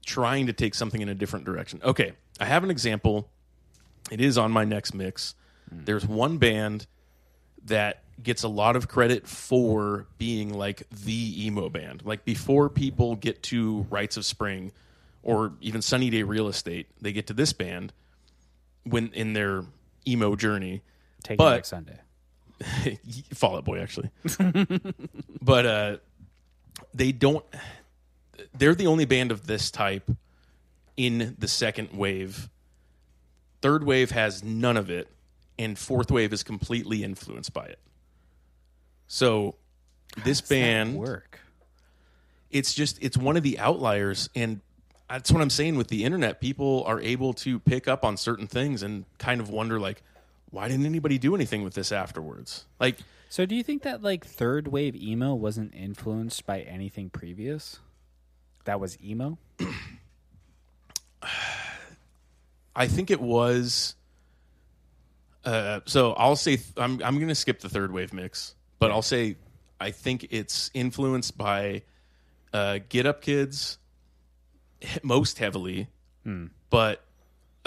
[0.06, 1.82] trying to take something in a different direction.
[1.84, 3.28] Okay, I have an example.
[4.10, 5.36] It is on my next mix.
[5.70, 5.84] Hmm.
[5.84, 6.88] There's one band
[7.66, 12.06] that gets a lot of credit for being like the emo band.
[12.06, 14.72] Like before people get to Rites of Spring
[15.22, 17.92] or even Sunny Day Real Estate, they get to this band
[18.86, 19.66] when in their
[20.08, 20.82] emo journey.
[21.28, 22.00] Take But- it next Sunday.
[23.36, 24.10] Fall Out Boy, actually.
[25.42, 25.98] but uh,
[26.94, 27.46] they don't.
[28.58, 30.10] They're the only band of this type
[30.96, 32.50] in the second wave.
[33.62, 35.08] Third wave has none of it,
[35.60, 37.80] and fourth wave is completely influenced by it.
[39.08, 39.56] So,
[40.24, 41.40] this Does that band, work.
[42.50, 44.62] it's just it's one of the outliers, and
[45.10, 46.42] that's what I'm saying with the internet.
[46.42, 50.02] People are able to pick up on certain things and kind of wonder, like,
[50.50, 52.66] why didn't anybody do anything with this afterwards?
[52.80, 52.98] Like,
[53.30, 57.80] So do you think that like third wave emo wasn't influenced by anything previous?
[58.66, 59.38] That was emo.
[62.76, 63.96] I think it was.
[65.44, 69.02] Uh, so I'll say I'm I'm going to skip the third wave mix, but I'll
[69.02, 69.38] say
[69.80, 71.84] I think it's influenced by
[72.54, 73.78] uh, Get Up Kids
[75.04, 75.88] most heavily,
[76.70, 77.04] but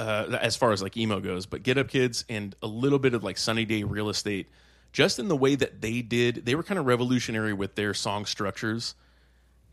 [0.01, 3.13] uh, as far as like emo goes, but Get Up Kids and a little bit
[3.13, 4.49] of like Sunny Day Real Estate,
[4.93, 8.25] just in the way that they did, they were kind of revolutionary with their song
[8.25, 8.95] structures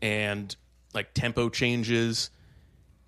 [0.02, 0.54] and
[0.92, 2.28] like tempo changes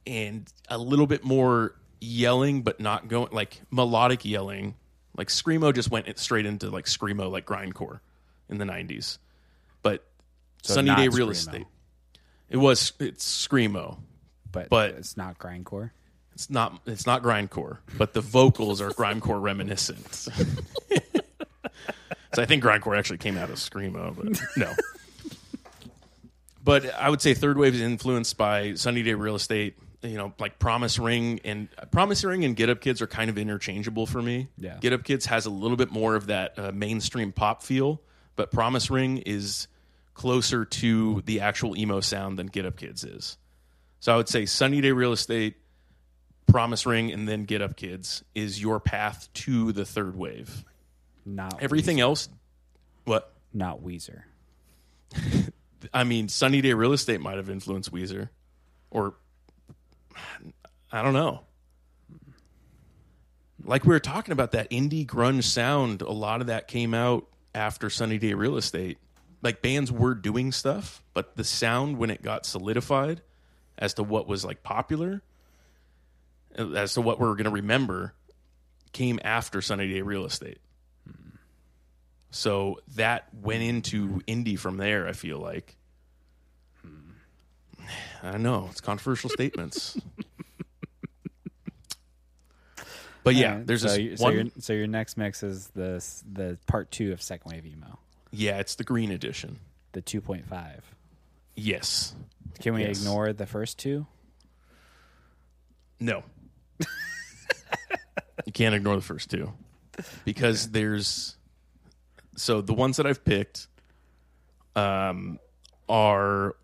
[0.06, 4.74] and a little bit more yelling, but not going like melodic yelling.
[5.14, 8.00] Like screamo just went straight into like screamo, like grindcore
[8.48, 9.18] in the '90s.
[9.82, 10.06] But
[10.62, 11.28] So Sunny Day Real.
[11.28, 11.66] Estate,
[12.48, 13.98] it was it's screamo.
[14.50, 15.90] But, But- it's not grindcore.
[16.40, 20.10] It's not it's not grindcore, but the vocals are grindcore reminiscent.
[20.14, 20.30] so
[22.38, 24.72] I think grindcore actually came out of screamo, but no.
[26.64, 29.76] But I would say third wave is influenced by Sunny Day Real Estate.
[30.00, 33.36] You know, like Promise Ring and Promise Ring and Get Up Kids are kind of
[33.36, 34.48] interchangeable for me.
[34.56, 34.78] Yeah.
[34.80, 38.00] Get Up Kids has a little bit more of that uh, mainstream pop feel,
[38.34, 39.68] but Promise Ring is
[40.14, 43.36] closer to the actual emo sound than Get Up Kids is.
[43.98, 45.56] So I would say Sunny Day Real Estate,
[46.50, 50.64] Promise Ring, and then Get Up Kids is your path to the third wave.
[51.24, 52.00] Not Everything Weezer.
[52.00, 52.28] else,
[53.04, 53.32] what?
[53.52, 54.22] Not Weezer.
[55.94, 58.28] I mean, Sunny Day Real Estate might have influenced Weezer,
[58.90, 59.14] or
[60.92, 61.40] I don't know.
[63.64, 67.26] Like we were talking about that indie grunge sound, a lot of that came out
[67.54, 68.98] after Sunny Day Real Estate.
[69.42, 73.22] Like bands were doing stuff, but the sound when it got solidified
[73.78, 75.22] as to what was like popular,
[76.58, 78.12] Uh, as to what we're going to remember,
[78.92, 80.58] came after Sunny Day Real Estate.
[82.32, 85.06] So that went into indie from there.
[85.08, 85.76] I feel like.
[88.22, 89.98] I know it's controversial statements,
[93.24, 94.34] but yeah, Alright, there's so this so one.
[94.34, 97.98] your, so your next mix is the s- the part two of second wave emo,
[98.30, 99.58] yeah, it's the green edition.
[99.92, 100.84] the two point five.
[101.56, 102.14] Yes.
[102.60, 103.00] Can we Yes.
[103.00, 104.06] ignore the first two?
[105.98, 106.22] No.
[108.46, 109.52] You can't ignore the first two
[110.24, 111.36] because there's
[112.36, 113.66] so the ones that I've picked
[114.76, 115.38] um,
[115.88, 116.56] are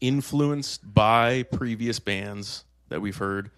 [0.00, 3.50] influenced by previous bands that we've heard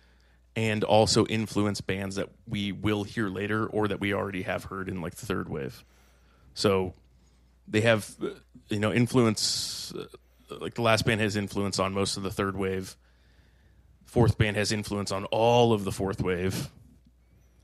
[0.56, 4.88] and also influenced bands that we will hear later or that we already have heard
[4.88, 5.84] in like the third wave.
[6.54, 6.94] So
[7.68, 8.14] they have
[8.68, 10.06] you know influence uh,
[10.60, 12.96] like the last band has influence on most of the third wave
[14.10, 16.68] fourth band has influence on all of the fourth wave.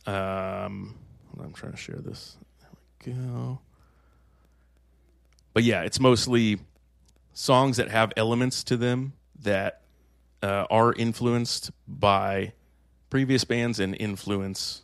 [0.07, 0.95] Um,
[1.41, 2.37] I'm trying to share this.
[2.61, 2.71] There
[3.07, 3.59] we go.
[5.53, 6.61] But yeah, it's mostly
[7.33, 9.83] songs that have elements to them that
[10.43, 12.53] uh, are influenced by
[13.11, 14.83] previous bands and influence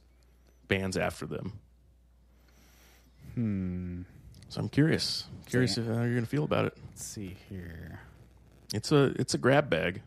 [0.68, 1.52] bands after them.
[3.34, 4.02] Hmm.
[4.48, 6.76] So I'm curious, curious how you're going to feel about it.
[6.90, 8.00] Let's see here.
[8.74, 10.02] It's a it's a grab bag.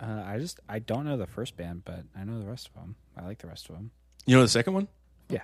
[0.00, 2.74] Uh, I just I don't know the first band, but I know the rest of
[2.74, 2.96] them.
[3.16, 3.90] I like the rest of them.
[4.26, 4.88] You know the second one?
[5.28, 5.42] Yeah.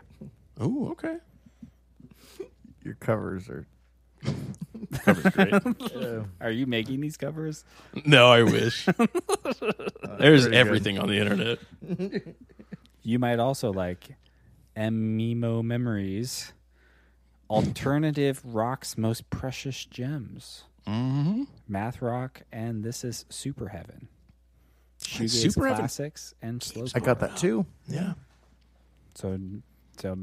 [0.61, 1.17] Oh, okay.
[2.85, 3.67] Your covers are.
[5.05, 5.55] Cover's great.
[6.41, 7.65] Are you making these covers?
[8.05, 8.87] No, I wish.
[8.87, 10.55] There's pretty good.
[10.55, 11.59] everything on the internet.
[13.03, 14.15] You might also like
[14.77, 16.53] Memo Memories,
[17.51, 21.45] Alternative Rock's Most Precious Gems, Mm-hmm.
[21.69, 24.09] Math Rock, and This Is Super Heaven.
[25.13, 25.79] Shoegaze Super Heaven.
[25.81, 26.87] classics and slow.
[26.95, 27.67] I got that too.
[27.89, 28.15] Yeah.
[29.15, 29.39] So,
[29.99, 30.19] so,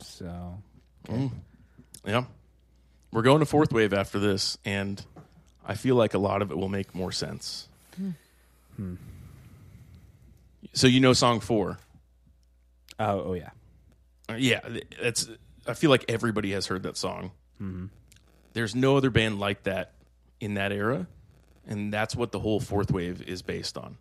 [0.00, 0.58] so.
[1.08, 1.30] Mm.
[2.06, 2.24] Yeah.
[3.12, 5.04] We're going to fourth wave after this, and
[5.64, 7.68] I feel like a lot of it will make more sense.
[8.76, 8.94] Hmm.
[10.74, 11.78] So you know song four.
[12.98, 13.50] Oh, oh yeah.
[14.28, 14.60] Uh, Yeah,
[15.00, 15.28] it's.
[15.66, 17.30] I feel like everybody has heard that song.
[17.58, 17.86] hmm
[18.52, 19.92] There's no other band like that
[20.40, 21.06] in that era,
[21.66, 23.96] and that's what the whole fourth wave is based on.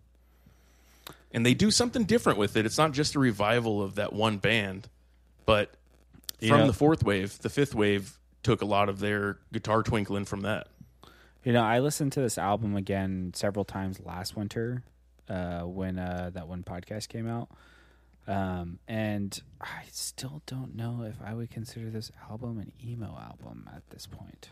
[1.31, 2.65] And they do something different with it.
[2.65, 4.87] It's not just a revival of that one band,
[5.45, 5.71] but
[6.39, 10.25] from know- the fourth wave, the fifth wave took a lot of their guitar twinkling
[10.25, 10.67] from that.
[11.43, 14.83] You know, I listened to this album again several times last winter
[15.29, 17.49] uh, when uh, that one podcast came out.
[18.27, 23.69] Um, and I still don't know if I would consider this album an emo album
[23.75, 24.49] at this point.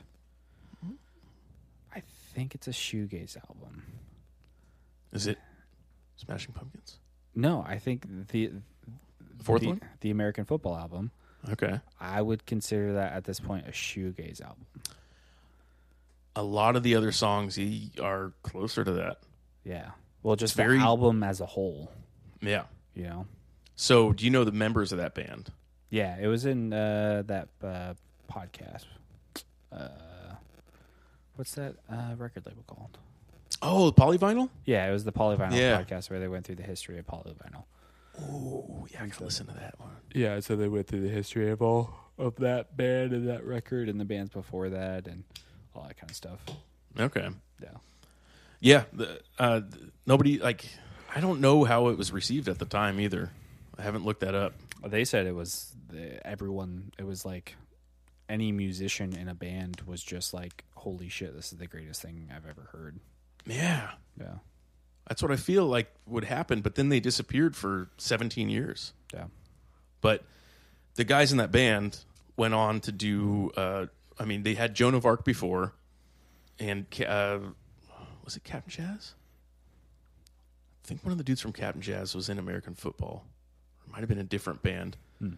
[2.34, 3.84] I think it's a shoegaze album.
[5.12, 5.38] Is it
[6.16, 6.98] Smashing Pumpkins?
[7.36, 8.48] No, I think the
[9.38, 9.82] The fourth the, one?
[10.02, 11.12] the American football album,
[11.52, 11.80] Okay.
[12.00, 14.66] I would consider that at this point a shoegaze album.
[16.36, 19.20] A lot of the other songs y- are closer to that.
[19.64, 19.92] Yeah.
[20.24, 21.92] Well, just It's the album as a whole,
[22.42, 22.64] Yeah.
[22.96, 23.28] you know.
[23.76, 25.52] So, do you know the members of that band?
[25.92, 27.94] Yeah, it was in uh, that uh,
[28.32, 28.86] podcast.
[29.72, 29.90] Uh,
[31.36, 32.98] what's that uh, record label called?
[33.62, 34.50] Oh, the Polyvinyl?
[34.66, 35.82] Yeah, it was the Polyvinyl Yeah.
[35.82, 37.64] podcast where they went through the history of Polyvinyl.
[38.22, 39.90] Oh, yeah, I can listen to that one.
[40.14, 43.90] Yeah, so they went through the history of all of that band and that record
[43.90, 45.24] and the bands before that and
[45.76, 46.40] all that kind of stuff.
[47.00, 47.30] Okay.
[47.62, 47.70] Yeah.
[48.60, 49.62] Yeah, the, uh,
[50.06, 50.66] nobody like.
[51.16, 53.32] I don't know how it was received at the time either.
[53.78, 54.54] I haven't looked that up.
[54.86, 56.92] They said it was the, everyone.
[56.98, 57.56] It was like
[58.30, 62.30] any musician in a band was just like, "Holy shit, this is the greatest thing
[62.36, 63.00] I've ever heard."
[63.46, 64.36] Yeah, Yeah,
[65.08, 66.62] that's what I feel like would happen.
[66.62, 68.94] But then they disappeared for 17 years.
[69.14, 69.26] yeah.
[70.02, 70.24] But
[70.96, 72.00] the guys in that band
[72.38, 73.52] went on to do.
[73.58, 73.88] Uh,
[74.20, 75.74] I mean, they had Joan of Arc before,
[76.60, 77.40] and uh,
[78.24, 79.14] was it Cap'n Jazz?
[80.84, 83.26] I think one of the dudes from Cap'n Jazz was in American Football.
[83.86, 85.34] It might have been a different band, Hmm.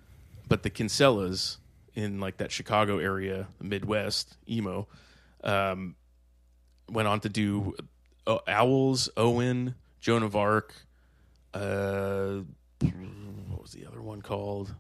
[0.47, 1.57] but the Kinsellas
[1.95, 4.87] in like that Chicago area, Midwest emo,
[5.43, 5.95] um,
[6.89, 7.75] went on to do
[8.27, 10.73] uh, Owls, Owen, Joan of Arc.
[11.53, 12.41] Uh,
[12.81, 14.73] what was the other one called?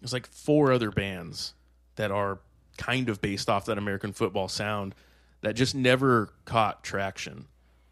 [0.00, 1.54] There's like four other bands
[1.96, 2.40] that are
[2.76, 4.94] kind of based off that American football sound
[5.40, 7.46] that just never caught traction.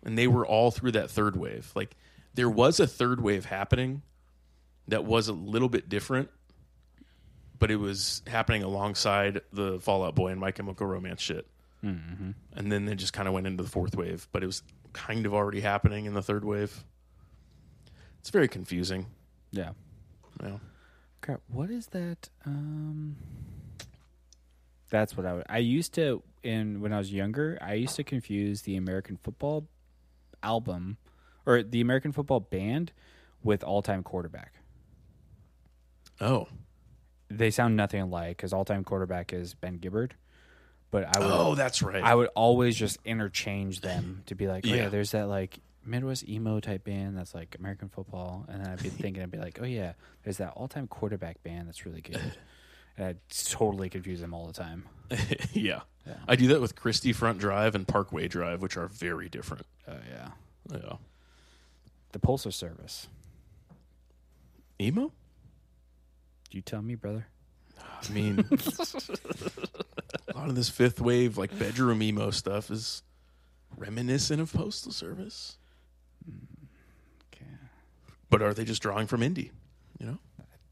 [0.04, 1.70] and they were all through that third wave.
[1.74, 1.96] Like
[2.34, 4.02] there was a third wave happening
[4.88, 6.28] that was a little bit different,
[7.62, 11.46] but it was happening alongside the Fallout Boy and My Chemical Romance shit.
[11.84, 12.30] Mm-hmm.
[12.56, 15.26] And then they just kind of went into the fourth wave, but it was kind
[15.26, 16.82] of already happening in the third wave.
[18.18, 19.06] It's very confusing.
[19.52, 19.74] Yeah.
[20.42, 20.56] Yeah.
[21.20, 21.40] Crap.
[21.46, 22.30] What is that?
[22.44, 23.14] Um,
[24.90, 25.46] that's what I would.
[25.48, 27.58] I used to in when I was younger.
[27.62, 29.68] I used to confuse the American football
[30.42, 30.96] album
[31.46, 32.90] or the American football band
[33.44, 34.54] with all time quarterback.
[36.20, 36.48] Oh.
[37.36, 40.12] They sound nothing alike because all time quarterback is Ben Gibbard.
[40.90, 42.02] But I would, Oh, that's right.
[42.02, 44.88] I would always just interchange them to be like, oh yeah, Yeah.
[44.88, 48.88] there's that like Midwest emo type band that's like American football, and then I'd be
[48.90, 52.20] thinking, I'd be like, oh yeah, there's that all time quarterback band that's really good.
[52.98, 54.84] And I'd totally confuse them all the time.
[55.54, 55.80] yeah.
[56.06, 56.12] Yeah.
[56.28, 59.64] I do that with Christie Front Drive and Parkway Drive, which are very different.
[59.88, 60.28] Oh yeah,
[60.70, 60.96] Yeah.
[62.12, 63.08] the Postal Service.
[64.78, 65.10] Emo?
[66.54, 67.26] You tell me, brother.
[67.80, 73.02] I mean, a lot of this fifth wave, like bedroom emo stuff, is
[73.76, 75.56] reminiscent of Postal Service.
[77.32, 77.46] Okay,
[78.30, 79.50] But are they just drawing from indie?
[79.98, 80.18] You know?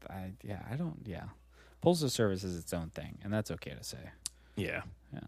[0.09, 1.23] I yeah, I don't yeah.
[1.81, 3.97] Postal Service is its own thing, and that's okay to say.
[4.55, 4.81] Yeah.
[5.13, 5.19] Yeah.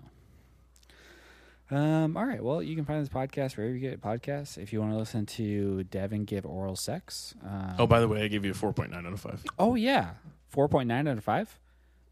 [1.71, 2.43] Um, all right.
[2.43, 4.57] Well, you can find this podcast wherever you get podcasts.
[4.57, 7.33] If you want to listen to Devin give oral sex.
[7.43, 9.45] Um, Oh, by the way, I gave you a 4.9 out of 5.
[9.57, 10.11] oh yeah,
[10.53, 11.59] four point nine out of five.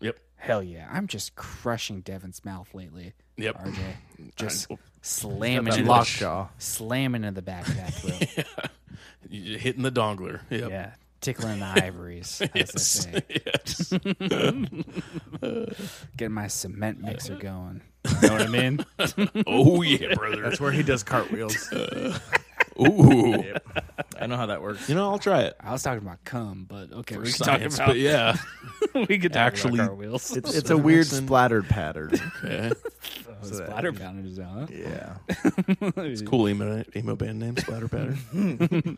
[0.01, 0.19] Yep.
[0.35, 0.89] Hell yeah!
[0.91, 3.13] I'm just crushing Devin's mouth lately.
[3.37, 3.63] Yep.
[3.63, 3.77] RJ,
[4.35, 4.67] just
[5.01, 6.49] slamming That into the, jaw.
[6.57, 8.45] slamming in the back of that throat.
[9.29, 10.41] You're hitting the dongler.
[10.49, 10.69] Yep.
[10.71, 10.91] Yeah,
[11.21, 12.41] tickling the ivories.
[12.41, 12.81] As they Yes.
[12.87, 13.21] say.
[13.45, 13.93] yes.
[16.17, 17.81] Getting my cement mixer going.
[18.21, 18.85] You know what I mean?
[19.47, 20.41] oh, yeah, brother.
[20.41, 21.71] That's where he does cartwheels.
[22.87, 23.43] Ooh.
[24.19, 24.87] I know how that works.
[24.89, 25.55] You know, I'll try it.
[25.59, 28.35] I was talking about cum, but okay, For we can science, talk about but yeah.
[29.09, 30.35] we could talk Actually- about cartwheels.
[30.37, 31.25] It's it's a weird Listen.
[31.25, 32.11] splattered pattern.
[32.43, 32.71] Okay.
[33.43, 34.67] Oh, splatter pounders, huh?
[34.69, 35.15] Yeah.
[35.97, 38.97] It's cool emo, emo band name, Splatter Pattern.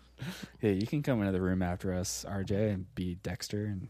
[0.61, 3.64] Yeah, you can come into the room after us, RJ, and be Dexter.
[3.65, 3.88] And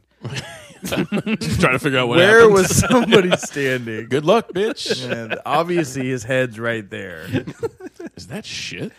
[1.39, 2.53] Just trying to figure out what Where happened.
[2.53, 4.07] was somebody standing?
[4.09, 5.09] Good luck, bitch.
[5.11, 7.25] And obviously, his head's right there.
[8.15, 8.91] Is that shit?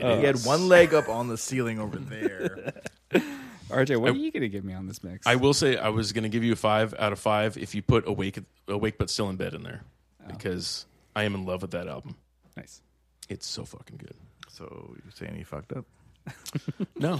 [0.00, 2.72] He had one leg up on the ceiling over there.
[3.70, 5.26] RJ, what are you going to give me on this mix?
[5.26, 7.74] I will say I was going to give you a five out of five if
[7.74, 9.82] you put awake, awake but still in bed in there,
[10.26, 12.16] because I am in love with that album.
[12.56, 12.82] nice.
[13.28, 14.14] It's so fucking good.
[14.48, 15.84] So you're saying he fucked up?
[16.98, 17.18] No,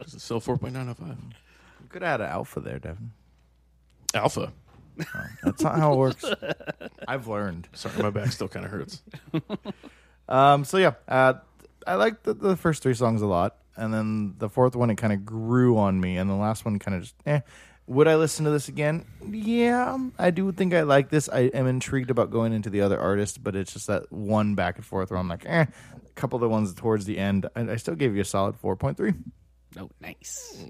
[0.00, 1.16] it's still four point nine out of five.
[1.80, 3.12] You could add an alpha there, Devin.
[4.12, 4.52] Alpha.
[5.42, 6.24] That's not how it works.
[7.08, 7.68] I've learned.
[7.72, 9.02] Sorry, my back still kind of hurts.
[10.28, 11.34] Um, so yeah, uh,
[11.86, 14.96] I liked the, the first three songs a lot, and then the fourth one it
[14.96, 17.40] kind of grew on me, and the last one kind of just eh.
[17.88, 19.06] Would I listen to this again?
[19.30, 21.28] Yeah, I do think I like this.
[21.28, 24.74] I am intrigued about going into the other artists, but it's just that one back
[24.74, 25.66] and forth where I'm like, eh.
[25.94, 28.56] A couple of the ones towards the end, I, I still gave you a solid
[28.56, 29.12] four point three.
[29.78, 30.64] Oh, nice.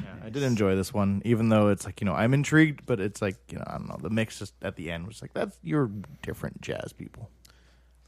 [0.00, 3.00] Yeah, I did enjoy this one, even though it's like you know I'm intrigued, but
[3.00, 5.34] it's like you know I don't know the mix just at the end was like
[5.34, 5.90] that's you're
[6.22, 7.30] different jazz people.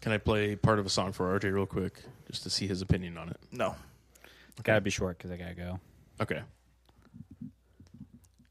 [0.00, 2.00] Can I play part of a song for RJ real quick,
[2.30, 3.36] just to see his opinion on it?
[3.52, 3.74] No,
[4.62, 5.80] Got to be short because I got to go.
[6.20, 6.40] Okay.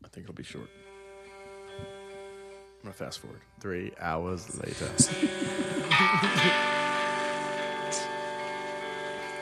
[0.03, 0.69] I think it'll be short.
[1.80, 3.41] I'm gonna fast forward.
[3.59, 4.89] three hours later.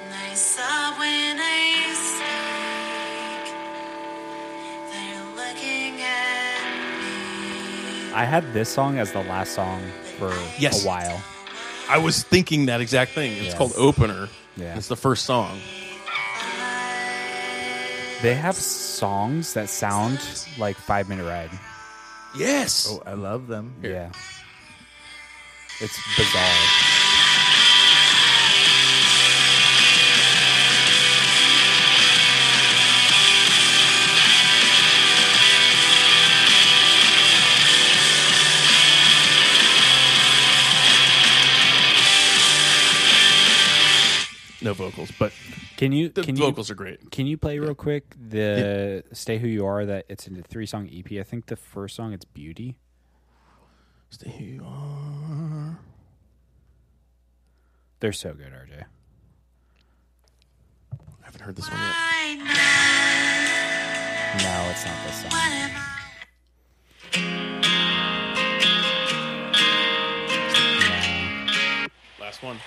[0.09, 3.53] Nice up when I speak.
[4.91, 6.61] They're looking at
[7.01, 8.13] me.
[8.13, 9.81] I had this song as the last song
[10.17, 10.83] for Yes.
[10.83, 11.21] a while.
[11.89, 13.31] I was thinking that exact thing.
[13.33, 13.57] It's Yeah.
[13.57, 14.29] called Opener.
[14.55, 14.75] Yeah.
[14.77, 15.59] It's the first song.
[18.21, 20.19] They have songs that sound
[20.57, 21.51] like Five Minute Ride.
[22.35, 22.87] Yes.
[22.89, 23.75] Oh, I love them.
[23.83, 24.09] Yeah.
[25.79, 26.55] It's bizarre.
[44.61, 45.31] No vocals, but
[45.77, 47.11] Can you the can you vocals are great.
[47.11, 50.65] can you play real quick the "Stay Who You Are" that it's in a three
[50.65, 51.11] song EP?
[51.19, 52.75] I think the first song it's "Beauty."
[54.09, 55.79] Stay who you are.
[57.99, 58.83] They're so good, RJ.
[60.93, 61.93] I haven't heard this one yet.
[61.93, 62.35] I
[64.37, 65.31] No, it's not this song.
[65.31, 65.83] what am I?
[72.19, 72.57] Last one.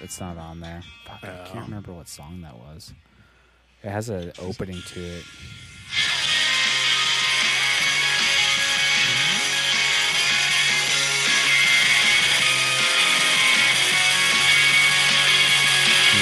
[0.00, 0.82] It's not on there.
[1.06, 1.44] Fuck, I Oh.
[1.52, 2.92] can't remember what song that was.
[3.82, 5.24] It has an opening to it.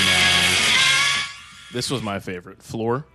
[0.06, 0.54] No.
[1.72, 2.62] This was my favorite.
[2.62, 3.06] Floor.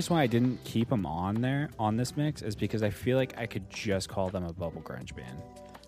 [0.00, 3.18] Reason why I didn't keep them on there on this mix is because I feel
[3.18, 5.42] like I could just call them a bubble grunge band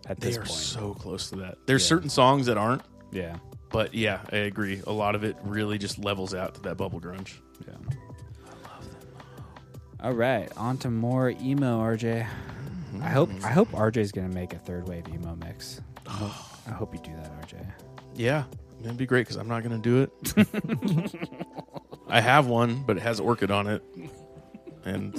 [0.06, 0.50] at They this are point.
[0.50, 1.56] so close to that.
[1.66, 1.88] There's Yeah.
[1.88, 3.36] certain songs that aren't, yeah,
[3.70, 4.82] but yeah, I agree.
[4.86, 7.38] A lot of it really just levels out to that bubble grunge.
[7.66, 7.72] yeah.
[7.74, 9.14] I love them.
[10.02, 12.26] All right, on to more emo, RJ.
[13.00, 13.44] I hope mm-hmm.
[13.46, 15.80] I hope RJ's gonna make a third wave emo mix.
[16.06, 16.32] I hope,
[16.66, 17.64] I hope you do that, RJ.
[18.14, 18.44] Yeah,
[18.82, 21.16] it'd be great because I'm not going to do it.
[22.12, 23.82] I have one, but it has Orchid on it,
[24.84, 25.14] and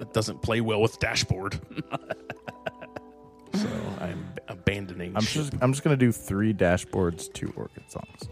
[0.00, 1.60] it doesn't play well with dashboard.
[3.54, 3.68] so
[4.00, 5.14] I'm abandoning.
[5.16, 5.42] I'm ship.
[5.50, 8.28] just I'm just gonna do three dashboards, two Orchid songs.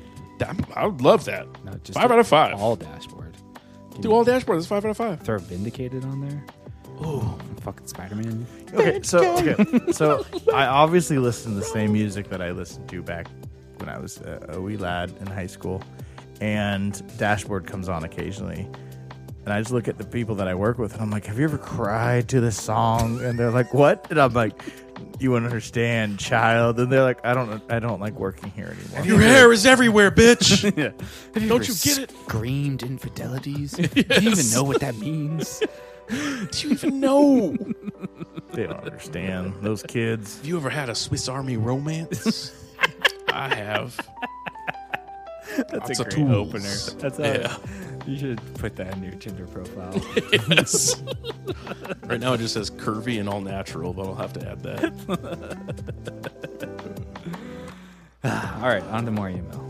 [0.47, 1.47] I'm- I would love that.
[1.65, 2.55] No, just Five out of five.
[2.61, 3.35] All dashboard.
[3.93, 4.59] Give Do me- all dashboard.
[4.59, 5.21] That's five out of five.
[5.21, 6.45] Throw Vindicated on there.
[7.01, 8.47] Oh, Fucking Spider Man.
[8.75, 10.25] Okay, so okay, so
[10.55, 13.27] I obviously listen to the same music that I listened to back
[13.79, 15.83] when I was a, a wee lad in high school,
[16.41, 18.69] and Dashboard comes on occasionally,
[19.45, 21.39] and I just look at the people that I work with, and I'm like, "Have
[21.39, 24.61] you ever cried to this song?" And they're like, "What?" And I'm like,
[25.21, 29.07] "You wouldn't understand, child." And they're like, "I don't, I don't like working here anymore."
[29.07, 30.65] your hair is everywhere, bitch.
[30.77, 30.91] yeah.
[31.47, 32.11] Don't you get it?
[32.25, 33.73] Screamed infidelities.
[33.77, 33.85] Do
[34.21, 35.63] you even know what that means?
[36.09, 37.57] Do you even know?
[38.53, 40.39] They don't understand those kids.
[40.39, 42.53] Have you ever had a Swiss Army romance?
[43.29, 43.99] I have.
[45.69, 46.75] That's Lots a great opener.
[46.99, 47.57] That's Yeah.
[48.07, 50.01] You should put that in your Tinder profile.
[50.49, 51.03] Yes.
[52.05, 54.93] right now it just says curvy and all natural, but I'll have to add that.
[58.25, 59.66] All right, on to more emo.